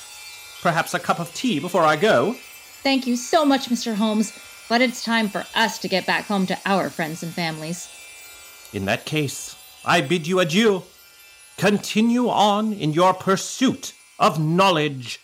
Perhaps 0.60 0.94
a 0.94 0.98
cup 0.98 1.20
of 1.20 1.32
tea 1.34 1.60
before 1.60 1.84
I 1.84 1.96
go. 1.96 2.34
Thank 2.82 3.06
you 3.06 3.16
so 3.16 3.44
much, 3.44 3.68
Mr. 3.68 3.94
Holmes, 3.94 4.36
but 4.68 4.80
it's 4.80 5.04
time 5.04 5.28
for 5.28 5.44
us 5.54 5.78
to 5.78 5.88
get 5.88 6.06
back 6.06 6.26
home 6.26 6.46
to 6.46 6.58
our 6.66 6.90
friends 6.90 7.22
and 7.22 7.32
families. 7.32 7.88
In 8.72 8.84
that 8.86 9.04
case, 9.04 9.56
I 9.84 10.00
bid 10.00 10.26
you 10.26 10.40
adieu. 10.40 10.82
Continue 11.56 12.28
on 12.28 12.72
in 12.72 12.92
your 12.92 13.14
pursuit 13.14 13.94
of 14.18 14.40
knowledge. 14.40 15.20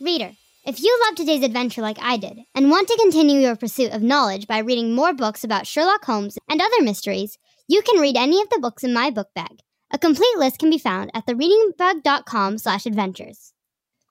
Reader, 0.00 0.32
if 0.64 0.80
you 0.80 0.96
loved 1.04 1.16
today's 1.16 1.42
adventure 1.42 1.82
like 1.82 1.98
I 2.00 2.16
did, 2.16 2.38
and 2.54 2.70
want 2.70 2.86
to 2.86 2.98
continue 3.00 3.40
your 3.40 3.56
pursuit 3.56 3.90
of 3.92 4.00
knowledge 4.00 4.46
by 4.46 4.58
reading 4.58 4.94
more 4.94 5.12
books 5.12 5.42
about 5.42 5.66
Sherlock 5.66 6.04
Holmes 6.04 6.38
and 6.48 6.60
other 6.60 6.82
mysteries, 6.82 7.36
you 7.66 7.82
can 7.82 8.00
read 8.00 8.16
any 8.16 8.40
of 8.40 8.48
the 8.48 8.60
books 8.60 8.84
in 8.84 8.94
my 8.94 9.10
book 9.10 9.28
bag. 9.34 9.58
A 9.90 9.98
complete 9.98 10.36
list 10.36 10.60
can 10.60 10.70
be 10.70 10.78
found 10.78 11.10
at 11.14 11.26
thereadingbug.com 11.26 12.58
slash 12.58 12.86
adventures. 12.86 13.52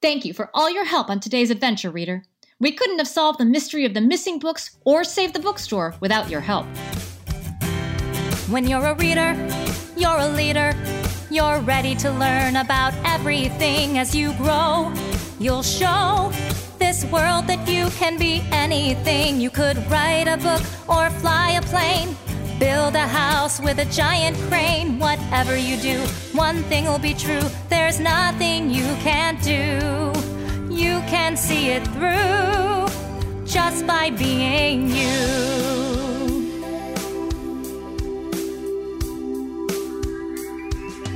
Thank 0.02 0.26
you 0.26 0.34
for 0.34 0.50
all 0.54 0.70
your 0.70 0.84
help 0.84 1.10
on 1.10 1.22
today's 1.22 1.52
adventure, 1.52 1.90
reader. 1.90 2.24
We 2.60 2.74
couldn't 2.74 2.98
have 2.98 3.08
solved 3.08 3.40
the 3.40 3.46
mystery 3.46 3.86
of 3.86 3.94
the 3.94 4.02
missing 4.02 4.38
books 4.38 4.78
or 4.86 5.06
saved 5.06 5.34
the 5.34 5.40
bookstore 5.40 5.96
without 6.02 6.30
your 6.30 6.42
help. 6.42 6.66
When 8.50 8.68
you're 8.68 8.86
a 8.86 8.96
reader, 8.96 9.36
you're 9.96 10.20
a 10.20 10.28
leader. 10.28 10.74
You're 11.30 11.62
ready 11.62 11.96
to 11.96 12.12
learn 12.12 12.58
about 12.58 12.94
everything 13.06 13.98
as 13.98 14.14
you 14.14 14.34
grow. 14.34 14.92
You'll 15.42 15.64
show 15.64 16.32
this 16.78 17.04
world 17.06 17.48
that 17.48 17.68
you 17.68 17.90
can 17.98 18.20
be 18.20 18.44
anything. 18.52 19.42
You 19.42 19.50
could 19.50 19.78
write 19.90 20.28
a 20.28 20.38
book 20.38 20.62
or 20.88 21.10
fly 21.20 21.54
a 21.54 21.64
plane. 21.64 22.16
Build 22.60 22.94
a 22.94 23.08
house 23.08 23.60
with 23.60 23.80
a 23.80 23.86
giant 23.86 24.38
crane. 24.50 25.00
Whatever 25.00 25.58
you 25.58 25.78
do, 25.78 25.98
one 26.38 26.62
thing 26.70 26.86
will 26.86 27.00
be 27.00 27.16
true. 27.16 27.42
There's 27.70 28.00
nothing 28.00 28.70
you 28.70 28.86
can't 29.02 29.42
do. 29.42 30.14
You 30.72 31.02
can 31.10 31.36
see 31.36 31.70
it 31.70 31.88
through 31.88 32.86
just 33.44 33.88
by 33.88 34.12
being 34.12 34.90
you. 34.90 35.18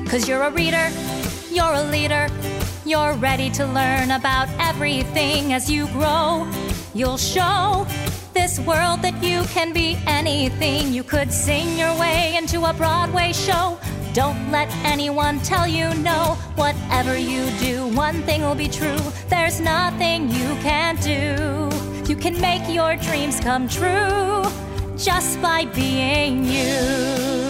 Cause 0.10 0.28
you're 0.28 0.42
a 0.42 0.50
reader, 0.50 0.90
you're 1.52 1.76
a 1.76 1.84
leader. 1.84 2.28
You're 2.86 3.16
ready 3.16 3.50
to 3.50 3.66
learn 3.66 4.12
about 4.12 4.48
everything 4.60 5.54
as 5.54 5.72
you 5.72 5.88
grow. 5.88 6.48
You'll 6.94 7.18
show 7.18 7.88
this 8.34 8.60
world 8.60 9.02
that 9.02 9.24
you 9.24 9.42
can 9.46 9.74
be 9.74 9.98
anything. 10.06 10.94
You 10.94 11.04
could 11.04 11.32
sing 11.32 11.80
your 11.80 11.98
way 12.00 12.36
into 12.38 12.66
a 12.66 12.74
Broadway 12.74 13.34
show. 13.34 13.80
Don't 14.14 14.52
let 14.52 14.70
anyone 14.86 15.40
tell 15.40 15.68
you 15.68 15.92
no. 15.96 16.38
Whatever 16.58 17.18
you 17.18 17.50
do, 17.58 17.88
one 17.88 18.22
thing 18.22 18.44
will 18.44 18.54
be 18.54 18.68
true. 18.68 19.00
There's 19.30 19.60
nothing 19.60 20.30
you 20.30 20.56
can't 20.62 21.02
do. 21.02 21.72
You 22.08 22.16
can 22.16 22.40
make 22.40 22.72
your 22.72 22.98
dreams 22.98 23.40
come 23.40 23.68
true 23.68 24.44
just 24.96 25.42
by 25.42 25.66
being 25.74 26.46
you. 26.46 27.45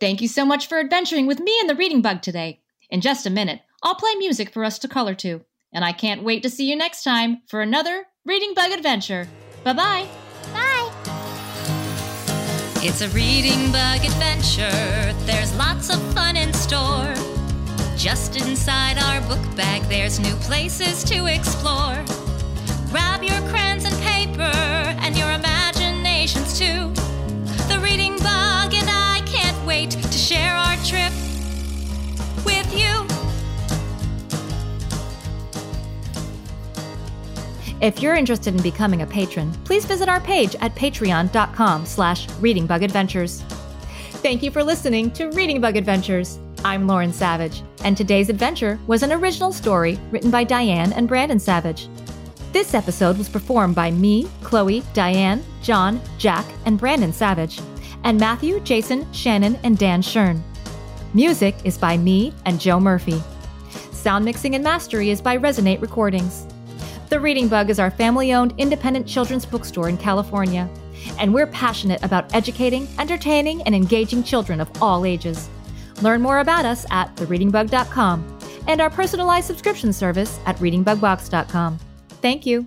Thank 0.00 0.20
you 0.20 0.28
so 0.28 0.44
much 0.44 0.68
for 0.68 0.78
adventuring 0.78 1.26
with 1.26 1.40
me 1.40 1.58
and 1.60 1.68
the 1.68 1.74
Reading 1.74 2.02
Bug 2.02 2.22
today. 2.22 2.60
In 2.88 3.00
just 3.00 3.26
a 3.26 3.30
minute, 3.30 3.60
I'll 3.82 3.96
play 3.96 4.14
music 4.14 4.52
for 4.52 4.64
us 4.64 4.78
to 4.80 4.88
color 4.88 5.14
to. 5.16 5.42
And 5.72 5.84
I 5.84 5.92
can't 5.92 6.22
wait 6.22 6.42
to 6.44 6.50
see 6.50 6.68
you 6.70 6.76
next 6.76 7.02
time 7.02 7.42
for 7.48 7.60
another 7.60 8.06
Reading 8.24 8.54
Bug 8.54 8.70
adventure. 8.70 9.28
Bye 9.64 9.72
bye. 9.72 10.08
Bye. 10.52 10.90
It's 12.80 13.00
a 13.00 13.08
reading 13.08 13.72
bug 13.72 14.04
adventure. 14.04 15.12
There's 15.26 15.54
lots 15.56 15.90
of 15.92 16.00
fun 16.14 16.36
in 16.36 16.52
store. 16.52 17.12
Just 17.96 18.36
inside 18.36 18.98
our 18.98 19.20
book 19.22 19.56
bag, 19.56 19.82
there's 19.88 20.20
new 20.20 20.34
places 20.36 21.02
to 21.04 21.26
explore. 21.26 22.04
Grab 22.90 23.24
your 23.24 23.40
crayons 23.50 23.84
and 23.84 23.96
paper 24.02 24.42
and 24.42 25.18
your 25.18 25.30
imaginations 25.32 26.56
too. 26.56 26.92
With 32.68 32.78
you. 32.78 33.06
If 37.80 38.02
you're 38.02 38.16
interested 38.16 38.54
in 38.54 38.62
becoming 38.62 39.02
a 39.02 39.06
patron, 39.06 39.52
please 39.64 39.84
visit 39.84 40.08
our 40.08 40.20
page 40.20 40.56
at 40.60 40.74
patreon.com 40.74 41.86
slash 41.86 42.26
readingbugadventures. 42.26 43.42
Thank 44.20 44.42
you 44.42 44.50
for 44.50 44.64
listening 44.64 45.12
to 45.12 45.30
Reading 45.30 45.60
Bug 45.60 45.76
Adventures. 45.76 46.40
I'm 46.64 46.88
Lauren 46.88 47.12
Savage, 47.12 47.62
and 47.84 47.96
today's 47.96 48.30
adventure 48.30 48.80
was 48.88 49.04
an 49.04 49.12
original 49.12 49.52
story 49.52 49.96
written 50.10 50.28
by 50.30 50.42
Diane 50.42 50.92
and 50.94 51.06
Brandon 51.06 51.38
Savage. 51.38 51.88
This 52.50 52.74
episode 52.74 53.16
was 53.16 53.28
performed 53.28 53.76
by 53.76 53.92
me, 53.92 54.28
Chloe, 54.42 54.82
Diane, 54.92 55.44
John, 55.62 56.00
Jack, 56.16 56.46
and 56.64 56.76
Brandon 56.76 57.12
Savage, 57.12 57.60
and 58.02 58.18
Matthew, 58.18 58.58
Jason, 58.60 59.06
Shannon, 59.12 59.56
and 59.62 59.78
Dan 59.78 60.02
Shern. 60.02 60.42
Music 61.14 61.54
is 61.64 61.78
by 61.78 61.96
me 61.96 62.34
and 62.44 62.60
Joe 62.60 62.78
Murphy. 62.78 63.22
Sound 63.92 64.24
mixing 64.24 64.54
and 64.54 64.62
mastery 64.62 65.10
is 65.10 65.22
by 65.22 65.38
Resonate 65.38 65.80
Recordings. 65.80 66.46
The 67.08 67.18
Reading 67.18 67.48
Bug 67.48 67.70
is 67.70 67.78
our 67.78 67.90
family 67.90 68.34
owned 68.34 68.52
independent 68.58 69.06
children's 69.06 69.46
bookstore 69.46 69.88
in 69.88 69.96
California, 69.96 70.68
and 71.18 71.32
we're 71.32 71.46
passionate 71.46 72.02
about 72.02 72.34
educating, 72.34 72.86
entertaining, 72.98 73.62
and 73.62 73.74
engaging 73.74 74.22
children 74.22 74.60
of 74.60 74.70
all 74.82 75.06
ages. 75.06 75.48
Learn 76.02 76.20
more 76.20 76.40
about 76.40 76.66
us 76.66 76.84
at 76.90 77.14
thereadingbug.com 77.16 78.38
and 78.66 78.80
our 78.80 78.90
personalized 78.90 79.46
subscription 79.46 79.92
service 79.94 80.38
at 80.44 80.56
readingbugbox.com. 80.56 81.78
Thank 82.20 82.44
you. 82.44 82.66